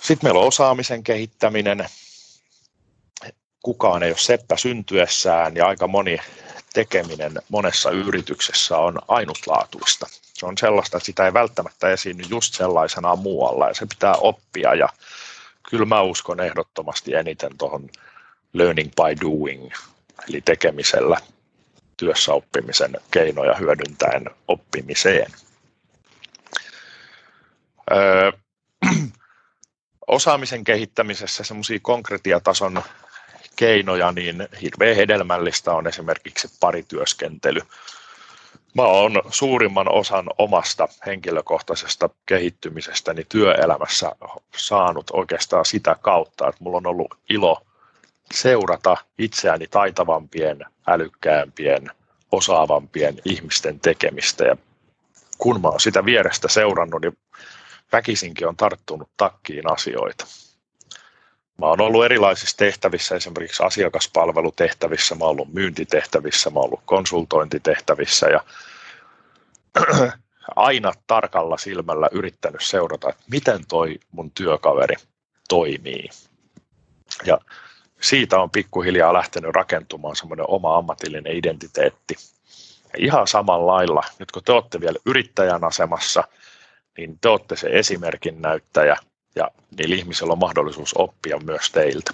Sitten 0.00 0.26
meillä 0.26 0.40
on 0.40 0.48
osaamisen 0.48 1.02
kehittäminen. 1.02 1.86
Kukaan 3.62 4.02
ei 4.02 4.10
ole 4.10 4.18
seppä 4.18 4.56
syntyessään 4.56 5.56
ja 5.56 5.66
aika 5.66 5.86
moni 5.86 6.18
tekeminen 6.78 7.32
monessa 7.48 7.90
yrityksessä 7.90 8.78
on 8.78 8.98
ainutlaatuista. 9.08 10.06
Se 10.34 10.46
on 10.46 10.58
sellaista, 10.58 10.96
että 10.96 11.06
sitä 11.06 11.26
ei 11.26 11.32
välttämättä 11.34 11.88
esiinny 11.88 12.24
just 12.28 12.54
sellaisena 12.54 13.16
muualla 13.16 13.68
ja 13.68 13.74
se 13.74 13.86
pitää 13.86 14.14
oppia 14.14 14.74
ja 14.74 14.88
kyllä 15.70 15.84
mä 15.84 16.02
uskon 16.02 16.40
ehdottomasti 16.40 17.14
eniten 17.14 17.58
tuohon 17.58 17.90
learning 18.52 18.90
by 18.90 19.26
doing, 19.26 19.72
eli 20.28 20.40
tekemisellä 20.40 21.20
työssä 21.96 22.32
oppimisen 22.32 22.96
keinoja 23.10 23.54
hyödyntäen 23.54 24.24
oppimiseen. 24.48 25.32
Öö, 27.92 28.32
osaamisen 30.06 30.64
kehittämisessä 30.64 31.44
semmoisia 31.44 31.78
konkretiatason 31.82 32.82
keinoja, 33.58 34.12
niin 34.12 34.48
hirveän 34.62 34.96
hedelmällistä 34.96 35.72
on 35.72 35.86
esimerkiksi 35.86 36.48
parityöskentely. 36.60 37.60
Mä 38.74 38.82
oon 38.82 39.22
suurimman 39.30 39.92
osan 39.92 40.26
omasta 40.38 40.88
henkilökohtaisesta 41.06 42.10
kehittymisestäni 42.26 43.24
työelämässä 43.28 44.12
saanut 44.56 45.10
oikeastaan 45.12 45.64
sitä 45.64 45.96
kautta, 46.00 46.48
että 46.48 46.64
mulla 46.64 46.76
on 46.76 46.86
ollut 46.86 47.14
ilo 47.30 47.62
seurata 48.34 48.96
itseäni 49.18 49.66
taitavampien, 49.66 50.58
älykkäämpien, 50.86 51.90
osaavampien 52.32 53.18
ihmisten 53.24 53.80
tekemistä. 53.80 54.44
Ja 54.44 54.56
kun 55.38 55.60
mä 55.60 55.68
oon 55.68 55.80
sitä 55.80 56.04
vierestä 56.04 56.48
seurannut, 56.48 57.02
niin 57.02 57.18
väkisinkin 57.92 58.48
on 58.48 58.56
tarttunut 58.56 59.10
takkiin 59.16 59.72
asioita. 59.72 60.26
Mä 61.58 61.66
oon 61.66 61.80
ollut 61.80 62.04
erilaisissa 62.04 62.56
tehtävissä, 62.56 63.16
esimerkiksi 63.16 63.62
asiakaspalvelutehtävissä, 63.62 65.14
mä 65.14 65.24
oon 65.24 65.30
ollut 65.30 65.52
myyntitehtävissä, 65.52 66.50
mä 66.50 66.58
oon 66.58 66.64
ollut 66.64 66.82
konsultointitehtävissä 66.84 68.26
ja 68.26 68.44
aina 70.56 70.92
tarkalla 71.06 71.56
silmällä 71.56 72.08
yrittänyt 72.12 72.60
seurata, 72.64 73.08
että 73.08 73.22
miten 73.30 73.66
toi 73.68 74.00
mun 74.10 74.30
työkaveri 74.30 74.94
toimii. 75.48 76.08
Ja 77.26 77.38
siitä 78.00 78.40
on 78.40 78.50
pikkuhiljaa 78.50 79.12
lähtenyt 79.12 79.54
rakentumaan 79.54 80.16
semmoinen 80.16 80.50
oma 80.50 80.76
ammatillinen 80.76 81.36
identiteetti. 81.36 82.14
Ja 82.92 82.98
ihan 82.98 83.26
samalla 83.26 83.72
lailla, 83.72 84.02
nyt 84.18 84.30
kun 84.30 84.44
te 84.44 84.52
olette 84.52 84.80
vielä 84.80 84.98
yrittäjän 85.06 85.64
asemassa, 85.64 86.24
niin 86.98 87.18
te 87.20 87.28
olette 87.28 87.56
se 87.56 87.68
esimerkin 87.72 88.42
näyttäjä 88.42 88.96
ja 89.34 89.50
niillä 89.78 89.96
ihmisillä 89.96 90.32
on 90.32 90.38
mahdollisuus 90.38 90.94
oppia 90.94 91.38
myös 91.38 91.70
teiltä. 91.70 92.12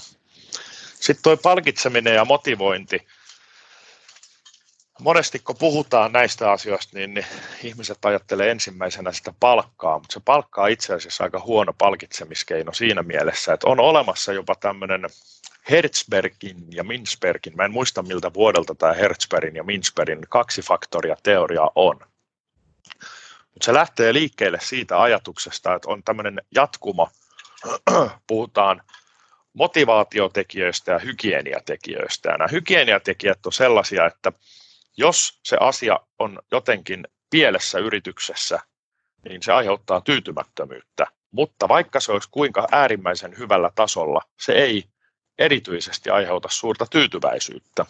Sitten 1.01 1.23
tuo 1.23 1.37
palkitseminen 1.37 2.15
ja 2.15 2.25
motivointi. 2.25 3.07
Monesti 5.01 5.39
kun 5.39 5.57
puhutaan 5.59 6.13
näistä 6.13 6.51
asioista, 6.51 6.99
niin, 6.99 7.15
niin 7.15 7.27
ihmiset 7.63 8.05
ajattelee 8.05 8.51
ensimmäisenä 8.51 9.13
sitä 9.13 9.33
palkkaa, 9.41 9.99
mutta 9.99 10.13
se 10.13 10.21
palkka 10.25 10.63
on 10.63 10.71
itse 10.71 10.95
asiassa 10.95 11.25
aika 11.25 11.41
huono 11.41 11.73
palkitsemiskeino 11.73 12.73
siinä 12.73 13.03
mielessä, 13.03 13.53
että 13.53 13.69
on 13.69 13.81
olemassa 13.81 14.33
jopa 14.33 14.55
tämmöinen 14.55 15.07
Herzbergin 15.71 16.67
ja 16.71 16.85
Mintzbergin, 16.85 17.57
mä 17.57 17.65
en 17.65 17.73
muista 17.73 18.03
miltä 18.03 18.35
vuodelta 18.35 18.75
tämä 18.75 18.93
Herzbergin 18.93 19.57
ja 19.57 19.65
Mintzbergin 19.65 20.27
kaksi 20.29 20.63
faktoria 20.63 21.17
teoria 21.23 21.71
on. 21.75 22.01
Mutta 23.55 23.65
se 23.67 23.75
lähtee 23.75 24.13
liikkeelle 24.13 24.59
siitä 24.63 25.03
ajatuksesta, 25.03 25.75
että 25.75 25.91
on 25.91 26.03
tämmöinen 26.03 26.43
jatkuma, 26.55 27.11
puhutaan 28.27 28.83
motivaatiotekijöistä 29.53 30.93
ja 30.93 30.99
hygieniatekijöistä. 30.99 32.29
Ja 32.31 32.39
nämä 32.39 32.49
hygieniatekijät 32.53 33.47
on 33.47 33.53
sellaisia, 33.53 34.07
että 34.07 34.33
jos 34.97 35.41
se 35.45 35.57
asia 35.61 36.01
on 36.19 36.39
jotenkin 36.53 37.09
pielessä 37.31 37.79
yrityksessä, 37.79 38.61
niin 39.29 39.43
se 39.43 39.53
aiheuttaa 39.53 40.01
tyytymättömyyttä. 40.01 41.07
Mutta 41.31 41.69
vaikka 41.69 42.01
se 42.01 42.13
olisi 42.13 42.29
kuinka 42.31 42.69
äärimmäisen 42.73 43.39
hyvällä 43.39 43.71
tasolla, 43.75 44.21
se 44.41 44.53
ei 44.53 44.85
erityisesti 45.39 46.11
aiheuta 46.11 46.49
suurta 46.51 46.87
tyytyväisyyttä. 46.91 47.87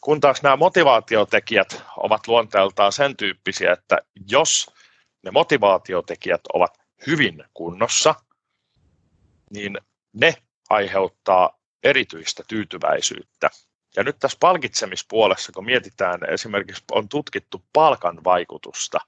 Kun 0.00 0.20
taas 0.20 0.42
nämä 0.42 0.56
motivaatiotekijät 0.56 1.82
ovat 1.96 2.26
luonteeltaan 2.28 2.92
sen 2.92 3.16
tyyppisiä, 3.16 3.72
että 3.72 3.98
jos 4.28 4.66
ne 5.22 5.30
motivaatiotekijät 5.30 6.40
ovat 6.54 6.78
hyvin 7.06 7.44
kunnossa, 7.54 8.14
niin 9.50 9.78
ne 10.12 10.34
aiheuttaa 10.70 11.58
erityistä 11.82 12.42
tyytyväisyyttä. 12.48 13.50
Ja 13.96 14.04
nyt 14.04 14.16
tässä 14.18 14.38
palkitsemispuolessa, 14.40 15.52
kun 15.52 15.64
mietitään, 15.64 16.20
esimerkiksi 16.28 16.84
on 16.92 17.08
tutkittu 17.08 17.64
palkan 17.72 18.24
vaikutusta, 18.24 18.98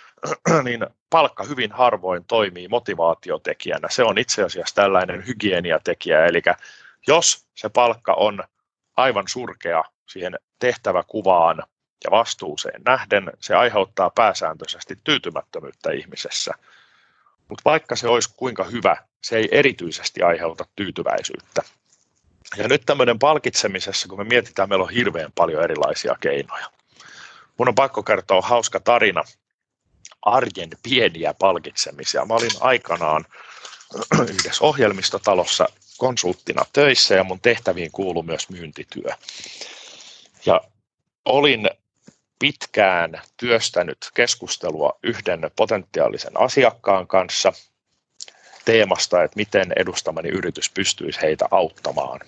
niin 0.64 0.86
palkka 1.10 1.44
hyvin 1.44 1.72
harvoin 1.72 2.24
toimii 2.24 2.68
motivaatiotekijänä. 2.68 3.88
Se 3.90 4.04
on 4.04 4.18
itse 4.18 4.42
asiassa 4.42 4.74
tällainen 4.74 5.26
hygieniatekijä, 5.26 6.26
eli 6.26 6.42
jos 7.06 7.46
se 7.54 7.68
palkka 7.68 8.14
on 8.14 8.44
aivan 8.96 9.28
surkea 9.28 9.84
siihen 10.08 10.38
tehtäväkuvaan 10.58 11.62
ja 12.04 12.10
vastuuseen 12.10 12.82
nähden, 12.86 13.30
se 13.40 13.54
aiheuttaa 13.54 14.10
pääsääntöisesti 14.10 14.98
tyytymättömyyttä 15.04 15.92
ihmisessä. 15.92 16.54
Mutta 17.48 17.62
vaikka 17.64 17.96
se 17.96 18.08
olisi 18.08 18.34
kuinka 18.36 18.64
hyvä, 18.64 18.96
se 19.22 19.36
ei 19.36 19.48
erityisesti 19.50 20.22
aiheuta 20.22 20.66
tyytyväisyyttä. 20.76 21.62
Ja 22.56 22.68
nyt 22.68 22.82
tämmöinen 22.86 23.18
palkitsemisessa, 23.18 24.08
kun 24.08 24.18
me 24.18 24.24
mietitään, 24.24 24.68
meillä 24.68 24.84
on 24.84 24.90
hirveän 24.90 25.32
paljon 25.34 25.64
erilaisia 25.64 26.16
keinoja. 26.20 26.66
Mun 27.58 27.68
on 27.68 27.74
pakko 27.74 28.02
kertoa 28.02 28.40
hauska 28.40 28.80
tarina 28.80 29.22
arjen 30.22 30.70
pieniä 30.82 31.34
palkitsemisia. 31.34 32.24
Mä 32.24 32.34
olin 32.34 32.50
aikanaan 32.60 33.24
yhdessä 34.34 34.64
ohjelmistotalossa 34.64 35.66
konsulttina 35.98 36.64
töissä 36.72 37.14
ja 37.14 37.24
mun 37.24 37.40
tehtäviin 37.40 37.92
kuului 37.92 38.22
myös 38.22 38.48
myyntityö. 38.50 39.10
Ja 40.46 40.60
olin 41.24 41.70
pitkään 42.42 43.20
työstänyt 43.36 44.10
keskustelua 44.14 44.98
yhden 45.02 45.50
potentiaalisen 45.56 46.40
asiakkaan 46.40 47.06
kanssa 47.06 47.52
teemasta, 48.64 49.22
että 49.22 49.36
miten 49.36 49.72
edustamani 49.76 50.28
yritys 50.28 50.70
pystyisi 50.70 51.22
heitä 51.22 51.44
auttamaan. 51.50 52.20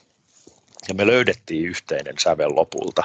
Ja 0.88 0.94
me 0.94 1.07
löydettiin 1.07 1.68
yhteinen 1.68 2.14
sävel 2.18 2.55
lopulta. 2.55 3.03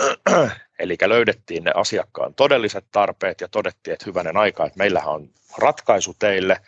Eli 0.78 0.96
löydettiin 1.06 1.64
ne 1.64 1.72
asiakkaan 1.74 2.34
todelliset 2.34 2.84
tarpeet 2.92 3.40
ja 3.40 3.48
todettiin, 3.48 3.92
että 3.92 4.06
hyvänen 4.06 4.36
aika, 4.36 4.66
että 4.66 4.78
meillähän 4.78 5.14
on 5.14 5.30
ratkaisu 5.58 6.16
teille. 6.18 6.60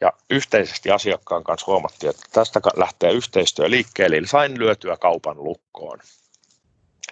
Ja 0.00 0.12
yhteisesti 0.30 0.90
asiakkaan 0.90 1.44
kanssa 1.44 1.66
huomattiin, 1.66 2.10
että 2.10 2.26
tästä 2.32 2.60
lähtee 2.76 3.12
yhteistyö 3.12 3.70
liikkeelle, 3.70 4.16
eli 4.16 4.26
sain 4.26 4.58
lyötyä 4.58 4.96
kaupan 4.96 5.44
lukkoon. 5.44 5.98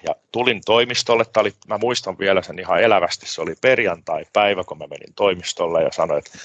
Ja 0.06 0.14
tulin 0.32 0.60
toimistolle, 0.66 1.24
tämä 1.24 1.42
oli, 1.42 1.54
mä 1.66 1.78
muistan 1.78 2.18
vielä 2.18 2.42
sen 2.42 2.58
ihan 2.58 2.82
elävästi, 2.82 3.26
se 3.26 3.40
oli 3.40 3.54
perjantai-päivä, 3.60 4.64
kun 4.64 4.78
mä 4.78 4.86
menin 4.86 5.14
toimistolle 5.14 5.82
ja 5.82 5.92
sanoin, 5.92 6.18
että 6.18 6.38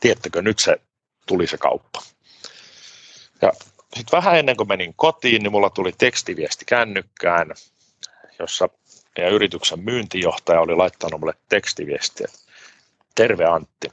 tiettäkö, 0.00 0.42
nyt 0.42 0.58
se 0.58 0.80
tuli 1.26 1.46
se 1.46 1.58
kauppa. 1.58 2.02
Ja 3.42 3.52
sitten 3.96 4.16
vähän 4.16 4.38
ennen 4.38 4.56
kuin 4.56 4.68
menin 4.68 4.94
kotiin, 4.96 5.42
niin 5.42 5.52
mulla 5.52 5.70
tuli 5.70 5.92
tekstiviesti 5.98 6.64
kännykkään, 6.64 7.54
jossa 8.38 8.68
ja 9.18 9.28
yrityksen 9.28 9.80
myyntijohtaja 9.80 10.60
oli 10.60 10.74
laittanut 10.74 11.20
mulle 11.20 11.34
tekstiviestiä. 11.48 12.28
Terve 13.14 13.44
Antti, 13.44 13.88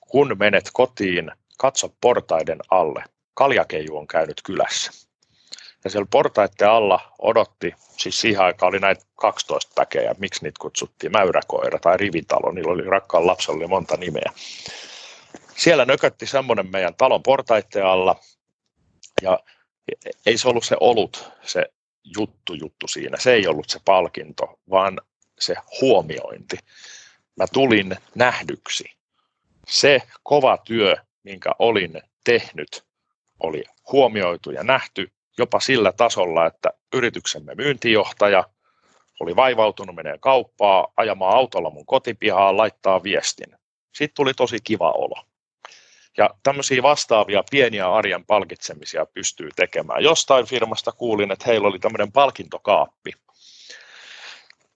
kun 0.00 0.36
menet 0.38 0.70
kotiin, 0.72 1.30
katso 1.58 1.94
portaiden 2.00 2.58
alle. 2.70 3.04
Kaljakeiju 3.34 3.96
on 3.96 4.06
käynyt 4.06 4.42
kylässä. 4.44 5.03
Ja 5.84 5.90
siellä 5.90 6.06
portaiden 6.10 6.70
alla 6.70 7.12
odotti, 7.18 7.74
siis 7.96 8.20
siihen 8.20 8.40
aikaan 8.40 8.68
oli 8.68 8.78
näitä 8.78 9.04
12 9.14 9.72
päkejä, 9.74 10.14
miksi 10.18 10.42
niitä 10.42 10.58
kutsuttiin, 10.60 11.12
mäyräkoira 11.12 11.78
tai 11.78 11.96
rivitalo, 11.96 12.52
niillä 12.52 12.72
oli 12.72 12.84
rakkaan 12.84 13.26
lapsella 13.26 13.56
oli 13.56 13.66
monta 13.66 13.96
nimeä. 13.96 14.32
Siellä 15.56 15.84
nökötti 15.84 16.26
semmoinen 16.26 16.70
meidän 16.70 16.94
talon 16.94 17.22
portaiden 17.22 17.86
alla, 17.86 18.16
ja 19.22 19.38
ei 20.26 20.38
se 20.38 20.48
ollut 20.48 20.64
se 20.64 20.76
olut, 20.80 21.30
se 21.42 21.66
juttu 22.16 22.54
juttu 22.54 22.88
siinä. 22.88 23.18
Se 23.18 23.32
ei 23.32 23.46
ollut 23.46 23.68
se 23.68 23.80
palkinto, 23.84 24.60
vaan 24.70 25.00
se 25.40 25.54
huomiointi. 25.80 26.58
Mä 27.36 27.46
tulin 27.52 27.96
nähdyksi. 28.14 28.84
Se 29.68 30.02
kova 30.22 30.58
työ, 30.64 30.96
minkä 31.22 31.50
olin 31.58 32.02
tehnyt, 32.24 32.84
oli 33.40 33.64
huomioitu 33.92 34.50
ja 34.50 34.62
nähty 34.62 35.12
jopa 35.38 35.60
sillä 35.60 35.92
tasolla, 35.92 36.46
että 36.46 36.70
yrityksemme 36.94 37.54
myyntijohtaja 37.54 38.44
oli 39.20 39.36
vaivautunut 39.36 39.96
menee 39.96 40.18
kauppaa, 40.20 40.88
ajamaan 40.96 41.36
autolla 41.36 41.70
mun 41.70 41.86
kotipihaan, 41.86 42.56
laittaa 42.56 43.02
viestin. 43.02 43.56
Sitten 43.94 44.16
tuli 44.16 44.34
tosi 44.34 44.58
kiva 44.64 44.90
olo. 44.90 45.16
Ja 46.16 46.30
tämmöisiä 46.42 46.82
vastaavia 46.82 47.44
pieniä 47.50 47.92
arjen 47.92 48.24
palkitsemisia 48.24 49.06
pystyy 49.06 49.48
tekemään. 49.56 50.02
Jostain 50.02 50.46
firmasta 50.46 50.92
kuulin, 50.92 51.32
että 51.32 51.44
heillä 51.46 51.68
oli 51.68 51.78
tämmöinen 51.78 52.12
palkintokaappi. 52.12 53.12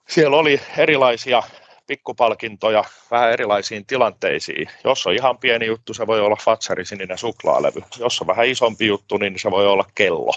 Siellä 0.09 0.37
oli 0.37 0.61
erilaisia 0.77 1.43
pikkupalkintoja 1.87 2.85
vähän 3.11 3.33
erilaisiin 3.33 3.87
tilanteisiin. 3.87 4.71
Jos 4.85 5.07
on 5.07 5.15
ihan 5.15 5.39
pieni 5.39 5.67
juttu, 5.67 5.95
se 5.95 6.07
voi 6.07 6.21
olla 6.21 6.37
Fatsari 6.37 6.85
sininen 6.85 7.19
suklaalevy. 7.19 7.83
Jos 7.99 8.21
on 8.21 8.27
vähän 8.27 8.47
isompi 8.47 8.87
juttu, 8.87 9.17
niin 9.17 9.39
se 9.39 9.51
voi 9.51 9.67
olla 9.67 9.85
kello. 9.95 10.33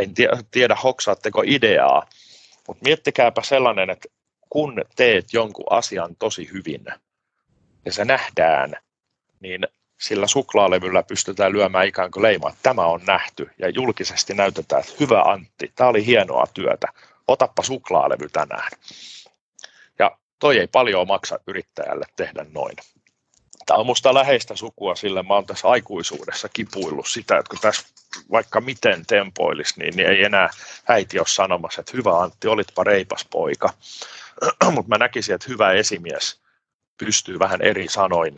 En 0.00 0.14
tiedä, 0.50 0.74
hoksaatteko 0.74 1.42
ideaa, 1.46 2.06
mutta 2.68 2.84
miettikääpä 2.84 3.42
sellainen, 3.42 3.90
että 3.90 4.08
kun 4.50 4.84
teet 4.96 5.32
jonkun 5.32 5.64
asian 5.70 6.16
tosi 6.16 6.48
hyvin 6.52 6.84
ja 7.84 7.92
se 7.92 8.04
nähdään, 8.04 8.76
niin 9.40 9.66
sillä 10.00 10.26
suklaalevyllä 10.26 11.02
pystytään 11.02 11.52
lyömään 11.52 11.86
ikään 11.86 12.10
kuin 12.10 12.22
leima, 12.22 12.48
että 12.48 12.60
tämä 12.62 12.86
on 12.86 13.00
nähty 13.06 13.50
ja 13.58 13.68
julkisesti 13.68 14.34
näytetään, 14.34 14.80
että 14.80 14.94
hyvä 15.00 15.22
Antti, 15.22 15.72
tämä 15.76 15.90
oli 15.90 16.06
hienoa 16.06 16.44
työtä, 16.54 16.86
otappa 17.28 17.62
suklaalevy 17.62 18.28
tänään. 18.28 18.70
Ja 19.98 20.18
toi 20.38 20.58
ei 20.58 20.66
paljon 20.66 21.06
maksa 21.06 21.40
yrittäjälle 21.46 22.04
tehdä 22.16 22.46
noin. 22.52 22.76
Tämä 23.70 23.78
on 23.78 23.86
minusta 23.86 24.14
läheistä 24.14 24.56
sukua 24.56 24.94
sille, 24.94 25.22
mä 25.22 25.34
oon 25.34 25.46
tässä 25.46 25.68
aikuisuudessa 25.68 26.48
kipuillut 26.48 27.08
sitä, 27.08 27.38
että 27.38 27.50
kun 27.50 27.58
tässä 27.60 27.86
vaikka 28.30 28.60
miten 28.60 29.06
tempoilisi, 29.06 29.74
niin, 29.80 29.96
niin 29.96 30.08
ei 30.08 30.24
enää 30.24 30.50
äiti 30.88 31.18
ole 31.18 31.26
sanomassa, 31.26 31.80
että 31.80 31.92
hyvä 31.96 32.18
Antti, 32.18 32.48
olitpa 32.48 32.84
reipas 32.84 33.26
poika. 33.30 33.72
Mutta 34.74 34.88
mä 34.88 34.98
näkisin, 34.98 35.34
että 35.34 35.46
hyvä 35.48 35.72
esimies 35.72 36.40
pystyy 36.98 37.38
vähän 37.38 37.62
eri 37.62 37.88
sanoin 37.88 38.36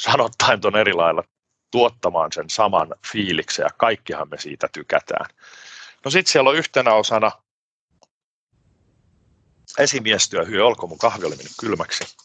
sanottaen 0.00 0.60
tuon 0.60 0.76
eri 0.76 0.92
lailla 0.92 1.24
tuottamaan 1.70 2.32
sen 2.32 2.50
saman 2.50 2.94
fiiliksen 3.12 3.62
ja 3.62 3.70
kaikkihan 3.76 4.28
me 4.28 4.38
siitä 4.38 4.68
tykätään. 4.72 5.26
No 6.04 6.10
sitten 6.10 6.32
siellä 6.32 6.50
on 6.50 6.56
yhtenä 6.56 6.94
osana 6.94 7.32
esimiestyö, 9.78 10.44
hyö 10.44 10.66
olko 10.66 10.86
mun 10.86 10.98
kahvi 10.98 11.26
oli 11.26 11.36
mennyt 11.36 11.54
kylmäksi. 11.60 12.16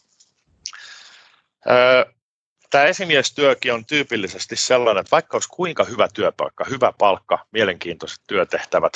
Tämä 2.70 2.84
esimiestyökin 2.84 3.74
on 3.74 3.86
tyypillisesti 3.86 4.56
sellainen, 4.56 5.00
että 5.00 5.10
vaikka 5.10 5.36
olisi 5.36 5.48
kuinka 5.48 5.84
hyvä 5.84 6.08
työpaikka, 6.14 6.64
hyvä 6.70 6.92
palkka, 6.98 7.46
mielenkiintoiset 7.52 8.20
työtehtävät, 8.26 8.92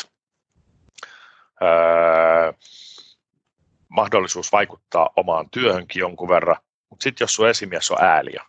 mahdollisuus 3.88 4.52
vaikuttaa 4.52 5.10
omaan 5.16 5.50
työhönkin 5.50 6.00
jonkun 6.00 6.28
verran, 6.28 6.56
mutta 6.90 7.04
sitten 7.04 7.24
jos 7.24 7.34
sun 7.34 7.48
esimies 7.48 7.90
on 7.90 8.04
ääliö, 8.04 8.40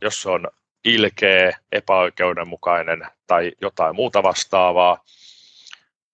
jos 0.00 0.22
se 0.22 0.30
on 0.30 0.48
ilkeä, 0.84 1.58
epäoikeudenmukainen 1.72 3.06
tai 3.26 3.52
jotain 3.60 3.96
muuta 3.96 4.22
vastaavaa, 4.22 5.04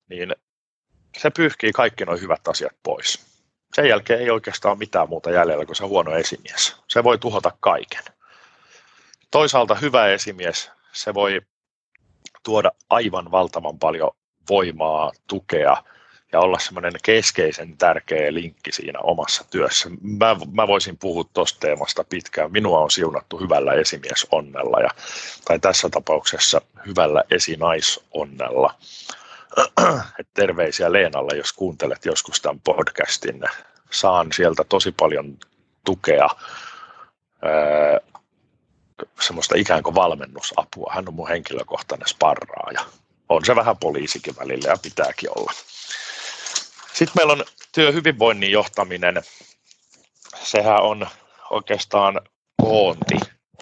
niin 0.08 0.36
se 1.18 1.30
pyyhkii 1.30 1.72
kaikki 1.72 2.04
nuo 2.04 2.16
hyvät 2.16 2.48
asiat 2.48 2.76
pois. 2.82 3.31
Sen 3.74 3.88
jälkeen 3.88 4.20
ei 4.20 4.30
oikeastaan 4.30 4.78
mitään 4.78 5.08
muuta 5.08 5.30
jäljellä 5.30 5.66
kuin 5.66 5.76
se 5.76 5.85
huono 5.85 6.16
esimies. 6.16 6.76
Se 6.88 7.04
voi 7.04 7.18
tuhota 7.18 7.52
kaiken. 7.61 8.02
Toisaalta 9.30 9.74
hyvä 9.74 10.06
esimies, 10.06 10.70
se 10.92 11.14
voi 11.14 11.40
tuoda 12.42 12.72
aivan 12.90 13.30
valtavan 13.30 13.78
paljon 13.78 14.11
voimaa, 14.48 15.12
tukea 15.26 15.76
ja 16.32 16.40
olla 16.40 16.58
semmoinen 16.58 16.92
keskeisen 17.02 17.76
tärkeä 17.76 18.35
linkki 18.35 18.72
siinä 18.72 18.98
omassa 18.98 19.44
työssä. 19.50 19.88
Mä, 20.00 20.37
mä 20.52 20.66
voisin 20.66 20.98
puhua 20.98 21.24
tuosta 21.35 21.61
teemasta 21.61 22.04
pitkään. 22.04 22.52
Minua 22.52 22.78
on 22.78 22.90
siunattu 22.90 23.38
hyvällä 23.38 23.72
esimiesonnella 23.72 24.80
ja, 24.80 24.90
tai 25.44 25.58
tässä 25.58 25.88
tapauksessa 25.88 26.61
hyvällä 26.87 27.24
esinaisonnella. 27.30 28.74
Terveisiä 30.34 30.92
Leenalle, 30.92 31.36
jos 31.36 31.52
kuuntelet 31.52 32.04
joskus 32.04 32.40
tämän 32.40 32.60
podcastin. 32.60 33.40
Saan 33.90 34.32
sieltä 34.32 34.64
tosi 34.64 34.92
paljon 34.92 35.38
tukea, 35.84 36.28
semmoista 39.20 39.54
ikään 39.56 39.82
kuin 39.82 39.94
valmennusapua. 39.94 40.92
Hän 40.94 41.08
on 41.08 41.14
mun 41.14 41.28
henkilökohtainen 41.28 42.08
sparraaja. 42.08 42.80
On 43.28 43.44
se 43.44 43.56
vähän 43.56 43.76
poliisikin 43.76 44.36
välillä 44.36 44.68
ja 44.68 44.76
pitääkin 44.82 45.30
olla. 45.38 45.52
Sitten 46.92 47.12
meillä 47.16 47.32
on 47.32 47.44
työhyvinvoinnin 47.74 48.52
johtaminen. 48.52 49.22
Sehän 50.42 50.82
on 50.82 51.06
oikeastaan 51.50 52.20
koonti 52.62 53.14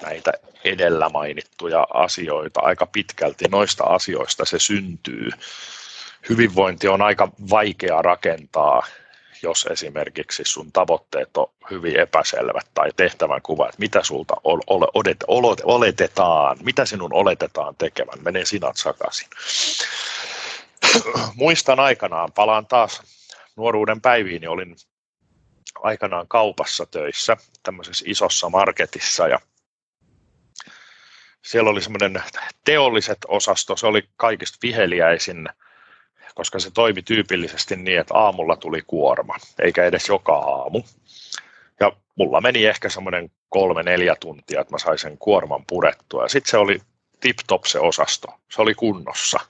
näitä 0.03 0.33
edellä 0.65 1.09
mainittuja 1.09 1.87
asioita 1.95 2.61
aika 2.61 2.87
pitkälti. 2.87 3.45
Noista 3.49 3.85
asioista 3.85 4.45
se 4.45 4.59
syntyy. 4.59 5.31
Hyvinvointi 6.29 6.89
on 6.89 7.03
aika 7.03 7.29
vaikea 7.51 8.03
rakentaa, 8.03 8.83
jos 9.43 9.67
esimerkiksi 9.71 10.43
sun 10.47 10.73
tavoitteet 10.73 11.37
on 11.37 11.51
hyvin 11.71 12.01
epäselvät 12.01 12.67
tai 12.75 12.91
tehtävän 12.97 13.43
kuva, 13.43 13.69
että 13.69 13.79
mitä 13.79 14.03
sulta 14.03 14.37
oletetaan, 15.65 16.57
mitä 16.63 16.85
sinun 16.85 17.13
oletetaan 17.13 17.77
tekevän, 17.77 18.23
menee 18.23 18.45
sinat 18.45 18.77
sakaisin. 18.77 19.29
Muistan 21.35 21.81
aikanaan, 21.81 22.33
palaan 22.33 22.67
taas 22.67 23.03
nuoruuden 23.57 24.01
päiviin 24.01 24.41
niin 24.41 24.51
olin 24.51 24.77
aikanaan 25.83 26.29
kaupassa 26.29 26.87
töissä 26.87 27.37
tämmöisessä 27.63 28.05
isossa 28.09 28.49
marketissa 28.49 29.29
ja 29.29 29.39
siellä 31.43 31.71
oli 31.71 31.83
semmoinen 31.83 32.23
teolliset 32.65 33.19
osasto, 33.29 33.77
se 33.77 33.87
oli 33.87 34.09
kaikista 34.17 34.59
viheliäisin 34.63 35.49
koska 36.35 36.59
se 36.59 36.71
toimi 36.71 37.03
tyypillisesti 37.03 37.77
niin, 37.77 38.01
että 38.01 38.15
aamulla 38.15 38.57
tuli 38.57 38.83
kuorma, 38.87 39.37
eikä 39.59 39.85
edes 39.85 40.09
joka 40.09 40.33
aamu. 40.33 40.83
Ja 41.81 41.93
mulla 42.17 42.41
meni 42.41 42.67
ehkä 42.67 42.89
semmoinen 42.89 43.31
kolme, 43.49 43.83
neljä 43.83 44.17
tuntia, 44.21 44.61
että 44.61 44.75
mä 44.75 44.79
sain 44.79 44.99
sen 44.99 45.19
kuorman 45.19 45.65
purettua. 45.67 46.23
Ja 46.23 46.29
sitten 46.29 46.51
se 46.51 46.57
oli 46.57 46.81
tip-top 47.21 47.65
se 47.65 47.79
osasto. 47.79 48.29
Se 48.53 48.63
oli 48.63 48.75
kunnossa. 48.75 49.41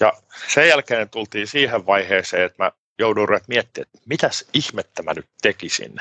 Ja 0.00 0.12
sen 0.48 0.68
jälkeen 0.68 1.10
tultiin 1.10 1.46
siihen 1.46 1.86
vaiheeseen, 1.86 2.44
että 2.44 2.64
mä 2.64 2.72
joudun 2.98 3.28
miettimään, 3.48 3.88
että 3.94 3.98
mitäs 4.06 4.48
ihmettä 4.52 5.02
mä 5.02 5.14
nyt 5.14 5.28
tekisin, 5.42 5.96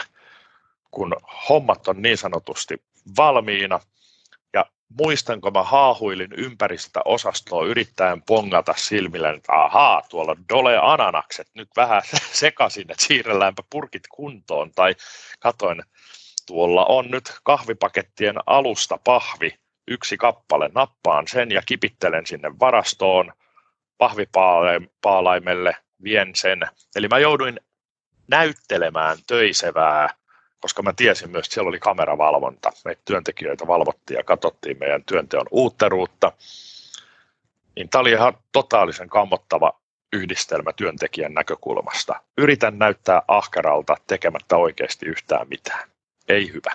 kun 0.91 1.15
hommat 1.49 1.88
on 1.88 2.01
niin 2.01 2.17
sanotusti 2.17 2.82
valmiina. 3.17 3.80
Muistanko 4.97 5.51
mä 5.51 5.63
haahuilin 5.63 6.34
ympäri 6.38 6.77
sitä 6.77 7.01
osastoa 7.06 7.65
yrittäen 7.65 8.21
pongata 8.21 8.73
silmillä, 8.77 9.30
että 9.30 9.54
ahaa, 9.54 10.01
tuolla 10.10 10.36
dole 10.49 10.77
ananakset, 10.82 11.47
nyt 11.56 11.69
vähän 11.75 12.01
sekaisin, 12.41 12.91
että 12.91 13.06
siirrelläänpä 13.06 13.63
purkit 13.69 14.04
kuntoon. 14.15 14.71
Tai 14.71 14.95
katoin, 15.39 15.84
tuolla 16.47 16.86
on 16.86 17.12
nyt 17.12 17.34
kahvipakettien 17.43 18.36
alusta 18.45 18.97
pahvi, 19.04 19.56
yksi 19.88 20.17
kappale, 20.17 20.69
nappaan 20.75 21.27
sen 21.27 21.51
ja 21.51 21.62
kipittelen 21.65 22.25
sinne 22.25 22.60
varastoon 22.60 23.34
pahvipaalaimelle, 23.97 25.75
vien 26.04 26.36
sen. 26.36 26.62
Eli 26.95 27.08
mä 27.08 27.19
jouduin 27.19 27.60
näyttelemään 28.27 29.17
töisevää, 29.27 30.10
koska 30.62 30.82
mä 30.82 30.93
tiesin 30.93 31.32
myös, 31.32 31.45
että 31.45 31.54
siellä 31.54 31.69
oli 31.69 31.80
kameravalvonta. 31.80 32.71
Meitä 32.86 33.02
työntekijöitä 33.06 33.67
valvottiin 33.67 34.17
ja 34.17 34.24
katsottiin 34.24 34.80
meidän 34.80 35.04
työnteon 35.06 35.45
uutteruutta. 35.52 36.32
Niin 37.76 37.89
tämä 37.89 38.00
oli 38.00 38.12
ihan 38.12 38.34
totaalisen 38.52 39.10
kammottava 39.10 39.82
yhdistelmä 40.13 40.74
työntekijän 40.74 41.34
näkökulmasta. 41.34 42.21
Yritän 42.38 42.80
näyttää 42.80 43.21
ahkeralta 43.28 43.95
tekemättä 44.08 44.58
oikeasti 44.58 45.06
yhtään 45.06 45.47
mitään. 45.50 45.89
Ei 46.28 46.54
hyvä. 46.54 46.71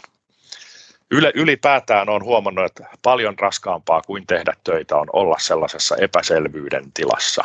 Yle, 1.10 1.32
ylipäätään 1.34 2.08
on 2.08 2.24
huomannut, 2.24 2.64
että 2.64 2.88
paljon 3.02 3.38
raskaampaa 3.38 4.02
kuin 4.02 4.26
tehdä 4.26 4.52
töitä 4.64 4.96
on 4.96 5.06
olla 5.12 5.38
sellaisessa 5.38 5.96
epäselvyyden 5.96 6.92
tilassa. 6.92 7.44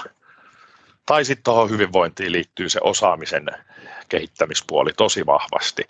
Tai 1.06 1.26
sitten 1.26 1.44
tuohon 1.44 1.70
hyvinvointiin 1.70 2.32
liittyy 2.32 2.70
se 2.70 2.80
osaamisen 2.84 3.46
kehittämispuoli 4.10 4.94
tosi 4.98 5.26
vahvasti. 5.26 5.84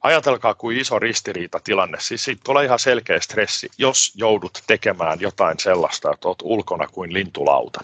Ajatelkaa, 0.00 0.54
kuin 0.54 0.76
iso 0.76 0.98
ristiriita 0.98 1.60
tilanne. 1.64 1.98
Siis 2.00 2.24
siitä 2.24 2.40
tulee 2.44 2.64
ihan 2.64 2.78
selkeä 2.78 3.20
stressi, 3.20 3.68
jos 3.78 4.12
joudut 4.14 4.62
tekemään 4.66 5.20
jotain 5.20 5.58
sellaista, 5.58 6.10
että 6.14 6.28
olet 6.28 6.42
ulkona 6.42 6.86
kuin 6.86 7.12
lintulauta. 7.12 7.80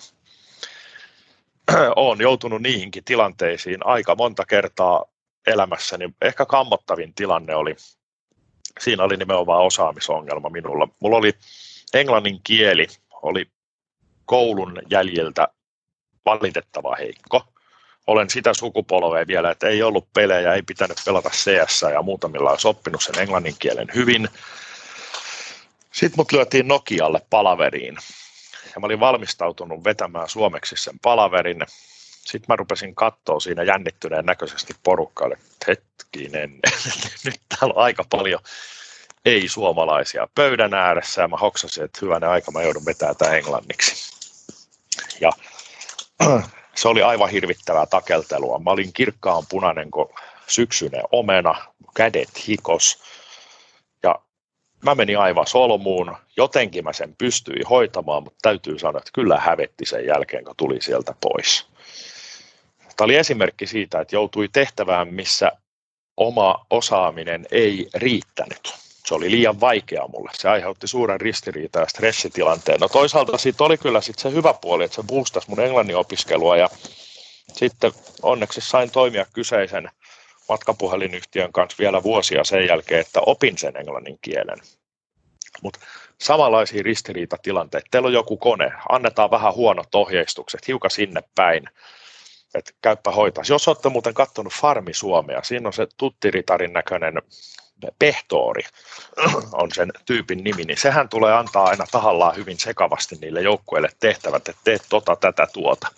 Olen 1.96 2.20
joutunut 2.20 2.62
niihinkin 2.62 3.04
tilanteisiin 3.04 3.86
aika 3.86 4.14
monta 4.14 4.44
kertaa 4.44 5.04
elämässäni. 5.46 6.14
Ehkä 6.22 6.46
kammottavin 6.46 7.14
tilanne 7.14 7.54
oli 7.54 7.76
siinä 8.80 9.02
oli 9.02 9.16
nimenomaan 9.16 9.64
osaamisongelma 9.64 10.50
minulla. 10.50 10.88
Mulla 11.00 11.16
oli 11.16 11.32
englannin 11.94 12.40
kieli, 12.44 12.86
oli 13.22 13.46
koulun 14.24 14.82
jäljiltä 14.90 15.48
valitettava 16.24 16.96
heikko. 16.96 17.53
Olen 18.06 18.30
sitä 18.30 18.54
sukupolvea 18.54 19.26
vielä, 19.26 19.50
että 19.50 19.68
ei 19.68 19.82
ollut 19.82 20.12
pelejä, 20.12 20.54
ei 20.54 20.62
pitänyt 20.62 20.96
pelata 21.04 21.30
CS 21.30 21.82
ja 21.92 22.02
muutamilla 22.02 22.50
olisi 22.50 22.68
oppinut 22.68 23.02
sen 23.02 23.18
englannin 23.18 23.56
kielen 23.58 23.88
hyvin. 23.94 24.28
Sitten 25.92 26.16
mut 26.16 26.32
lyötiin 26.32 26.68
Nokialle 26.68 27.20
palaveriin 27.30 27.96
ja 28.74 28.80
mä 28.80 28.86
olin 28.86 29.00
valmistautunut 29.00 29.84
vetämään 29.84 30.28
suomeksi 30.28 30.76
sen 30.78 30.98
palaverin. 30.98 31.62
Sitten 32.24 32.46
mä 32.48 32.56
rupesin 32.56 32.94
katsoa 32.94 33.40
siinä 33.40 33.62
jännittyneen 33.62 34.26
näköisesti 34.26 34.74
porukkaalle, 34.82 35.34
että 35.34 35.66
hetkinen, 35.68 36.50
nyt 37.24 37.40
täällä 37.48 37.74
on 37.74 37.82
aika 37.82 38.04
paljon 38.10 38.40
ei-suomalaisia 39.24 40.28
pöydän 40.34 40.74
ääressä 40.74 41.22
ja 41.22 41.28
mä 41.28 41.36
hoksasin, 41.36 41.84
että 41.84 41.98
hyvänä 42.02 42.30
aika 42.30 42.50
mä 42.50 42.62
joudun 42.62 42.84
vetämään 42.84 43.16
tämän 43.16 43.36
englanniksi. 43.36 44.14
Ja 45.20 45.30
se 46.74 46.88
oli 46.88 47.02
aivan 47.02 47.30
hirvittävää 47.30 47.86
takeltelua. 47.86 48.58
Mä 48.58 48.70
olin 48.70 48.92
kirkkaan 48.92 49.42
punainen 49.48 49.90
kuin 49.90 50.08
syksyinen 50.46 51.02
omena, 51.12 51.54
kädet 51.94 52.48
hikos 52.48 53.02
ja 54.02 54.20
mä 54.82 54.94
menin 54.94 55.18
aivan 55.18 55.46
solmuun. 55.46 56.16
Jotenkin 56.36 56.84
mä 56.84 56.92
sen 56.92 57.14
pystyin 57.18 57.66
hoitamaan, 57.70 58.22
mutta 58.22 58.38
täytyy 58.42 58.78
sanoa, 58.78 58.98
että 58.98 59.10
kyllä 59.14 59.40
hävetti 59.40 59.86
sen 59.86 60.06
jälkeen, 60.06 60.44
kun 60.44 60.54
tuli 60.56 60.80
sieltä 60.80 61.14
pois. 61.20 61.66
Tämä 62.96 63.04
oli 63.04 63.16
esimerkki 63.16 63.66
siitä, 63.66 64.00
että 64.00 64.16
joutui 64.16 64.48
tehtävään, 64.52 65.14
missä 65.14 65.52
oma 66.16 66.66
osaaminen 66.70 67.46
ei 67.50 67.88
riittänyt. 67.94 68.83
Se 69.06 69.14
oli 69.14 69.30
liian 69.30 69.60
vaikea 69.60 70.08
mulle. 70.08 70.30
Se 70.34 70.48
aiheutti 70.48 70.86
suuren 70.88 71.20
ristiriita 71.20 71.78
ja 71.78 71.86
stressitilanteen. 71.88 72.80
No 72.80 72.88
toisaalta 72.88 73.38
siitä 73.38 73.64
oli 73.64 73.78
kyllä 73.78 74.00
sit 74.00 74.18
se 74.18 74.32
hyvä 74.32 74.54
puoli, 74.54 74.84
että 74.84 74.94
se 74.94 75.02
boostasi 75.02 75.48
mun 75.50 75.60
englannin 75.60 75.96
opiskelua 75.96 76.56
ja 76.56 76.68
sitten 77.52 77.92
onneksi 78.22 78.60
sain 78.60 78.90
toimia 78.90 79.26
kyseisen 79.32 79.90
matkapuhelinyhtiön 80.48 81.52
kanssa 81.52 81.78
vielä 81.78 82.02
vuosia 82.02 82.44
sen 82.44 82.66
jälkeen, 82.66 83.00
että 83.00 83.20
opin 83.20 83.58
sen 83.58 83.76
englannin 83.76 84.18
kielen. 84.22 84.58
Mutta 85.62 85.80
samanlaisia 86.20 86.82
ristiriitatilanteita. 86.82 87.88
Teillä 87.90 88.06
on 88.06 88.12
joku 88.12 88.36
kone, 88.36 88.72
annetaan 88.88 89.30
vähän 89.30 89.54
huonot 89.54 89.94
ohjeistukset, 89.94 90.68
hiukan 90.68 90.90
sinne 90.90 91.22
päin 91.34 91.68
että 92.54 92.72
käyppä 92.82 93.10
hoitaa. 93.10 93.44
Jos 93.48 93.68
olette 93.68 93.88
muuten 93.88 94.14
katsonut 94.14 94.52
Farmi 94.52 94.94
Suomea, 94.94 95.42
siinä 95.42 95.68
on 95.68 95.72
se 95.72 95.86
tuttiritarin 95.96 96.72
näköinen 96.72 97.14
pehtoori 97.98 98.62
on 99.52 99.72
sen 99.74 99.92
tyypin 100.06 100.44
nimi, 100.44 100.64
niin 100.64 100.80
sehän 100.80 101.08
tulee 101.08 101.32
antaa 101.32 101.64
aina 101.64 101.84
tahallaan 101.92 102.36
hyvin 102.36 102.58
sekavasti 102.58 103.16
niille 103.20 103.40
joukkueille 103.40 103.88
tehtävät, 104.00 104.48
että 104.48 104.62
teet 104.64 104.82
tota, 104.88 105.16
tätä, 105.16 105.46
tuota. 105.52 105.88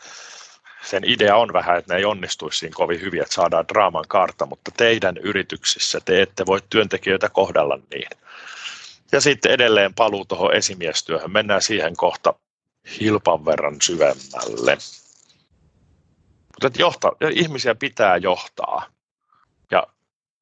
Sen 0.85 1.05
idea 1.05 1.37
on 1.37 1.53
vähän, 1.53 1.79
että 1.79 1.95
ne 1.95 1.99
ei 1.99 2.05
onnistuisi 2.05 2.59
siinä 2.59 2.75
kovin 2.75 3.01
hyvin, 3.01 3.23
että 3.23 3.35
saadaan 3.35 3.69
draaman 3.69 4.05
kartta, 4.09 4.47
mutta 4.47 4.71
teidän 4.77 5.17
yrityksissä 5.17 6.01
te 6.05 6.23
ette 6.23 6.47
voi 6.47 6.61
työntekijöitä 6.71 7.29
kohdella 7.29 7.79
niin. 7.91 8.09
Ja 9.13 9.21
sitten 9.21 9.53
edelleen 9.53 9.95
paluu 9.95 10.25
tuohon 10.25 10.55
esimiestyöhön. 10.55 11.33
Mennään 11.33 11.63
siihen 11.63 11.97
kohta 11.97 12.35
hilpan 13.01 13.45
verran 13.45 13.77
syvemmälle. 13.83 14.79
Mutta 16.63 16.79
johta, 16.79 17.13
ihmisiä 17.31 17.75
pitää 17.75 18.17
johtaa. 18.17 18.96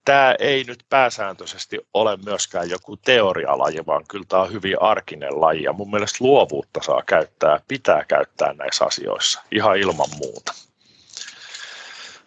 Tämä 0.04 0.34
ei 0.38 0.64
nyt 0.64 0.84
pääsääntöisesti 0.88 1.78
ole 1.94 2.16
myöskään 2.24 2.70
joku 2.70 2.96
teorialaji, 2.96 3.86
vaan 3.86 4.04
kyllä 4.08 4.24
tämä 4.28 4.42
on 4.42 4.52
hyvin 4.52 4.82
arkinen 4.82 5.40
laji. 5.40 5.62
Ja 5.62 5.72
mun 5.72 5.90
mielestä 5.90 6.18
luovuutta 6.20 6.80
saa 6.82 7.02
käyttää, 7.02 7.60
pitää 7.68 8.04
käyttää 8.04 8.52
näissä 8.52 8.84
asioissa, 8.84 9.42
ihan 9.52 9.76
ilman 9.76 10.08
muuta. 10.18 10.54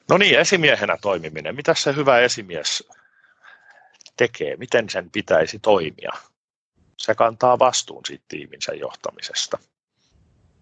No 0.10 0.18
niin, 0.18 0.40
esimiehenä 0.40 0.98
toimiminen. 1.02 1.56
Mitä 1.56 1.74
se 1.74 1.96
hyvä 1.96 2.20
esimies 2.20 2.90
tekee? 4.18 4.56
Miten 4.56 4.90
sen 4.90 5.12
pitäisi 5.12 5.60
toimia? 5.60 6.12
Se 6.98 7.16
kantaa 7.16 7.60
vastuun 7.60 8.06
siitä 8.06 8.26
tiiminsä 8.28 8.74
johtamisesta. 8.74 9.58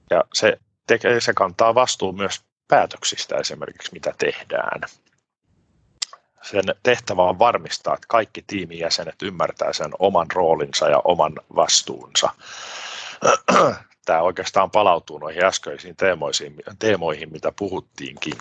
Ja 0.10 0.24
se, 0.34 0.58
tekee, 0.88 1.22
se 1.22 1.34
kantaa 1.34 1.76
vastuun 1.76 2.18
myös 2.18 2.42
päätöksistä 2.68 3.38
esimerkiksi, 3.38 3.94
mitä 3.94 4.14
tehdään. 4.18 4.82
Sen 6.52 6.64
tehtävä 6.84 7.24
on 7.24 7.40
varmistaa, 7.40 7.94
että 7.94 8.08
kaikki 8.08 8.44
tiimin 8.48 8.80
jäsenet 8.80 9.22
ymmärtää 9.22 9.74
sen 9.74 9.92
oman 10.00 10.28
roolinsa 10.34 10.90
ja 10.90 11.02
oman 11.04 11.34
vastuunsa. 11.56 12.30
Tämä 14.06 14.22
oikeastaan 14.22 14.72
palautuu 14.72 15.18
noihin 15.18 15.46
äskeisiin 15.46 15.96
teemoihin, 15.96 16.56
teemoihin, 16.80 17.32
mitä 17.32 17.52
puhuttiinkin. 17.52 18.34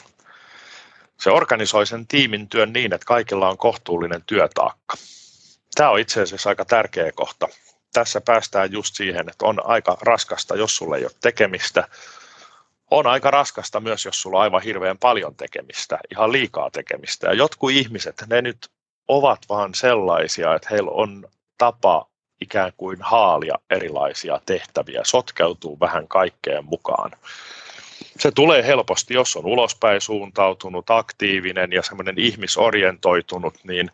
Se 1.20 1.30
organisoi 1.30 1.86
sen 1.86 2.06
tiimin 2.06 2.48
työn 2.48 2.72
niin, 2.72 2.92
että 2.92 3.06
kaikilla 3.06 3.48
on 3.48 3.58
kohtuullinen 3.58 4.22
työtaakka. 4.26 4.96
Tämä 5.74 5.90
on 5.90 5.98
itse 5.98 6.22
asiassa 6.22 6.48
aika 6.48 6.64
tärkeä 6.64 7.12
kohta. 7.12 7.48
Tässä 7.92 8.20
päästään 8.20 8.72
just 8.72 8.94
siihen, 8.96 9.28
että 9.28 9.46
on 9.46 9.66
aika 9.66 9.98
raskasta, 10.00 10.56
jos 10.56 10.76
sulle 10.76 10.96
ei 10.96 11.04
ole 11.04 11.12
tekemistä, 11.20 11.88
on 12.94 13.06
aika 13.06 13.30
raskasta 13.30 13.80
myös, 13.80 14.04
jos 14.04 14.22
sulla 14.22 14.36
on 14.36 14.42
aivan 14.42 14.62
hirveän 14.62 14.98
paljon 14.98 15.34
tekemistä, 15.34 15.98
ihan 16.12 16.32
liikaa 16.32 16.70
tekemistä. 16.70 17.26
Ja 17.26 17.34
jotkut 17.34 17.70
ihmiset, 17.70 18.24
ne 18.26 18.42
nyt 18.42 18.68
ovat 19.08 19.38
vaan 19.48 19.74
sellaisia, 19.74 20.54
että 20.54 20.68
heillä 20.70 20.90
on 20.90 21.28
tapa 21.58 22.06
ikään 22.40 22.72
kuin 22.76 22.98
haalia 23.00 23.54
erilaisia 23.70 24.40
tehtäviä, 24.46 25.00
sotkeutuu 25.04 25.80
vähän 25.80 26.08
kaikkeen 26.08 26.64
mukaan. 26.64 27.10
Se 28.18 28.30
tulee 28.30 28.66
helposti, 28.66 29.14
jos 29.14 29.36
on 29.36 29.46
ulospäin 29.46 30.00
suuntautunut, 30.00 30.90
aktiivinen 30.90 31.72
ja 31.72 31.82
semmoinen 31.82 32.18
ihmisorientoitunut, 32.18 33.54
niin 33.64 33.90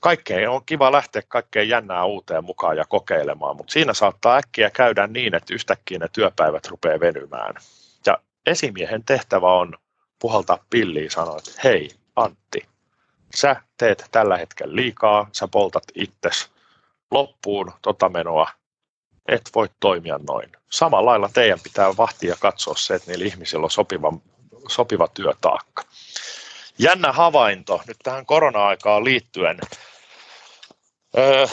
kaikkeen 0.00 0.50
on 0.50 0.64
kiva 0.66 0.92
lähteä 0.92 1.22
kaikkeen 1.28 1.68
jännää 1.68 2.04
uuteen 2.04 2.44
mukaan 2.44 2.76
ja 2.76 2.84
kokeilemaan, 2.88 3.56
mutta 3.56 3.72
siinä 3.72 3.94
saattaa 3.94 4.36
äkkiä 4.36 4.70
käydä 4.70 5.06
niin, 5.06 5.34
että 5.34 5.54
yhtäkkiä 5.54 5.98
ne 5.98 6.06
työpäivät 6.12 6.66
rupeaa 6.66 7.00
venymään. 7.00 7.54
Esimiehen 8.46 9.04
tehtävä 9.04 9.52
on 9.52 9.74
puhaltaa 10.18 10.64
pilliin 10.70 11.10
sanoa, 11.10 11.38
että 11.38 11.60
hei 11.64 11.90
Antti, 12.16 12.68
sä 13.36 13.56
teet 13.76 14.08
tällä 14.10 14.36
hetkellä 14.36 14.76
liikaa, 14.76 15.28
sä 15.32 15.48
poltat 15.48 15.84
itses 15.94 16.50
loppuun 17.10 17.72
tota 17.82 18.08
menoa, 18.08 18.48
et 19.28 19.50
voi 19.54 19.68
toimia 19.80 20.20
noin. 20.28 20.52
Samalla 20.70 21.10
lailla 21.10 21.30
teidän 21.34 21.60
pitää 21.60 21.96
vahtia 21.96 22.30
ja 22.30 22.36
katsoa 22.40 22.74
se, 22.76 22.94
että 22.94 23.10
niillä 23.10 23.26
ihmisillä 23.26 23.64
on 23.64 23.70
sopiva, 23.70 24.12
sopiva 24.68 25.08
työtaakka. 25.08 25.84
Jännä 26.78 27.12
havainto 27.12 27.80
nyt 27.86 27.96
tähän 28.02 28.26
korona-aikaan 28.26 29.04
liittyen. 29.04 29.60
Öö, 31.18 31.46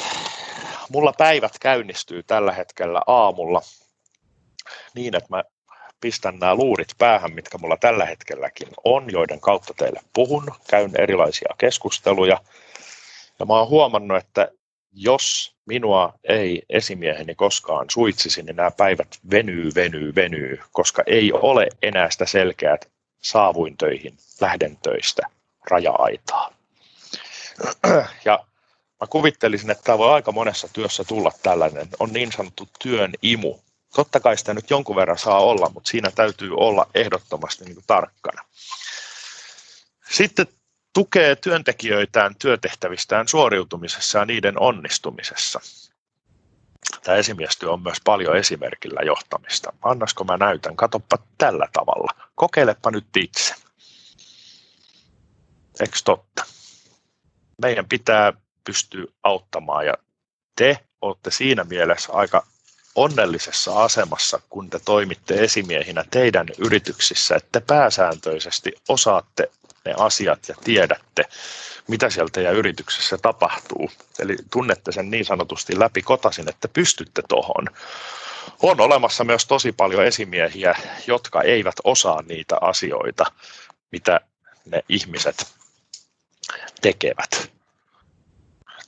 mulla 0.90 1.14
päivät 1.18 1.60
käynnistyy 1.60 2.24
tällä 2.24 2.52
hetkellä 2.52 3.02
aamulla 3.08 3.62
niin, 4.94 5.16
että 5.16 5.30
mä 5.30 5.44
pistän 6.02 6.39
nämä 6.39 6.56
luurit 6.56 6.88
päähän, 6.98 7.34
mitkä 7.34 7.58
mulla 7.58 7.78
tällä 7.78 8.06
hetkelläkin 8.06 8.68
on, 8.84 9.12
joiden 9.12 9.39
kautta 9.39 9.74
teille 9.74 10.02
puhun, 10.14 10.52
käyn 10.70 10.91
erilaisia 10.98 11.56
keskusteluja. 11.58 12.41
Ja 13.39 13.45
mä 13.45 13.54
oon 13.54 13.70
huomannut, 13.70 14.18
että 14.18 14.52
jos 14.91 15.56
minua 15.66 16.14
ei 16.24 16.62
esimieheni 16.70 17.36
koskaan 17.36 17.86
suitsisi, 17.89 18.43
niin 18.43 18.56
nämä 18.56 18.72
päivät 18.72 19.20
venyy, 19.32 19.72
venyy, 19.76 20.16
venyy, 20.16 20.60
koska 20.72 21.04
ei 21.06 21.32
ole 21.34 21.68
enää 21.82 22.10
sitä 22.10 22.26
selkeää, 22.26 22.78
saavuin 23.22 23.78
töihin, 23.78 24.18
lähden 24.41 24.78
töistä, 24.84 25.22
raja-aitaa. 25.70 26.54
Ja 28.26 28.39
mä 29.02 29.08
kuvittelisin, 29.10 29.70
että 29.70 29.84
tämä 29.84 29.98
voi 29.98 30.14
aika 30.14 30.32
monessa 30.32 30.68
työssä 30.74 31.04
tulla 31.04 31.32
tällainen, 31.43 31.88
on 32.00 32.14
niin 32.14 32.32
sanottu 32.32 32.68
työn 32.84 33.14
imu. 33.22 33.60
Totta 33.96 34.20
kai 34.20 34.38
sitä 34.38 34.54
nyt 34.54 34.70
jonkun 34.70 34.96
verran 34.96 35.18
saa 35.18 35.40
olla, 35.40 35.70
mutta 35.70 35.90
siinä 35.90 36.12
täytyy 36.12 36.56
olla 36.56 36.88
ehdottomasti 36.96 37.66
niin 37.66 37.76
kuin 37.76 37.86
tarkkana. 37.88 38.42
Sitten 40.10 40.48
tukee 40.94 41.36
työntekijöitään 41.36 42.36
työtehtävistään 42.36 43.28
suoriutumisessa 43.28 44.20
ja 44.20 44.26
niiden 44.26 44.60
onnistumisessa. 44.60 45.60
Tämä 47.04 47.18
esimiestyö 47.18 47.72
on 47.72 47.84
myös 47.84 47.98
paljon 48.04 48.38
esimerkillä 48.38 49.02
johtamista. 49.06 49.74
Annasko 49.82 50.24
mä 50.24 50.38
näytän? 50.38 50.76
Katoppa 50.76 51.18
tällä 51.38 51.68
tavalla. 51.74 52.12
Kokeilepa 52.36 52.92
nyt 52.92 53.18
itse. 53.18 53.56
Eikö 55.80 55.98
totta? 56.06 56.44
Meidän 57.62 57.86
pitää 57.86 58.34
pystyä 58.64 59.06
auttamaan 59.24 59.86
ja 59.86 59.94
te 60.56 60.80
olette 61.02 61.32
siinä 61.32 61.64
mielessä 61.64 62.14
aika 62.14 62.48
onnellisessa 62.98 63.84
asemassa, 63.84 64.39
kun 64.50 64.70
te 64.70 64.80
toimitte 64.86 65.36
esimiehinä 65.43 66.06
teidän 66.12 66.48
yrityksissä, 66.58 67.36
että 67.36 67.62
pääsääntöisesti 67.62 68.74
osaatte 68.89 69.52
ne 69.86 69.93
asiat 69.98 70.39
ja 70.50 70.56
tiedätte, 70.64 71.24
mitä 71.88 72.10
sieltä 72.10 72.32
teidän 72.32 72.56
yrityksessä 72.56 73.18
tapahtuu. 73.18 73.91
Eli 74.20 74.38
tunnette 74.52 74.91
sen 74.91 75.10
niin 75.10 75.26
sanotusti 75.26 75.80
läpi 75.80 76.02
kotasin, 76.02 76.50
että 76.50 76.68
pystytte 76.68 77.22
tuohon. 77.30 77.68
On 78.62 78.82
olemassa 78.82 79.24
myös 79.24 79.45
tosi 79.45 79.72
paljon 79.72 80.06
esimiehiä, 80.06 80.76
jotka 81.08 81.41
eivät 81.41 81.76
osaa 81.84 82.22
niitä 82.22 82.58
asioita, 82.62 83.26
mitä 83.91 84.20
ne 84.66 84.84
ihmiset 84.89 85.54
tekevät. 86.82 87.52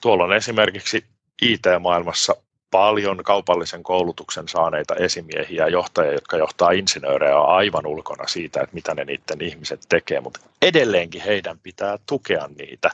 Tuolla 0.01 0.23
on 0.23 0.33
esimerkiksi 0.33 1.05
IT-maailmassa 1.41 2.35
paljon 2.71 3.23
kaupallisen 3.23 3.83
koulutuksen 3.83 4.47
saaneita 4.47 4.95
esimiehiä 4.95 5.63
ja 5.63 5.69
johtajia, 5.69 6.13
jotka 6.13 6.37
johtaa 6.37 6.71
insinöörejä 6.71 7.41
aivan 7.41 7.87
ulkona 7.87 8.27
siitä, 8.27 8.61
että 8.61 8.73
mitä 8.75 8.95
ne 8.95 9.05
niiden 9.05 9.41
ihmiset 9.41 9.79
tekee, 9.89 10.21
mutta 10.21 10.39
edelleenkin 10.61 11.21
heidän 11.21 11.59
pitää 11.59 11.97
tukea 12.05 12.49
niitä, 12.57 12.91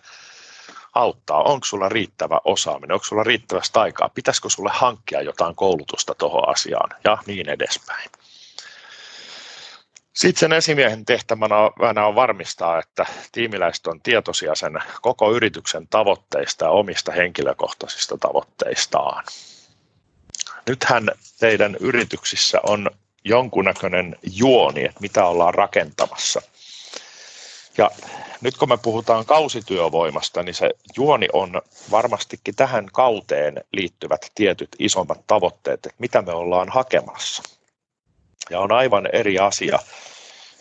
auttaa, 0.95 1.43
onko 1.43 1.65
sulla 1.65 1.89
riittävä 1.89 2.39
osaaminen, 2.43 2.93
onko 2.93 3.03
sulla 3.05 3.23
riittävästi 3.23 3.79
aikaa, 3.79 4.09
pitäisikö 4.09 4.49
sulle 4.49 4.71
hankkia 4.73 5.21
jotain 5.21 5.55
koulutusta 5.55 6.15
tuohon 6.15 6.49
asiaan? 6.49 6.89
Ja 7.03 7.17
niin 7.25 7.49
edespäin. 7.49 8.09
Sitten 10.13 10.39
sen 10.39 10.53
esimiehen 10.53 11.05
tehtävänä 11.05 12.05
on 12.07 12.15
varmistaa, 12.15 12.79
että 12.79 13.05
tiimiläiset 13.31 13.87
on 13.87 14.01
tietoisia 14.01 14.55
sen 14.55 14.79
koko 15.01 15.31
yrityksen 15.31 15.87
tavoitteista 15.87 16.65
ja 16.65 16.71
omista 16.71 17.11
henkilökohtaisista 17.11 18.17
tavoitteistaan 18.17 19.23
nythän 20.67 21.11
teidän 21.39 21.77
yrityksissä 21.79 22.59
on 22.63 22.91
jonkunnäköinen 23.23 24.15
juoni, 24.23 24.85
että 24.85 25.01
mitä 25.01 25.25
ollaan 25.25 25.53
rakentamassa. 25.53 26.41
Ja 27.77 27.91
nyt 28.41 28.57
kun 28.57 28.69
me 28.69 28.77
puhutaan 28.77 29.25
kausityövoimasta, 29.25 30.43
niin 30.43 30.55
se 30.55 30.71
juoni 30.97 31.27
on 31.33 31.61
varmastikin 31.91 32.55
tähän 32.55 32.85
kauteen 32.93 33.63
liittyvät 33.73 34.31
tietyt 34.35 34.69
isommat 34.79 35.27
tavoitteet, 35.27 35.85
että 35.85 35.95
mitä 35.99 36.21
me 36.21 36.31
ollaan 36.31 36.69
hakemassa. 36.69 37.43
Ja 38.49 38.59
on 38.59 38.71
aivan 38.71 39.09
eri 39.13 39.39
asia, 39.39 39.79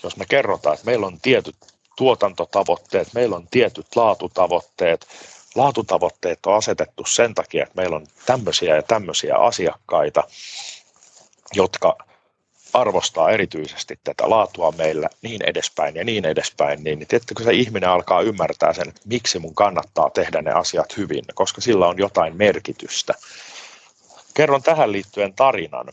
jos 0.02 0.16
me 0.16 0.24
kerrotaan, 0.26 0.74
että 0.74 0.86
meillä 0.86 1.06
on 1.06 1.20
tietyt 1.20 1.56
tuotantotavoitteet, 1.96 3.08
meillä 3.14 3.36
on 3.36 3.48
tietyt 3.50 3.86
laatutavoitteet, 3.96 5.06
laatutavoitteet 5.54 6.46
on 6.46 6.56
asetettu 6.56 7.04
sen 7.06 7.34
takia, 7.34 7.62
että 7.62 7.76
meillä 7.76 7.96
on 7.96 8.06
tämmöisiä 8.26 8.76
ja 8.76 8.82
tämmöisiä 8.82 9.36
asiakkaita, 9.36 10.24
jotka 11.52 11.96
arvostaa 12.72 13.30
erityisesti 13.30 13.98
tätä 14.04 14.30
laatua 14.30 14.72
meillä 14.72 15.08
niin 15.22 15.42
edespäin 15.42 15.96
ja 15.96 16.04
niin 16.04 16.24
edespäin, 16.24 16.84
niin 16.84 17.06
tiettäkö 17.08 17.44
se 17.44 17.52
ihminen 17.52 17.90
alkaa 17.90 18.20
ymmärtää 18.20 18.72
sen, 18.72 18.88
että 18.88 19.00
miksi 19.04 19.38
mun 19.38 19.54
kannattaa 19.54 20.10
tehdä 20.10 20.42
ne 20.42 20.50
asiat 20.52 20.96
hyvin, 20.96 21.24
koska 21.34 21.60
sillä 21.60 21.88
on 21.88 21.98
jotain 21.98 22.36
merkitystä. 22.36 23.14
Kerron 24.34 24.62
tähän 24.62 24.92
liittyen 24.92 25.34
tarinan. 25.34 25.86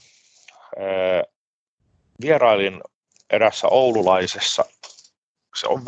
Vierailin 2.22 2.82
erässä 3.30 3.68
oululaisessa 3.68 4.66
se 5.56 5.68
on 5.68 5.82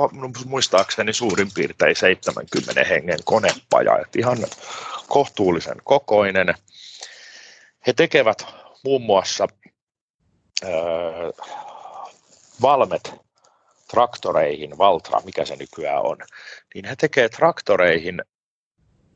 muistaakseni 0.46 1.14
suurin 1.14 1.52
piirtein 1.54 1.96
70 1.96 2.84
hengen 2.84 3.20
konepaja, 3.24 4.00
että 4.00 4.20
ihan 4.20 4.38
kohtuullisen 5.08 5.78
kokoinen. 5.84 6.56
He 7.88 7.94
tekevät 7.94 8.46
muun 8.84 9.02
muassa 9.02 9.48
äh, 10.64 10.70
Valmet 12.62 13.14
traktoreihin, 13.88 14.78
Valtra, 14.78 15.22
mikä 15.26 15.46
se 15.46 15.56
nykyään 15.56 16.02
on, 16.02 16.18
niin 16.74 16.86
he 16.86 16.96
tekevät 16.96 17.32
traktoreihin 17.32 18.22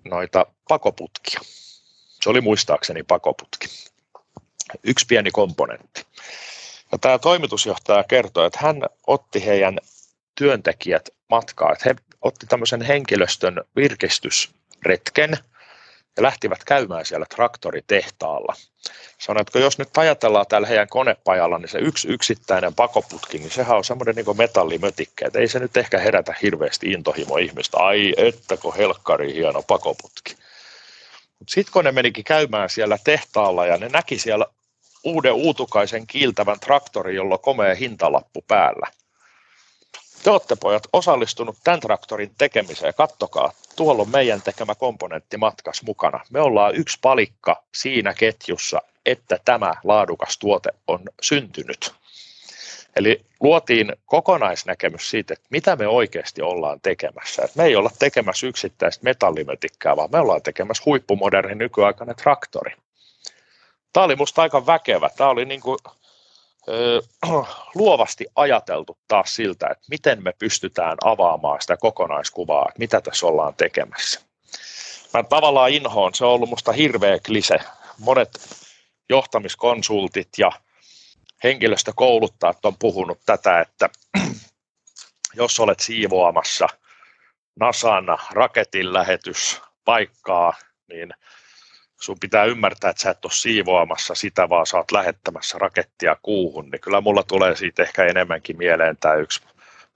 noita 0.06 0.46
pakoputkia. 0.68 1.40
Se 2.24 2.30
oli 2.30 2.42
muistaakseni 2.42 3.04
pakoputki. 3.04 3.68
Yksi 4.84 5.06
pieni 5.06 5.32
komponentti. 5.32 6.06
Ja 6.92 6.98
tämä 6.98 7.20
toimitusjohtaja 7.20 8.04
kertoi, 8.04 8.48
että 8.48 8.60
hän 8.62 8.82
otti 9.08 9.46
heidän 9.46 9.80
työntekijät 10.38 11.10
matkaa. 11.30 11.72
Että 11.72 11.90
he 11.90 11.96
otti 12.22 12.46
tämmöisen 12.46 12.82
henkilöstön 12.82 13.62
virkistysretken 13.76 15.38
ja 16.18 16.24
lähtivät 16.24 16.64
käymään 16.64 17.06
siellä 17.06 17.26
traktoritehtaalla. 17.36 18.54
Sanoin, 19.18 19.42
että 19.42 19.60
jos 19.60 19.78
nyt 19.78 19.98
ajatellaan 19.98 20.46
täällä 20.50 20.68
heidän 20.68 20.88
konepajalla, 20.88 21.58
niin 21.58 21.70
se 21.70 21.80
yksi 21.80 22.08
yksittäinen 22.08 22.76
pakoputki, 22.76 23.38
niin 23.38 23.52
sehän 23.52 23.78
on 23.78 23.84
semmoinen 23.84 24.16
niin 24.16 24.38
metallimötikkä, 24.38 25.28
että 25.28 25.40
ei 25.40 25.48
se 25.48 25.60
nyt 25.60 25.78
ehkä 25.78 26.00
herätä 26.00 26.36
hirveästi 26.42 26.92
intohimo 26.92 27.38
ihmistä. 27.38 27.78
Ai, 27.78 28.14
että 28.18 28.58
kun 28.58 28.76
helkkari 28.76 29.34
hieno 29.34 29.64
pakoputki. 29.64 30.36
Mutta 31.40 31.54
sitten 31.54 31.74
kun 31.74 31.84
ne 31.84 31.92
menikin 31.92 32.24
käymään 32.24 32.70
siellä 32.70 32.98
tehtaalla 33.04 33.66
ja 33.66 33.78
ne 33.78 33.90
näki 33.90 34.20
siellä 34.20 34.46
uuden 35.04 35.34
uutukaisen 35.34 36.08
kiiltävän 36.08 36.60
traktorin, 36.60 37.16
jolla 37.16 37.36
on 37.36 37.40
komea 37.40 37.76
hintalappu 37.76 38.42
päällä– 38.48 38.88
te 40.24 40.30
olette 40.32 40.56
pojat 40.56 40.84
osallistunut 40.94 41.58
tämän 41.64 41.80
traktorin 41.80 42.32
tekemiseen. 42.38 42.94
Kattokaa, 42.98 43.52
tuolla 43.76 44.02
on 44.02 44.10
meidän 44.10 44.42
tekemä 44.42 44.76
komponentti 44.76 45.38
matkas 45.38 45.84
mukana. 45.84 46.20
Me 46.30 46.42
ollaan 46.42 46.76
yksi 46.76 46.98
palikka 47.02 47.64
siinä 47.76 48.14
ketjussa, 48.14 48.82
että 49.06 49.40
tämä 49.46 49.74
laadukas 49.84 50.38
tuote 50.38 50.70
on 50.88 51.00
syntynyt. 51.22 51.94
Eli 52.96 53.26
luotiin 53.40 53.94
kokonaisnäkemys 54.06 55.10
siitä, 55.10 55.34
että 55.34 55.48
mitä 55.50 55.76
me 55.76 55.88
oikeasti 55.88 56.42
ollaan 56.42 56.80
tekemässä. 56.82 57.50
Me 57.56 57.64
ei 57.64 57.76
olla 57.76 57.90
tekemässä 58.00 58.48
yksittäistä 58.48 59.04
metallimötikkää, 59.04 59.96
vaan 59.96 60.10
me 60.12 60.20
ollaan 60.20 60.42
tekemässä 60.42 60.84
huippumoderni 60.86 61.56
nykyaikainen 61.56 62.16
traktori. 62.16 62.72
Tämä 63.94 64.04
oli 64.04 64.16
minusta 64.16 64.42
aika 64.42 64.66
väkevä. 64.66 65.10
Tämä 65.18 65.30
oli 65.30 65.46
niin 65.46 65.62
kuin 65.62 65.78
luovasti 67.76 68.26
ajateltu 68.36 68.98
taas 69.08 69.36
siltä, 69.36 69.68
että 69.68 69.86
miten 69.90 70.24
me 70.24 70.34
pystytään 70.40 70.98
avaamaan 71.04 71.62
sitä 71.62 71.78
kokonaiskuvaa, 71.78 72.66
että 72.68 72.80
mitä 72.80 73.02
tässä 73.02 73.28
ollaan 73.28 73.54
tekemässä. 73.56 74.22
Mä 75.14 75.24
tavallaan 75.24 75.72
inhoon, 75.72 76.14
se 76.14 76.26
on 76.26 76.32
ollut 76.32 76.50
musta 76.50 76.72
hirveä 76.72 77.20
klise. 77.26 77.60
Monet 78.00 78.30
johtamiskonsultit 79.10 80.30
ja 80.38 80.52
henkilöstökouluttajat 81.44 82.66
on 82.66 82.76
puhunut 82.80 83.20
tätä, 83.26 83.60
että 83.62 83.90
jos 85.36 85.60
olet 85.60 85.80
siivoamassa 85.80 86.68
NASAn 87.60 88.18
raketin 88.32 88.94
lähetyspaikkaa, 88.94 90.54
niin 90.90 91.14
sun 92.02 92.18
pitää 92.20 92.46
ymmärtää, 92.46 92.90
että 92.90 93.02
sä 93.02 93.10
et 93.10 93.26
ole 93.26 93.34
siivoamassa 93.34 94.16
sitä, 94.16 94.50
vaan 94.50 94.66
oot 94.74 94.92
lähettämässä 94.92 95.58
rakettia 95.58 96.18
kuuhun, 96.22 96.70
niin 96.70 96.82
kyllä 96.82 97.02
mulla 97.02 97.24
tulee 97.24 97.56
siitä 97.56 97.84
ehkä 97.84 98.06
enemmänkin 98.06 98.58
mieleen 98.58 98.98
tämä 98.98 99.16
yksi, 99.16 99.42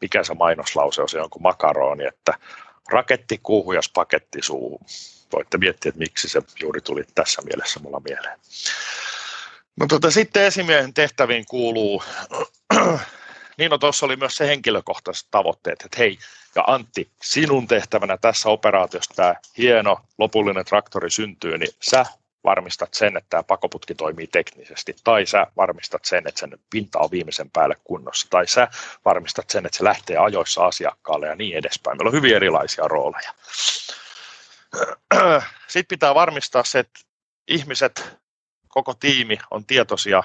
mikä 0.02 0.24
se 0.24 0.34
mainoslause 0.34 1.02
on, 1.02 1.10
se 1.10 1.18
jonkun 1.18 1.41
makaroni, 1.41 2.06
että 2.06 2.34
raketti 2.89 3.39
kuuhun 3.43 3.76
ja 3.76 3.82
paketti 3.93 4.39
suuhun. 4.41 4.80
Voitte 5.34 5.58
miettiä, 5.58 5.89
että 5.89 5.99
miksi 5.99 6.30
se 6.30 6.41
juuri 6.62 6.82
tuli 6.82 7.04
tässä 7.16 7.41
mielessä 7.41 7.80
mulla 7.80 8.02
mieleen. 8.10 8.39
No 9.80 9.88
tota, 9.88 10.12
sitten 10.12 10.43
esimiehen 10.43 10.93
tehtäviin 10.93 11.45
kuuluu, 11.49 12.04
niin 13.58 13.72
no 13.72 13.78
tuossa 13.78 14.06
oli 14.06 14.16
myös 14.16 14.36
se 14.36 14.47
henkilökohtaiset 14.47 15.28
tavoitteet, 15.32 15.82
että 15.82 15.97
hei, 15.97 16.18
ja 16.56 16.64
Antti, 16.68 17.12
sinun 17.24 17.68
tehtävänä 17.68 18.18
tässä 18.18 18.49
operaatiossa 18.49 19.14
tämä 19.16 19.36
hieno 19.58 19.99
lopullinen 20.18 20.66
traktori 20.66 21.10
syntyy, 21.10 21.58
niin 21.58 21.74
sä 21.82 22.06
varmistat 22.43 22.93
sen, 22.93 23.18
että 23.18 23.28
tämä 23.30 23.43
pakoputki 23.43 23.95
toimii 23.95 24.28
teknisesti, 24.28 24.95
tai 25.04 25.26
sä 25.26 25.47
varmistat 25.58 26.06
sen, 26.06 26.28
että 26.28 26.39
sen 26.39 26.60
pinta 26.70 26.99
on 26.99 27.12
viimeisen 27.12 27.49
päälle 27.49 27.76
kunnossa, 27.84 28.28
tai 28.30 28.47
sä 28.47 28.68
varmistat 29.06 29.49
sen, 29.49 29.66
että 29.66 29.78
se 29.78 29.84
lähtee 29.84 30.18
ajoissa 30.18 30.66
asiakkaalle 30.66 31.28
ja 31.28 31.36
niin 31.36 31.58
edespäin. 31.58 31.97
Meillä 31.97 32.10
on 32.10 32.16
hyvin 32.16 32.36
erilaisia 32.36 32.88
rooleja. 32.88 33.34
Sitten 35.68 35.95
pitää 35.95 36.16
varmistaa 36.16 36.64
se, 36.64 36.80
että 36.80 36.99
ihmiset, 37.47 38.18
koko 38.68 38.93
tiimi 38.93 39.38
on 39.52 39.66
tietoisia 39.66 40.24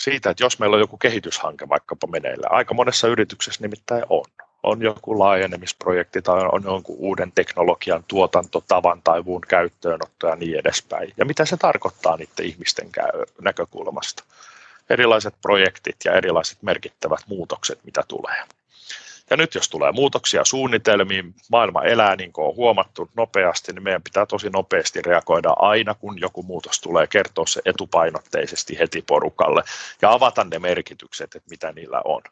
siitä, 0.00 0.30
että 0.30 0.44
jos 0.44 0.58
meillä 0.58 0.74
on 0.74 0.80
joku 0.80 0.96
kehityshanke 0.96 1.68
vaikkapa 1.68 2.06
meneillä, 2.06 2.46
aika 2.50 2.74
monessa 2.74 3.08
yrityksessä 3.08 3.62
nimittäin 3.62 4.04
on 4.08 4.24
on 4.62 4.82
joku 4.82 5.18
laajenemisprojekti 5.18 6.22
tai 6.22 6.40
on 6.52 6.62
jonkun 6.64 6.96
uuden 6.98 7.32
teknologian 7.32 8.04
tuotantotavan 8.08 9.02
tai 9.02 9.22
muun 9.22 9.40
käyttöönotto 9.40 10.26
ja 10.26 10.36
niin 10.36 10.58
edespäin. 10.58 11.12
Ja 11.16 11.24
mitä 11.24 11.44
se 11.44 11.56
tarkoittaa 11.56 12.16
niiden 12.16 12.46
ihmisten 12.46 12.88
näkökulmasta. 13.40 14.24
Erilaiset 14.90 15.34
projektit 15.42 15.96
ja 16.04 16.12
erilaiset 16.12 16.62
merkittävät 16.62 17.20
muutokset, 17.26 17.84
mitä 17.84 18.02
tulee. 18.08 18.36
Ja 19.30 19.36
nyt 19.36 19.54
jos 19.54 19.68
tulee 19.68 19.92
muutoksia 19.92 20.44
suunnitelmiin, 20.44 21.34
maailma 21.50 21.82
elää 21.82 22.16
niin 22.16 22.32
kuin 22.32 22.46
on 22.46 22.56
huomattu 22.56 23.10
nopeasti, 23.16 23.72
niin 23.72 23.82
meidän 23.82 24.02
pitää 24.02 24.26
tosi 24.26 24.50
nopeasti 24.50 25.02
reagoida 25.02 25.50
aina, 25.58 25.94
kun 25.94 26.20
joku 26.20 26.42
muutos 26.42 26.80
tulee, 26.80 27.06
kertoa 27.06 27.46
se 27.46 27.60
etupainotteisesti 27.64 28.78
heti 28.78 29.02
porukalle 29.02 29.62
ja 30.02 30.12
avata 30.12 30.44
ne 30.44 30.58
merkitykset, 30.58 31.34
että 31.34 31.50
mitä 31.50 31.72
niillä 31.72 32.02
on. 32.04 32.22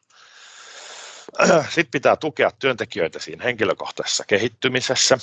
Sitten 1.75 1.91
pitää 1.91 2.17
tukea 2.17 2.51
työntekijöitä 2.59 3.19
siinä 3.19 3.45
henkilökohtaisessa 3.45 4.25
kehittymisessä. 4.27 5.19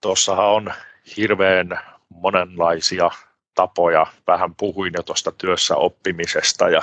Tuossahan 0.00 0.46
on 0.46 0.72
hirveän 1.16 1.80
monenlaisia 2.08 3.10
tapoja. 3.54 4.06
Vähän 4.26 4.54
puhuin 4.54 4.92
jo 4.96 5.02
tuosta 5.02 5.32
työssä 5.32 5.76
oppimisesta 5.76 6.68
ja 6.68 6.82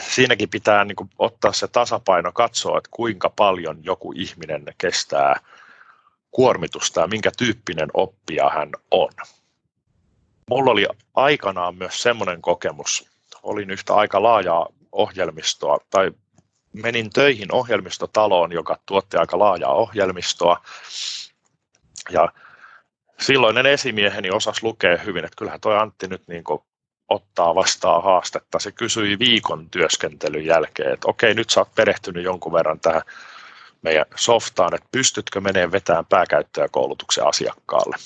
siinäkin 0.00 0.48
pitää 0.48 0.84
niin 0.84 0.96
kuin 0.96 1.10
ottaa 1.18 1.52
se 1.52 1.68
tasapaino, 1.68 2.32
katsoa, 2.32 2.78
että 2.78 2.90
kuinka 2.90 3.30
paljon 3.30 3.78
joku 3.82 4.12
ihminen 4.16 4.64
kestää 4.78 5.40
kuormitusta 6.30 7.00
ja 7.00 7.06
minkä 7.06 7.30
tyyppinen 7.38 7.88
oppija 7.94 8.50
hän 8.50 8.70
on. 8.90 9.12
Mulla 10.50 10.70
oli 10.70 10.86
aikanaan 11.14 11.76
myös 11.76 12.02
semmoinen 12.02 12.42
kokemus, 12.42 13.10
olin 13.42 13.70
yhtä 13.70 13.94
aika 13.94 14.22
laajaa 14.22 14.68
ohjelmistoa 14.92 15.78
tai 15.90 16.12
menin 16.72 17.10
töihin 17.10 17.54
ohjelmistotaloon, 17.54 18.52
joka 18.52 18.78
tuotti 18.86 19.16
aika 19.16 19.38
laajaa 19.38 19.74
ohjelmistoa. 19.74 20.64
Ja 22.10 22.32
silloinen 23.20 23.66
esimieheni 23.66 24.30
osasi 24.30 24.62
lukea 24.62 24.96
hyvin, 24.96 25.24
että 25.24 25.36
kyllähän 25.36 25.60
toi 25.60 25.78
Antti 25.78 26.06
nyt 26.06 26.22
niin 26.28 26.44
ottaa 27.08 27.54
vastaan 27.54 28.02
haastetta. 28.02 28.58
Se 28.58 28.72
kysyi 28.72 29.18
viikon 29.18 29.70
työskentelyn 29.70 30.46
jälkeen, 30.46 30.92
että 30.92 31.08
okei, 31.08 31.34
nyt 31.34 31.50
sä 31.50 31.60
oot 31.60 31.74
perehtynyt 31.74 32.24
jonkun 32.24 32.52
verran 32.52 32.80
tähän 32.80 33.02
meidän 33.82 34.06
softaan, 34.16 34.74
että 34.74 34.88
pystytkö 34.92 35.40
menemään 35.40 35.72
vetämään 35.72 36.06
pääkäyttäjäkoulutuksen 36.06 37.26
asiakkaalle. 37.26 37.96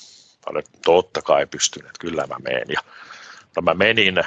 Mä 0.45 0.51
olin, 0.51 0.63
totta 0.85 1.21
kai 1.21 1.45
pystyn, 1.45 1.85
että 1.85 1.99
kyllä 1.99 2.27
mä 2.27 2.35
menen. 2.43 2.67
Ja 2.69 2.81
no 3.55 3.61
mä 3.61 3.73
menin 3.73 4.23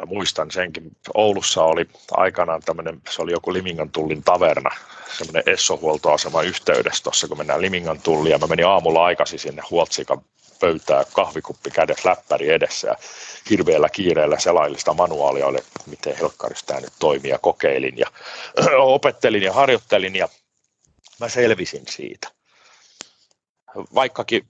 Mä 0.00 0.06
muistan 0.06 0.50
senkin, 0.50 0.96
Oulussa 1.14 1.62
oli 1.62 1.88
aikanaan 2.10 2.62
tämmöinen, 2.62 3.00
se 3.10 3.22
oli 3.22 3.32
joku 3.32 3.52
Limingan 3.52 3.90
tullin 3.90 4.22
taverna, 4.22 4.70
semmoinen 5.18 5.42
Esso-huoltoasema 5.46 6.42
yhteydessä 6.42 7.02
tuossa, 7.02 7.28
kun 7.28 7.38
mennään 7.38 7.62
Limingan 7.62 8.00
tulliin, 8.00 8.32
ja 8.32 8.38
mä 8.38 8.46
menin 8.46 8.66
aamulla 8.66 9.04
aikaisin 9.04 9.38
sinne 9.38 9.62
Huoltsikan 9.70 10.24
pöytää, 10.60 11.04
kahvikuppi 11.12 11.70
kädet, 11.70 12.04
läppäri 12.04 12.50
edessä, 12.50 12.88
ja 12.88 12.96
hirveällä 13.50 13.88
kiireellä 13.88 14.38
selaillista 14.38 14.94
manuaalia 14.94 15.46
oli, 15.46 15.58
miten 15.86 16.16
helkkarista 16.16 16.66
tämä 16.66 16.80
nyt 16.80 16.92
toimii, 16.98 17.30
ja 17.30 17.38
kokeilin, 17.38 17.98
ja 17.98 18.06
opettelin 18.78 19.42
ja 19.42 19.52
harjoittelin, 19.52 20.16
ja 20.16 20.28
mä 21.20 21.28
selvisin 21.28 21.84
siitä. 21.90 22.28
Vaikkakin 23.94 24.46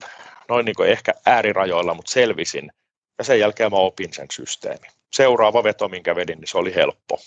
noin 0.48 0.64
niin 0.64 0.76
kuin 0.76 0.90
ehkä 0.90 1.14
äärirajoilla, 1.26 1.94
mutta 1.94 2.12
selvisin, 2.12 2.72
ja 3.18 3.24
sen 3.24 3.40
jälkeen 3.40 3.70
mä 3.70 3.76
opin 3.76 4.12
sen 4.12 4.26
systeemin 4.32 4.90
seuraava 5.14 5.64
veto, 5.64 5.88
minkä 5.88 6.16
vedin, 6.16 6.40
niin 6.40 6.48
se 6.48 6.58
oli 6.58 6.74
helppo. 6.74 7.18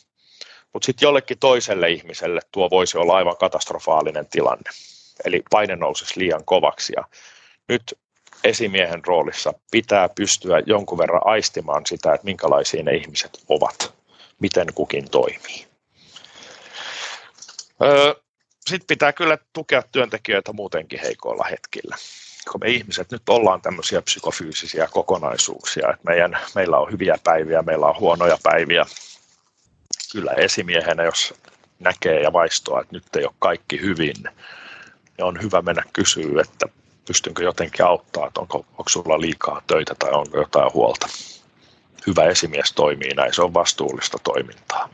Mutta 0.74 0.86
sitten 0.86 1.08
jollekin 1.08 1.40
toiselle 1.40 1.90
ihmiselle 1.90 2.40
tuo 2.52 2.70
voisi 2.70 2.98
olla 2.98 3.16
aivan 3.16 3.38
katastrofaalinen 3.38 4.28
tilanne. 4.28 4.70
Eli 5.26 5.44
paine 5.50 5.76
nousisi 5.76 6.20
liian 6.20 6.46
kovaksi. 6.46 6.94
Ja 6.96 7.04
nyt 7.68 8.00
esimiehen 8.44 9.06
roolissa 9.06 9.54
pitää 9.72 10.10
pystyä 10.10 10.62
jonkun 10.66 10.98
verran 10.98 11.22
aistimaan 11.26 11.86
sitä, 11.86 12.14
että 12.14 12.26
minkälaisia 12.26 12.84
ne 12.84 12.92
ihmiset 12.92 13.40
ovat, 13.50 13.94
miten 14.40 14.68
kukin 14.76 15.10
toimii. 15.10 15.68
Öö, 17.84 18.14
sitten 18.68 18.88
pitää 18.88 19.14
kyllä 19.14 19.38
tukea 19.54 19.84
työntekijöitä 19.92 20.54
muutenkin 20.54 21.00
heikoilla 21.00 21.44
hetkillä 21.44 21.98
kun 22.52 22.62
me 22.64 22.70
ihmiset 22.70 23.12
nyt 23.12 23.30
ollaan 23.30 23.62
tämmöisiä 23.62 24.02
psykofyysisiä 24.02 24.88
kokonaisuuksia, 24.91 25.89
että 25.89 26.04
meidän, 26.04 26.38
meillä 26.56 26.78
on 26.78 26.91
hyviä 26.91 27.18
päiviä, 27.24 27.62
meillä 27.62 27.86
on 27.86 28.00
huonoja 28.00 28.38
päiviä. 28.43 28.86
Kyllä 30.12 30.32
esimiehenä, 30.32 31.04
jos 31.04 31.34
näkee 31.80 32.22
ja 32.22 32.34
vaistoa, 32.34 32.82
että 32.82 32.95
nyt 32.95 33.16
ei 33.16 33.26
ole 33.26 33.34
kaikki 33.39 33.82
hyvin, 33.82 34.16
niin 34.24 35.24
on 35.24 35.41
hyvä 35.41 35.62
mennä 35.62 35.84
kysyä, 35.93 36.41
että 36.41 36.66
pystynkö 37.08 37.43
jotenkin 37.43 37.86
auttaa, 37.86 38.28
että 38.28 38.39
onko, 38.39 38.58
onko 38.58 38.89
sulla 38.89 39.22
liikaa 39.22 39.62
töitä 39.68 39.95
tai 40.00 40.12
onko 40.12 40.38
jotain 40.38 40.74
huolta. 40.74 41.08
Hyvä 42.08 42.24
esimies 42.24 42.74
toimii 42.74 43.14
näin, 43.14 43.34
se 43.34 43.41
on 43.41 43.54
vastuullista 43.54 44.18
toimintaa. 44.24 44.89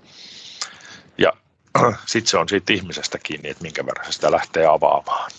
Ja 1.18 1.34
sitten 2.06 2.28
se 2.28 2.38
on 2.38 2.50
siitä 2.50 2.74
ihmisestä 2.74 3.18
kiinni, 3.18 3.50
että 3.50 3.64
minkä 3.64 3.86
verran 3.86 4.06
se 4.06 4.12
sitä 4.12 4.32
lähtee 4.32 4.66
avaamaan. 4.66 5.32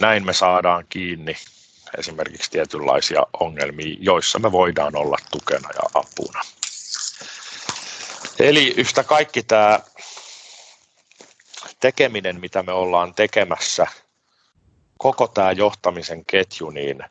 Näin 0.00 0.26
me 0.26 0.32
saadaan 0.32 0.84
kiinni 0.88 1.36
esimerkiksi 1.98 2.50
tietynlaisia 2.50 3.22
ongelmia, 3.40 3.96
joissa 4.00 4.38
me 4.38 4.52
voidaan 4.52 4.96
olla 4.96 5.16
tukena 5.30 5.68
ja 5.74 5.82
apuna. 5.94 6.40
Eli 8.38 8.74
yhtä 8.76 9.04
kaikki 9.04 9.42
tämä 9.42 9.80
tekeminen, 11.80 12.40
mitä 12.40 12.62
me 12.62 12.72
ollaan 12.72 13.14
tekemässä, 13.14 13.86
koko 14.98 15.28
tämä 15.28 15.52
johtamisen 15.52 16.24
ketju, 16.24 16.70
niin 16.70 17.04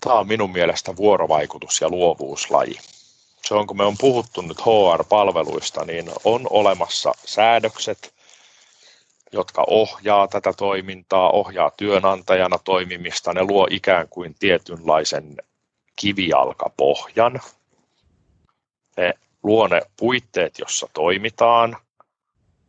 tämä 0.00 0.16
on 0.16 0.28
minun 0.28 0.52
mielestä 0.52 0.96
vuorovaikutus- 0.96 1.80
ja 1.80 1.88
luovuuslaji. 1.88 2.78
Se 3.44 3.54
on, 3.54 3.66
kun 3.66 3.76
me 3.76 3.84
on 3.84 3.98
puhuttu 3.98 4.40
nyt 4.40 4.60
HR-palveluista, 4.60 5.84
niin 5.84 6.10
on 6.24 6.46
olemassa 6.50 7.12
säädökset, 7.24 8.14
jotka 9.32 9.64
ohjaa 9.66 10.28
tätä 10.28 10.52
toimintaa, 10.52 11.30
ohjaa 11.30 11.70
työnantajana 11.76 12.58
toimimista, 12.58 13.32
ne 13.32 13.42
luo 13.42 13.66
ikään 13.70 14.08
kuin 14.08 14.34
tietynlaisen 14.38 15.36
kivijalkapohjan. 15.96 17.40
Ne 18.96 19.14
luo 19.42 19.68
ne 19.68 19.82
puitteet, 19.96 20.58
jossa 20.58 20.88
toimitaan, 20.92 21.76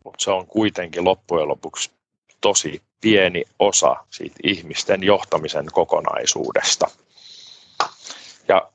mutta 0.04 0.24
se 0.24 0.32
on 0.32 0.48
kuitenkin 0.48 1.06
loppujen 1.06 1.48
lopuksi 1.48 1.92
tosi 2.42 2.82
pieni 3.02 3.44
osa 3.60 3.96
siitä 4.10 4.36
ihmisten 4.44 5.04
johtamisen 5.04 5.66
kokonaisuudesta. 5.72 6.88
Ja 8.48 8.72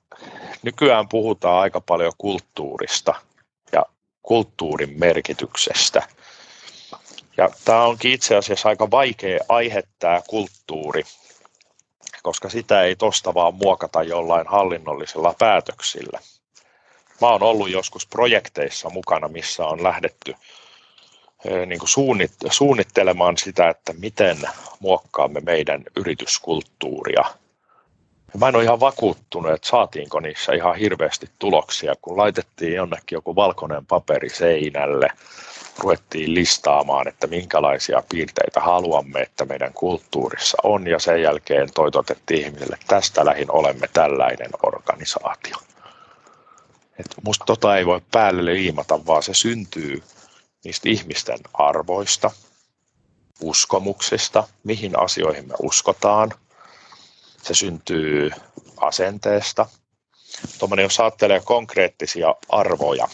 nykyään 0.63 1.09
puhutaan 1.09 1.61
aika 1.61 1.81
paljon 1.81 2.13
kulttuurista 2.19 3.15
ja 3.73 3.87
kulttuurin 4.23 4.99
merkityksestä– 4.99 6.03
ja 7.37 7.51
tämä 7.65 7.85
onkin 7.85 8.13
itse 8.13 8.37
asiassa 8.37 8.69
aika 8.69 8.91
vaikea 8.91 9.41
aihe 9.49 9.83
tämä 9.99 10.21
kulttuuri, 10.29 11.03
koska 12.23 12.49
sitä 12.49 12.83
ei 12.83 12.97
tosta 12.97 13.35
vaan 13.35 13.55
muokata 13.55 14.03
jollain 14.03 14.47
hallinnollisella 14.47 15.35
päätöksillä. 15.39 16.21
Mä 17.21 17.29
oon 17.29 17.43
ollut 17.43 17.71
joskus 17.71 18.07
projekteissa 18.07 18.91
mukana, 18.91 19.29
missä 19.29 19.67
on 19.67 19.83
lähdetty 19.83 20.35
niin 21.67 21.79
kuin 21.79 22.17
suunnittelemaan 22.51 23.39
sitä, 23.39 23.69
että 23.69 23.93
miten 23.93 24.39
muokkaamme 24.81 25.41
meidän 25.41 25.85
yrityskulttuuria. 25.97 27.25
Mä 28.39 28.49
en 28.49 28.57
ole 28.57 28.65
ihan 28.65 28.81
vakuuttunut, 28.81 29.53
että 29.53 29.69
saatiinko 29.69 30.21
niissä 30.21 30.53
ihan 30.53 30.77
hirveästi 30.77 31.31
tuloksia, 31.39 31.95
kun 32.03 32.17
laitettiin 32.17 32.75
jonnekin 32.75 33.17
joku 33.17 33.37
valkoinen 33.37 33.87
paperi 33.87 34.29
seinälle, 34.29 35.09
ruvettiin 35.79 36.35
listaamaan, 36.35 37.09
että 37.09 37.27
minkälaisia 37.27 38.03
piirteitä 38.09 38.61
haluamme, 38.61 39.21
että 39.21 39.45
meidän 39.45 39.73
kulttuurissa 39.73 40.59
on, 40.63 40.87
ja 40.87 40.99
sen 40.99 41.23
jälkeen 41.23 41.73
toitotettiin 41.75 42.47
ihmisille, 42.47 42.75
että 42.75 42.87
tästä 42.97 43.25
lähin 43.25 43.51
olemme 43.51 43.89
tällainen 43.93 44.51
organisaatio. 44.63 45.57
Et 46.99 47.15
musta 47.25 47.45
tota 47.45 47.77
ei 47.77 47.87
voi 47.87 48.01
päälle 48.11 48.45
liimata, 48.45 49.07
vaan 49.07 49.23
se 49.23 49.35
syntyy 49.35 50.03
niistä 50.65 50.89
ihmisten 50.89 51.39
arvoista, 51.55 52.31
uskomuksista, 53.41 54.49
mihin 54.65 54.99
asioihin 54.99 55.49
me 55.49 55.55
uskotaan. 55.63 56.33
Se 57.43 57.55
syntyy 57.55 58.31
asenteesta. 58.77 59.67
Tuommoinen, 60.59 60.83
jos 60.83 61.01
ajattelee 61.01 61.41
konkreettisia 61.45 62.35
arvoja, 62.49 63.09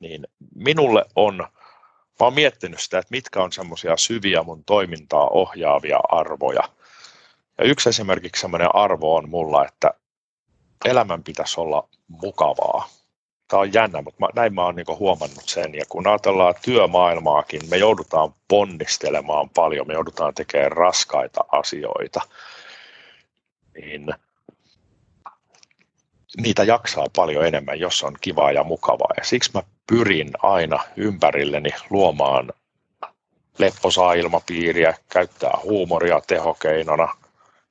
niin 0.00 0.26
minulle 0.54 1.04
on, 1.16 1.36
mä 1.36 1.46
oon 2.20 2.34
miettinyt 2.34 2.80
sitä, 2.80 2.98
että 2.98 3.10
mitkä 3.10 3.42
on 3.42 3.52
semmoisia 3.52 3.96
syviä 3.96 4.42
mun 4.42 4.64
toimintaa 4.64 5.28
ohjaavia 5.28 6.00
arvoja. 6.08 6.62
Ja 7.58 7.64
yksi 7.64 7.88
esimerkiksi 7.88 8.40
semmoinen 8.40 8.74
arvo 8.74 9.16
on 9.16 9.28
mulla, 9.28 9.66
että 9.66 9.94
elämän 10.84 11.22
pitäisi 11.22 11.60
olla 11.60 11.88
mukavaa 12.08 12.88
tämä 13.48 13.60
on 13.60 13.74
jännä, 13.74 14.02
mutta 14.02 14.20
mä, 14.20 14.28
näin 14.34 14.54
mä 14.54 14.64
oon 14.64 14.76
niin 14.76 14.98
huomannut 14.98 15.48
sen. 15.48 15.74
Ja 15.74 15.84
kun 15.88 16.06
ajatellaan 16.06 16.54
työmaailmaakin, 16.64 17.60
me 17.70 17.76
joudutaan 17.76 18.34
ponnistelemaan 18.48 19.50
paljon, 19.50 19.86
me 19.86 19.94
joudutaan 19.94 20.34
tekemään 20.34 20.72
raskaita 20.72 21.44
asioita, 21.52 22.20
niin 23.74 24.06
niitä 26.40 26.64
jaksaa 26.64 27.06
paljon 27.16 27.46
enemmän, 27.46 27.80
jos 27.80 28.04
on 28.04 28.16
kivaa 28.20 28.52
ja 28.52 28.64
mukavaa. 28.64 29.12
Ja 29.16 29.24
siksi 29.24 29.50
mä 29.54 29.62
pyrin 29.86 30.30
aina 30.42 30.84
ympärilleni 30.96 31.70
luomaan 31.90 32.52
lepposaa 33.58 34.12
ilmapiiriä, 34.12 34.94
käyttää 35.08 35.58
huumoria 35.62 36.20
tehokeinona. 36.26 37.14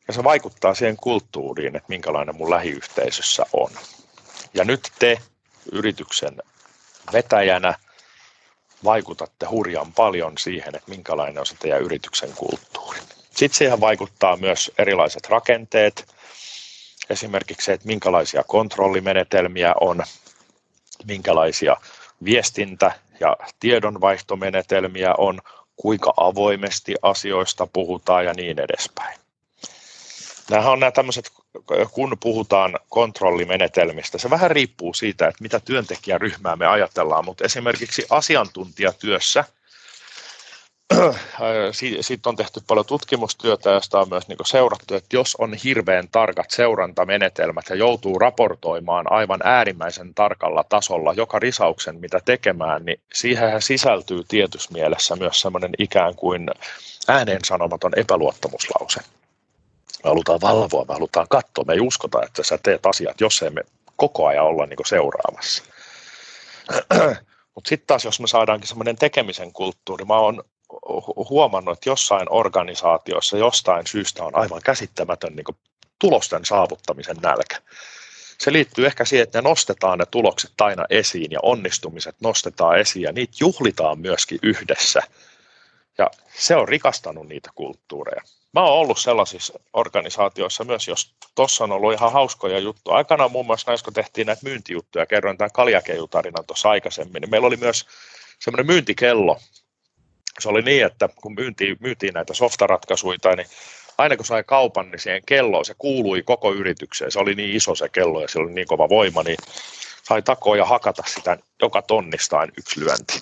Ja 0.07 0.13
se 0.13 0.23
vaikuttaa 0.23 0.73
siihen 0.73 0.97
kulttuuriin, 0.97 1.75
että 1.75 1.89
minkälainen 1.89 2.35
mun 2.35 2.49
lähiyhteisössä 2.49 3.45
on. 3.53 3.71
Ja 4.53 4.63
nyt 4.63 4.91
te 4.99 5.17
yrityksen 5.71 6.37
vetäjänä 7.13 7.73
vaikutatte 8.83 9.45
hurjan 9.45 9.93
paljon 9.93 10.37
siihen, 10.37 10.75
että 10.75 10.91
minkälainen 10.91 11.39
on 11.39 11.45
se 11.45 11.55
teidän 11.59 11.81
yrityksen 11.81 12.33
kulttuuri. 12.35 12.99
Sitten 13.31 13.57
siihen 13.57 13.79
vaikuttaa 13.79 14.37
myös 14.37 14.71
erilaiset 14.77 15.29
rakenteet, 15.29 16.05
esimerkiksi 17.09 17.65
se, 17.65 17.73
että 17.73 17.87
minkälaisia 17.87 18.43
kontrollimenetelmiä 18.43 19.73
on, 19.81 20.03
minkälaisia 21.05 21.75
viestintä- 22.23 22.99
ja 23.19 23.37
tiedonvaihtomenetelmiä 23.59 25.13
on, 25.17 25.41
kuinka 25.75 26.13
avoimesti 26.17 26.95
asioista 27.01 27.67
puhutaan 27.73 28.25
ja 28.25 28.33
niin 28.33 28.59
edespäin. 28.59 29.19
Nämähän 30.49 30.73
on 30.73 30.79
nämä 30.79 30.91
tämmöiset, 30.91 31.31
kun 31.91 32.17
puhutaan 32.19 32.79
kontrollimenetelmistä, 32.89 34.17
se 34.17 34.29
vähän 34.29 34.51
riippuu 34.51 34.93
siitä, 34.93 35.27
että 35.27 35.41
mitä 35.41 35.59
työntekijäryhmää 35.59 36.55
me 36.55 36.67
ajatellaan, 36.67 37.25
mutta 37.25 37.45
esimerkiksi 37.45 38.05
asiantuntijatyössä, 38.09 39.43
siitä 42.01 42.29
on 42.29 42.35
tehty 42.35 42.61
paljon 42.67 42.85
tutkimustyötä, 42.85 43.69
josta 43.69 43.99
on 43.99 44.09
myös 44.09 44.27
niin 44.27 44.37
seurattu, 44.45 44.95
että 44.95 45.15
jos 45.15 45.35
on 45.35 45.53
hirveän 45.53 46.07
tarkat 46.11 46.51
seurantamenetelmät 46.51 47.65
ja 47.69 47.75
joutuu 47.75 48.19
raportoimaan 48.19 49.11
aivan 49.11 49.39
äärimmäisen 49.43 50.13
tarkalla 50.13 50.63
tasolla 50.63 51.13
joka 51.13 51.39
risauksen, 51.39 51.99
mitä 51.99 52.19
tekemään, 52.25 52.85
niin 52.85 52.99
siihen 53.13 53.61
sisältyy 53.61 54.23
tietyssä 54.27 54.73
mielessä 54.73 55.15
myös 55.15 55.41
semmoinen 55.41 55.71
ikään 55.77 56.15
kuin 56.15 56.49
ääneen 57.07 57.45
sanomaton 57.45 57.91
epäluottamuslause 57.99 58.99
me 60.03 60.09
halutaan 60.09 60.41
valvoa, 60.41 60.85
me 60.87 60.93
halutaan 60.93 61.27
katsoa, 61.29 61.63
me 61.67 61.73
ei 61.73 61.79
uskota, 61.79 62.23
että 62.23 62.43
sä 62.43 62.57
teet 62.63 62.85
asiat, 62.85 63.21
jos 63.21 63.41
emme 63.41 63.61
koko 63.95 64.27
ajan 64.27 64.45
olla 64.45 64.65
niin 64.65 64.79
seuraamassa. 64.85 65.63
Mutta 67.55 67.69
sitten 67.69 67.87
taas, 67.87 68.05
jos 68.05 68.19
me 68.19 68.27
saadaankin 68.27 68.67
semmoinen 68.67 68.95
tekemisen 68.95 69.53
kulttuuri, 69.53 70.05
mä 70.05 70.17
oon 70.17 70.43
huomannut, 71.29 71.77
että 71.77 71.89
jossain 71.89 72.27
organisaatiossa 72.29 73.37
jostain 73.37 73.87
syystä 73.87 74.23
on 74.23 74.35
aivan 74.35 74.61
käsittämätön 74.63 75.35
niin 75.35 75.57
tulosten 75.99 76.45
saavuttamisen 76.45 77.17
nälkä. 77.21 77.61
Se 78.37 78.53
liittyy 78.53 78.85
ehkä 78.85 79.05
siihen, 79.05 79.23
että 79.23 79.41
ne 79.41 79.49
nostetaan 79.49 79.99
ne 79.99 80.05
tulokset 80.05 80.61
aina 80.61 80.85
esiin 80.89 81.31
ja 81.31 81.39
onnistumiset 81.43 82.15
nostetaan 82.21 82.79
esiin 82.79 83.03
ja 83.03 83.11
niitä 83.11 83.33
juhlitaan 83.39 83.99
myöskin 83.99 84.39
yhdessä. 84.43 85.01
Ja 85.97 86.09
se 86.37 86.55
on 86.55 86.67
rikastanut 86.67 87.27
niitä 87.27 87.49
kulttuureja 87.55 88.21
mä 88.53 88.63
oon 88.63 88.79
ollut 88.79 88.99
sellaisissa 88.99 89.59
organisaatioissa 89.73 90.63
myös, 90.63 90.87
jos 90.87 91.13
tuossa 91.35 91.63
on 91.63 91.71
ollut 91.71 91.93
ihan 91.93 92.11
hauskoja 92.11 92.59
juttuja. 92.59 92.97
Aikanaan 92.97 93.31
muun 93.31 93.45
muassa 93.45 93.71
näissä, 93.71 93.83
kun 93.83 93.93
tehtiin 93.93 94.27
näitä 94.27 94.41
myyntijuttuja, 94.43 95.05
kerroin 95.05 95.37
tämän 95.37 95.51
kaljakeijutarinan 95.53 96.45
tuossa 96.45 96.69
aikaisemmin, 96.69 97.21
niin 97.21 97.29
meillä 97.29 97.47
oli 97.47 97.57
myös 97.57 97.85
semmoinen 98.39 98.65
myyntikello. 98.65 99.39
Se 100.39 100.49
oli 100.49 100.61
niin, 100.61 100.85
että 100.85 101.09
kun 101.15 101.33
myyntiin, 101.33 101.77
myytiin 101.79 102.13
näitä 102.13 102.33
softaratkaisuja, 102.33 103.35
niin 103.35 103.47
aina 103.97 104.15
kun 104.15 104.25
sai 104.25 104.43
kaupan, 104.43 104.91
niin 104.91 104.99
siihen 104.99 105.21
kelloon 105.25 105.65
se 105.65 105.75
kuului 105.77 106.23
koko 106.23 106.53
yritykseen. 106.53 107.11
Se 107.11 107.19
oli 107.19 107.35
niin 107.35 107.55
iso 107.55 107.75
se 107.75 107.89
kello 107.89 108.21
ja 108.21 108.27
sillä 108.27 108.45
oli 108.45 108.53
niin 108.53 108.67
kova 108.67 108.89
voima, 108.89 109.23
niin 109.23 109.37
sai 110.03 110.21
takoa 110.21 110.57
ja 110.57 110.65
hakata 110.65 111.03
sitä 111.05 111.37
joka 111.61 111.81
tonnistaan 111.81 112.51
yksi 112.57 112.79
lyönti 112.79 113.19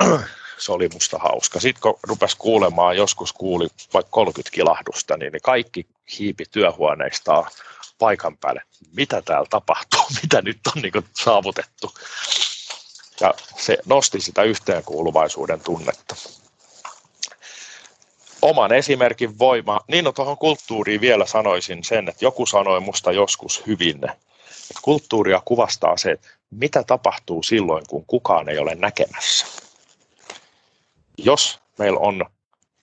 se 0.58 0.72
oli 0.72 0.88
musta 0.92 1.18
hauska. 1.18 1.60
Sitten 1.60 1.82
kun 1.82 1.98
rupesi 2.02 2.36
kuulemaan, 2.36 2.96
joskus 2.96 3.32
kuuli 3.32 3.68
vaikka 3.94 4.10
30 4.10 4.54
kilahdusta, 4.54 5.16
niin 5.16 5.32
kaikki 5.42 5.86
hiipi 6.18 6.44
työhuoneistaan 6.50 7.50
paikan 7.98 8.36
päälle. 8.36 8.62
Mitä 8.92 9.22
täällä 9.22 9.46
tapahtuu? 9.50 10.00
Mitä 10.22 10.42
nyt 10.42 10.58
on 10.76 10.82
niin 10.82 11.04
saavutettu? 11.12 11.94
Ja 13.20 13.34
se 13.56 13.78
nosti 13.86 14.20
sitä 14.20 14.42
yhteenkuuluvaisuuden 14.42 15.60
tunnetta. 15.60 16.16
Oman 18.42 18.72
esimerkin 18.72 19.38
voima. 19.38 19.80
Niin 19.88 20.04
no 20.04 20.12
tuohon 20.12 20.38
kulttuuriin 20.38 21.00
vielä 21.00 21.26
sanoisin 21.26 21.84
sen, 21.84 22.08
että 22.08 22.24
joku 22.24 22.46
sanoi 22.46 22.80
musta 22.80 23.12
joskus 23.12 23.66
hyvin, 23.66 23.96
että 23.96 24.80
kulttuuria 24.82 25.42
kuvastaa 25.44 25.96
se, 25.96 26.10
että 26.10 26.28
mitä 26.50 26.84
tapahtuu 26.86 27.42
silloin, 27.42 27.84
kun 27.88 28.04
kukaan 28.06 28.48
ei 28.48 28.58
ole 28.58 28.74
näkemässä 28.74 29.46
jos 31.24 31.58
meillä 31.78 31.98
on 31.98 32.26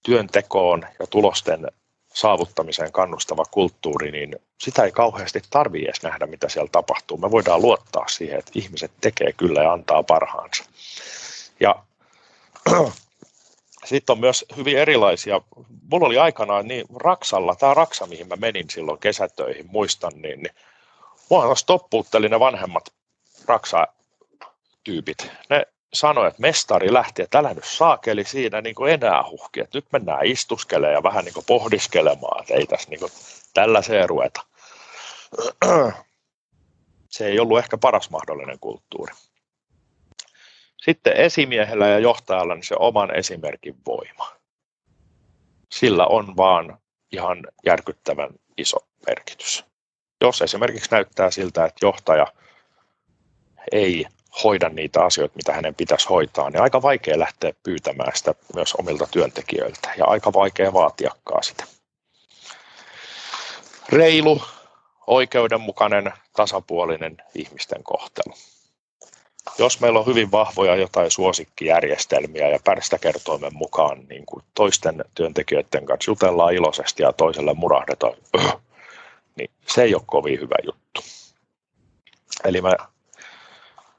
työntekoon 0.04 0.86
ja 1.00 1.08
tulosten 1.08 1.68
saavuttamiseen 2.18 2.92
kannustava 2.92 3.44
kulttuuri, 3.52 4.12
niin 4.12 4.36
sitä 4.58 4.84
ei 4.84 4.92
kauheasti 4.92 5.42
tarvitse 5.50 5.86
edes 5.86 6.04
nähdä, 6.04 6.26
mitä 6.26 6.50
siellä 6.50 6.70
tapahtuu. 6.72 7.18
Me 7.18 7.32
voidaan 7.32 7.62
luottaa 7.62 8.08
siihen, 8.08 8.40
että 8.40 8.52
ihmiset 8.56 8.92
tekee 9.02 9.34
kyllä 9.34 9.64
ja 9.64 9.74
antaa 9.74 10.04
parhaansa. 10.04 10.64
Ja 11.60 11.76
sitten 13.90 14.14
on 14.14 14.20
myös 14.20 14.46
hyvin 14.58 14.78
erilaisia. 14.78 15.42
Mulla 15.92 16.08
oli 16.08 16.18
aikanaan 16.18 16.68
niin 16.68 16.86
Raksalla, 16.96 17.56
tämä 17.56 17.74
Raksa, 17.74 18.06
mihin 18.06 18.28
mä 18.28 18.36
menin 18.36 18.70
silloin 18.70 19.00
kesätöihin, 19.00 19.66
muistan, 19.72 20.12
niin, 20.16 20.44
niin 20.44 20.56
mua 21.30 21.54
toppuutteli 21.66 22.30
ne 22.30 22.40
vanhemmat 22.40 22.94
Raksa-tyypit. 23.46 25.32
Ne 25.50 25.68
sanoi, 25.94 26.28
että 26.28 26.42
mestari 26.42 26.94
lähti, 26.94 27.22
että 27.22 27.40
älä 27.40 27.54
nyt 27.54 27.64
saakeli 27.64 28.24
siinä 28.24 28.62
niin 28.62 28.76
kuin 28.76 28.94
enää 28.94 29.24
huhki, 29.32 29.60
että 29.60 29.78
nyt 29.78 29.86
mennään 29.92 30.26
istuskelemaan 30.26 30.94
ja 30.94 31.04
vähän 31.04 31.26
niin 31.26 31.34
kuin 31.34 31.46
pohdiskelemaan, 31.48 32.42
että 32.42 32.54
ei 32.54 32.66
tässä 32.66 32.90
niin 32.90 33.00
kuin 33.00 33.12
tällaiseen 33.54 34.10
ruveta. 34.10 34.46
Se 37.10 37.28
ei 37.28 37.40
ollut 37.40 37.60
ehkä 37.60 37.78
paras 37.78 38.10
mahdollinen 38.10 38.60
kulttuuri. 38.60 39.14
Sitten 40.78 41.14
esimiehellä 41.14 41.88
ja 41.88 42.00
johtajalla 42.00 42.56
niin 42.56 42.64
se 42.64 42.76
oman 42.80 43.16
esimerkin 43.16 43.76
voima. 43.86 44.32
Sillä 45.72 46.08
on 46.08 46.38
vaan 46.38 46.78
ihan 47.12 47.48
järkyttävän 47.66 48.30
iso 48.58 48.78
merkitys. 49.08 49.66
Jos 50.22 50.42
esimerkiksi 50.42 50.92
näyttää 50.92 51.32
siltä, 51.32 51.66
että 51.66 51.86
johtaja 51.86 52.28
ei 53.72 54.06
hoida 54.44 54.70
niitä 54.70 55.04
asioita, 55.04 55.36
mitä 55.36 55.54
hänen 55.54 55.76
pitäisi 55.76 56.10
hoitaa, 56.10 56.50
niin 56.50 56.62
aika 56.62 56.82
vaikea 56.82 57.20
lähteä 57.20 57.54
pyytämään 57.64 58.12
sitä 58.16 58.36
myös 58.56 58.74
omilta 58.74 59.08
työntekijöiltä 59.12 59.94
ja 59.98 60.06
aika 60.06 60.34
vaikea 60.34 60.74
vaatiakaan 60.74 61.44
sitä. 61.44 61.64
reilu, 63.90 64.42
oikeudenmukainen, 65.08 66.14
tasapuolinen 66.36 67.18
ihmisten 67.36 67.84
kohtelu. 67.84 68.34
Jos 69.60 69.80
meillä 69.80 70.00
on 70.00 70.06
hyvin 70.06 70.32
vahvoja 70.32 70.76
jotain 70.76 71.12
suosikkijärjestelmiä 71.12 72.50
ja 72.50 72.60
pärstäkertoimen 72.64 73.56
mukaan 73.56 74.06
niin 74.10 74.26
kuin 74.26 74.44
toisten 74.54 75.06
työntekijöiden 75.16 75.86
kanssa 75.86 76.12
jutellaan 76.12 76.54
iloisesti 76.54 77.04
ja 77.04 77.14
toiselle 77.14 77.54
murahdetaan, 77.54 78.14
niin 79.38 79.52
se 79.68 79.84
ei 79.84 79.96
ole 79.96 80.04
kovin 80.06 80.40
hyvä 80.40 80.56
juttu. 80.66 81.02
Eli 82.46 82.62
mä, 82.62 82.76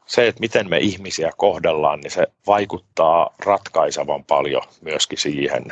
se, 0.09 0.29
että 0.29 0.41
miten 0.41 0.71
me 0.71 0.79
ihmisiä 0.79 1.31
kohdellaan, 1.37 2.01
niin 2.01 2.11
se 2.11 2.27
vaikuttaa 2.47 3.35
ratkaisevan 3.39 4.25
paljon 4.25 4.63
myöskin 4.81 5.19
siihen, 5.19 5.65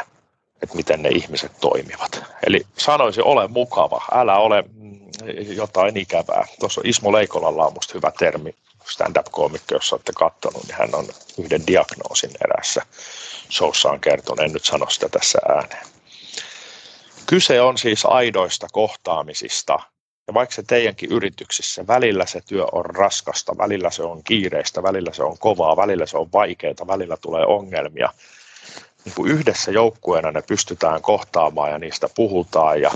että 0.63 0.77
miten 0.77 1.03
ne 1.03 1.09
ihmiset 1.09 1.53
toimivat. 1.61 2.25
Eli 2.47 2.67
sanoisin, 2.79 3.25
ole 3.25 3.49
mukava, 3.49 4.03
älä 4.13 4.39
ole 4.39 4.65
mm, 4.75 5.01
jotain 5.49 5.97
ikävää. 5.97 6.47
Tuossa 6.61 6.81
Ismo 6.85 7.13
Leikolalla 7.13 7.67
on 7.67 7.75
musta 7.75 7.95
hyvä 7.95 8.13
termi, 8.19 8.55
stand-up-koomikko, 8.91 9.75
jos 9.75 9.93
olette 9.93 10.13
katsonut, 10.13 10.63
niin 10.63 10.77
hän 10.79 10.95
on 10.95 11.07
yhden 11.39 11.67
diagnoosin 11.67 12.31
erässä 12.45 12.83
showssaan 13.51 14.01
kertonut, 14.01 14.41
en 14.41 14.53
nyt 14.53 14.65
sano 14.65 14.91
sitä 14.91 15.09
tässä 15.09 15.39
ääneen. 15.49 15.87
Kyse 17.27 17.61
on 17.61 17.79
siis 17.79 18.05
aidoista 18.05 18.67
kohtaamisista, 18.73 19.81
ja 20.27 20.35
vaikka 20.35 20.55
se 20.55 20.63
teidänkin 20.63 21.13
yrityksissä, 21.13 21.87
välillä 21.87 22.27
se 22.27 22.41
työ 22.41 22.65
on 22.73 22.85
raskasta, 22.85 23.59
välillä 23.59 23.91
se 23.91 24.03
on 24.03 24.25
kiireistä, 24.25 24.83
välillä 24.83 25.13
se 25.13 25.23
on 25.23 25.39
kovaa, 25.39 25.77
välillä 25.77 26.07
se 26.07 26.17
on 26.17 26.33
vaikeaa, 26.33 26.87
välillä 26.87 27.17
tulee 27.17 27.47
ongelmia, 27.47 28.13
niin 29.05 29.15
kuin 29.15 29.31
yhdessä 29.31 29.71
joukkueena 29.71 30.33
ne 30.33 30.43
pystytään 30.43 31.03
kohtaamaan 31.03 31.71
ja 31.71 31.79
niistä 31.79 32.09
puhutaan 32.15 32.81
ja 32.81 32.91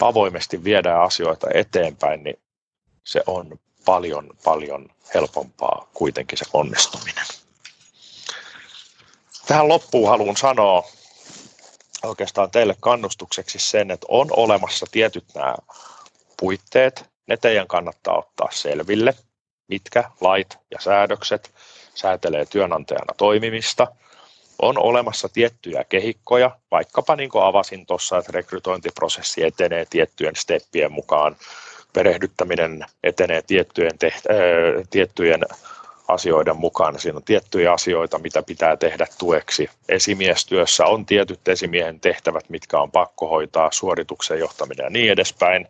avoimesti 0.00 0.64
viedään 0.64 1.02
asioita 1.02 1.46
eteenpäin, 1.54 2.24
niin 2.24 2.38
se 3.04 3.22
on 3.26 3.58
paljon, 3.84 4.30
paljon 4.44 4.88
helpompaa 5.14 5.88
kuitenkin 5.94 6.38
se 6.38 6.44
onnistuminen. 6.52 7.24
Tähän 9.46 9.68
loppuun 9.68 10.08
haluan 10.08 10.36
sanoa 10.36 10.88
oikeastaan 12.02 12.50
teille 12.50 12.76
kannustukseksi 12.80 13.58
sen, 13.58 13.90
että 13.90 14.06
on 14.08 14.28
olemassa 14.30 14.86
tietyt 14.90 15.24
nämä 15.34 15.54
puitteet. 16.40 17.04
Ne 17.26 17.36
teidän 17.36 17.66
kannattaa 17.66 18.18
ottaa 18.18 18.48
selville, 18.52 19.14
mitkä 19.68 20.04
lait 20.20 20.58
ja 20.70 20.80
säädökset 20.80 21.50
säätelee 21.94 22.46
työnantajana 22.46 23.14
toimimista. 23.16 23.86
On 24.62 24.78
olemassa 24.78 25.28
tiettyjä 25.28 25.84
kehikkoja, 25.84 26.50
vaikkapa 26.70 27.16
niin 27.16 27.30
kuin 27.30 27.44
avasin 27.44 27.86
tuossa, 27.86 28.18
että 28.18 28.32
rekrytointiprosessi 28.32 29.44
etenee 29.44 29.86
tiettyjen 29.90 30.36
steppien 30.36 30.92
mukaan, 30.92 31.36
perehdyttäminen 31.92 32.84
etenee 33.04 33.42
tiettyjen, 33.42 33.92
teht- 33.92 34.32
äh, 34.32 34.88
tiettyjen 34.90 35.40
asioiden 36.08 36.56
mukaan. 36.56 37.00
Siinä 37.00 37.16
on 37.16 37.22
tiettyjä 37.22 37.72
asioita, 37.72 38.18
mitä 38.18 38.42
pitää 38.42 38.76
tehdä 38.76 39.06
tueksi. 39.18 39.70
Esimiestyössä 39.88 40.86
on 40.86 41.06
tietyt 41.06 41.48
esimiehen 41.48 42.00
tehtävät, 42.00 42.48
mitkä 42.48 42.78
on 42.80 42.90
pakko 42.90 43.28
hoitaa, 43.28 43.72
suorituksen 43.72 44.38
johtaminen 44.38 44.84
ja 44.84 44.90
niin 44.90 45.12
edespäin. 45.12 45.68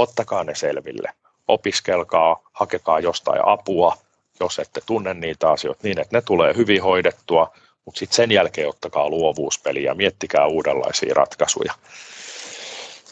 Ottakaa 0.00 0.44
ne 0.44 0.54
selville. 0.54 1.12
Opiskelkaa, 1.48 2.40
hakekaa 2.52 3.00
jostain 3.00 3.40
apua, 3.46 3.96
jos 4.40 4.58
ette 4.58 4.80
tunne 4.86 5.14
niitä 5.14 5.50
asioita 5.50 5.80
niin, 5.82 6.00
että 6.00 6.16
ne 6.16 6.22
tulee 6.22 6.56
hyvin 6.56 6.82
hoidettua, 6.82 7.52
mutta 7.84 7.98
sitten 7.98 8.16
sen 8.16 8.30
jälkeen 8.30 8.68
ottakaa 8.68 9.08
luovuuspeliä 9.08 9.90
ja 9.90 9.94
miettikää 9.94 10.46
uudenlaisia 10.46 11.14
ratkaisuja. 11.14 11.74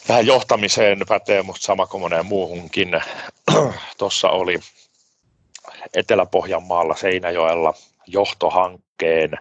Tähän 0.06 0.26
johtamiseen 0.26 0.98
pätee 1.08 1.42
musta 1.42 1.66
sama 1.66 1.86
kuin 1.86 2.00
moneen 2.00 2.26
muuhunkin. 2.26 3.00
Tuossa 3.98 4.28
oli 4.28 4.58
Etelä-Pohjanmaalla 5.94 6.96
Seinäjoella 6.96 7.74
johtohankkeen 8.06 9.38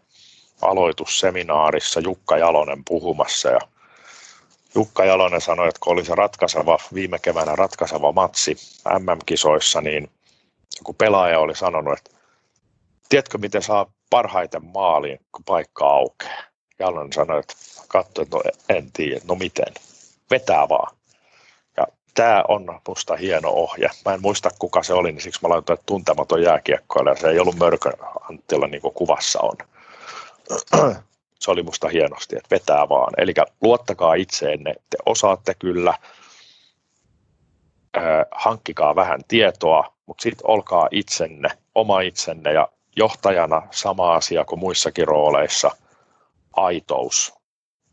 aloitusseminaarissa 0.61 1.99
Jukka 1.99 2.37
Jalonen 2.37 2.83
puhumassa 2.85 3.49
ja 3.49 3.59
Jukka 4.77 5.05
Jalonen 5.05 5.41
sanoi, 5.41 5.67
että 5.67 5.79
kun 5.83 5.93
oli 5.93 6.05
se 6.05 6.15
ratkaiseva, 6.15 6.77
viime 6.93 7.19
keväänä 7.19 7.55
ratkaiseva 7.55 8.11
matsi 8.11 8.57
MM-kisoissa, 8.99 9.81
niin 9.81 10.09
kun 10.83 10.95
pelaaja 10.95 11.39
oli 11.39 11.55
sanonut, 11.55 11.97
että 11.97 12.11
tiedätkö 13.09 13.37
miten 13.37 13.61
saa 13.61 13.91
parhaiten 14.09 14.65
maaliin, 14.65 15.19
kun 15.31 15.43
paikka 15.45 15.87
aukeaa. 15.87 16.43
Jalonen 16.79 17.13
sanoi, 17.13 17.39
että 17.39 17.53
katso, 17.87 18.21
että 18.21 18.37
no 18.37 18.43
en 18.69 18.91
tiedä, 18.91 19.21
no 19.27 19.35
miten, 19.35 19.73
vetää 20.31 20.69
vaan 20.69 20.97
tämä 22.17 22.43
on 22.47 22.79
musta 22.87 23.15
hieno 23.15 23.49
ohje. 23.49 23.89
Mä 24.05 24.13
en 24.13 24.21
muista 24.21 24.49
kuka 24.59 24.83
se 24.83 24.93
oli, 24.93 25.11
niin 25.11 25.21
siksi 25.21 25.39
mä 25.43 25.49
laitoin, 25.49 25.79
että 25.79 25.85
tuntematon 25.85 26.41
jääkiekkoilija. 26.41 27.15
Se 27.15 27.29
ei 27.29 27.39
ollut 27.39 27.55
Mörkö 27.55 27.91
Anttila 28.29 28.67
niin 28.67 28.81
kuin 28.81 28.93
kuvassa 28.93 29.39
on. 29.41 29.57
Se 31.39 31.51
oli 31.51 31.63
musta 31.63 31.87
hienosti, 31.87 32.35
että 32.35 32.55
vetää 32.55 32.89
vaan. 32.89 33.13
Eli 33.17 33.33
luottakaa 33.61 34.13
itseenne, 34.13 34.73
te 34.89 34.97
osaatte 35.05 35.53
kyllä, 35.53 35.93
hankkikaa 38.31 38.95
vähän 38.95 39.19
tietoa, 39.27 39.93
mutta 40.05 40.21
sitten 40.21 40.49
olkaa 40.49 40.87
itsenne, 40.91 41.49
oma 41.75 42.01
itsenne 42.01 42.53
ja 42.53 42.67
johtajana 42.95 43.67
sama 43.71 44.15
asia 44.15 44.45
kuin 44.45 44.59
muissakin 44.59 45.07
rooleissa, 45.07 45.71
aitous. 46.53 47.37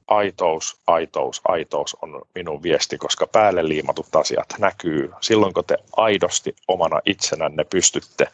Aitous, 0.07 0.81
aitous, 0.87 1.41
aitous 1.49 1.97
on 2.03 2.23
minun 2.35 2.63
viesti, 2.63 2.99
koska 2.99 3.27
päälle 3.27 3.69
liimatut 3.69 4.17
asiat 4.17 4.47
näkyy. 4.59 5.13
Silloin, 5.21 5.55
kun 5.55 5.65
te 5.65 5.77
aidosti 5.97 6.57
omana 6.69 7.01
itsenänne 7.07 7.65
pystytte 7.65 8.29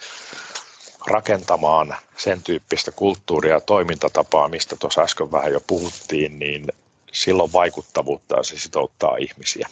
rakentamaan 1.07 1.97
sen 2.17 2.43
tyyppistä 2.43 2.93
kulttuuria 2.93 3.55
ja 3.55 3.61
toimintatapaa, 3.61 4.49
mistä 4.49 4.77
tuossa 4.77 5.03
äsken 5.03 5.33
vähän 5.33 5.53
jo 5.53 5.61
puhuttiin, 5.67 6.39
niin 6.39 6.67
silloin 7.13 7.53
vaikuttavuutta 7.53 8.37
ja 8.37 8.43
se 8.43 8.59
sitouttaa 8.59 9.17
ihmisiä. 9.17 9.69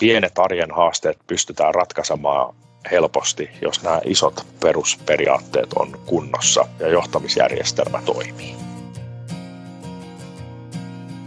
Pienet 0.00 0.38
arjen 0.38 0.70
haasteet 0.70 1.18
pystytään 1.26 1.74
ratkaisemaan 1.74 2.54
helposti, 2.90 3.50
jos 3.62 3.82
nämä 3.82 4.00
isot 4.04 4.46
perusperiaatteet 4.60 5.72
on 5.72 6.00
kunnossa 6.06 6.66
ja 6.80 6.88
johtamisjärjestelmä 6.88 8.02
toimii. 8.02 8.54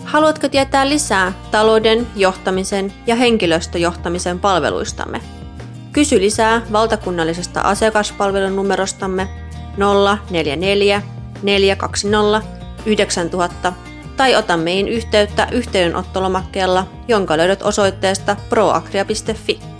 Haluatko 0.03 0.49
tietää 0.49 0.89
lisää 0.89 1.34
talouden, 1.51 2.07
johtamisen 2.15 2.93
ja 3.07 3.15
henkilöstöjohtamisen 3.15 4.39
palveluistamme? 4.39 5.36
Kysy 5.97 6.19
lisää 6.21 6.61
valtakunnallisesta 6.71 7.61
asiakaspalvelun 7.61 8.55
numerostamme 8.55 9.27
044 10.29 11.01
420 11.43 12.47
9000 12.85 13.73
tai 14.17 14.35
ota 14.35 14.57
meihin 14.57 14.87
yhteyttä 14.87 15.47
yhteydenottolomakkeella, 15.51 16.87
jonka 17.07 17.37
löydät 17.37 17.61
osoitteesta 17.61 18.35
proagria.fi. 18.49 19.76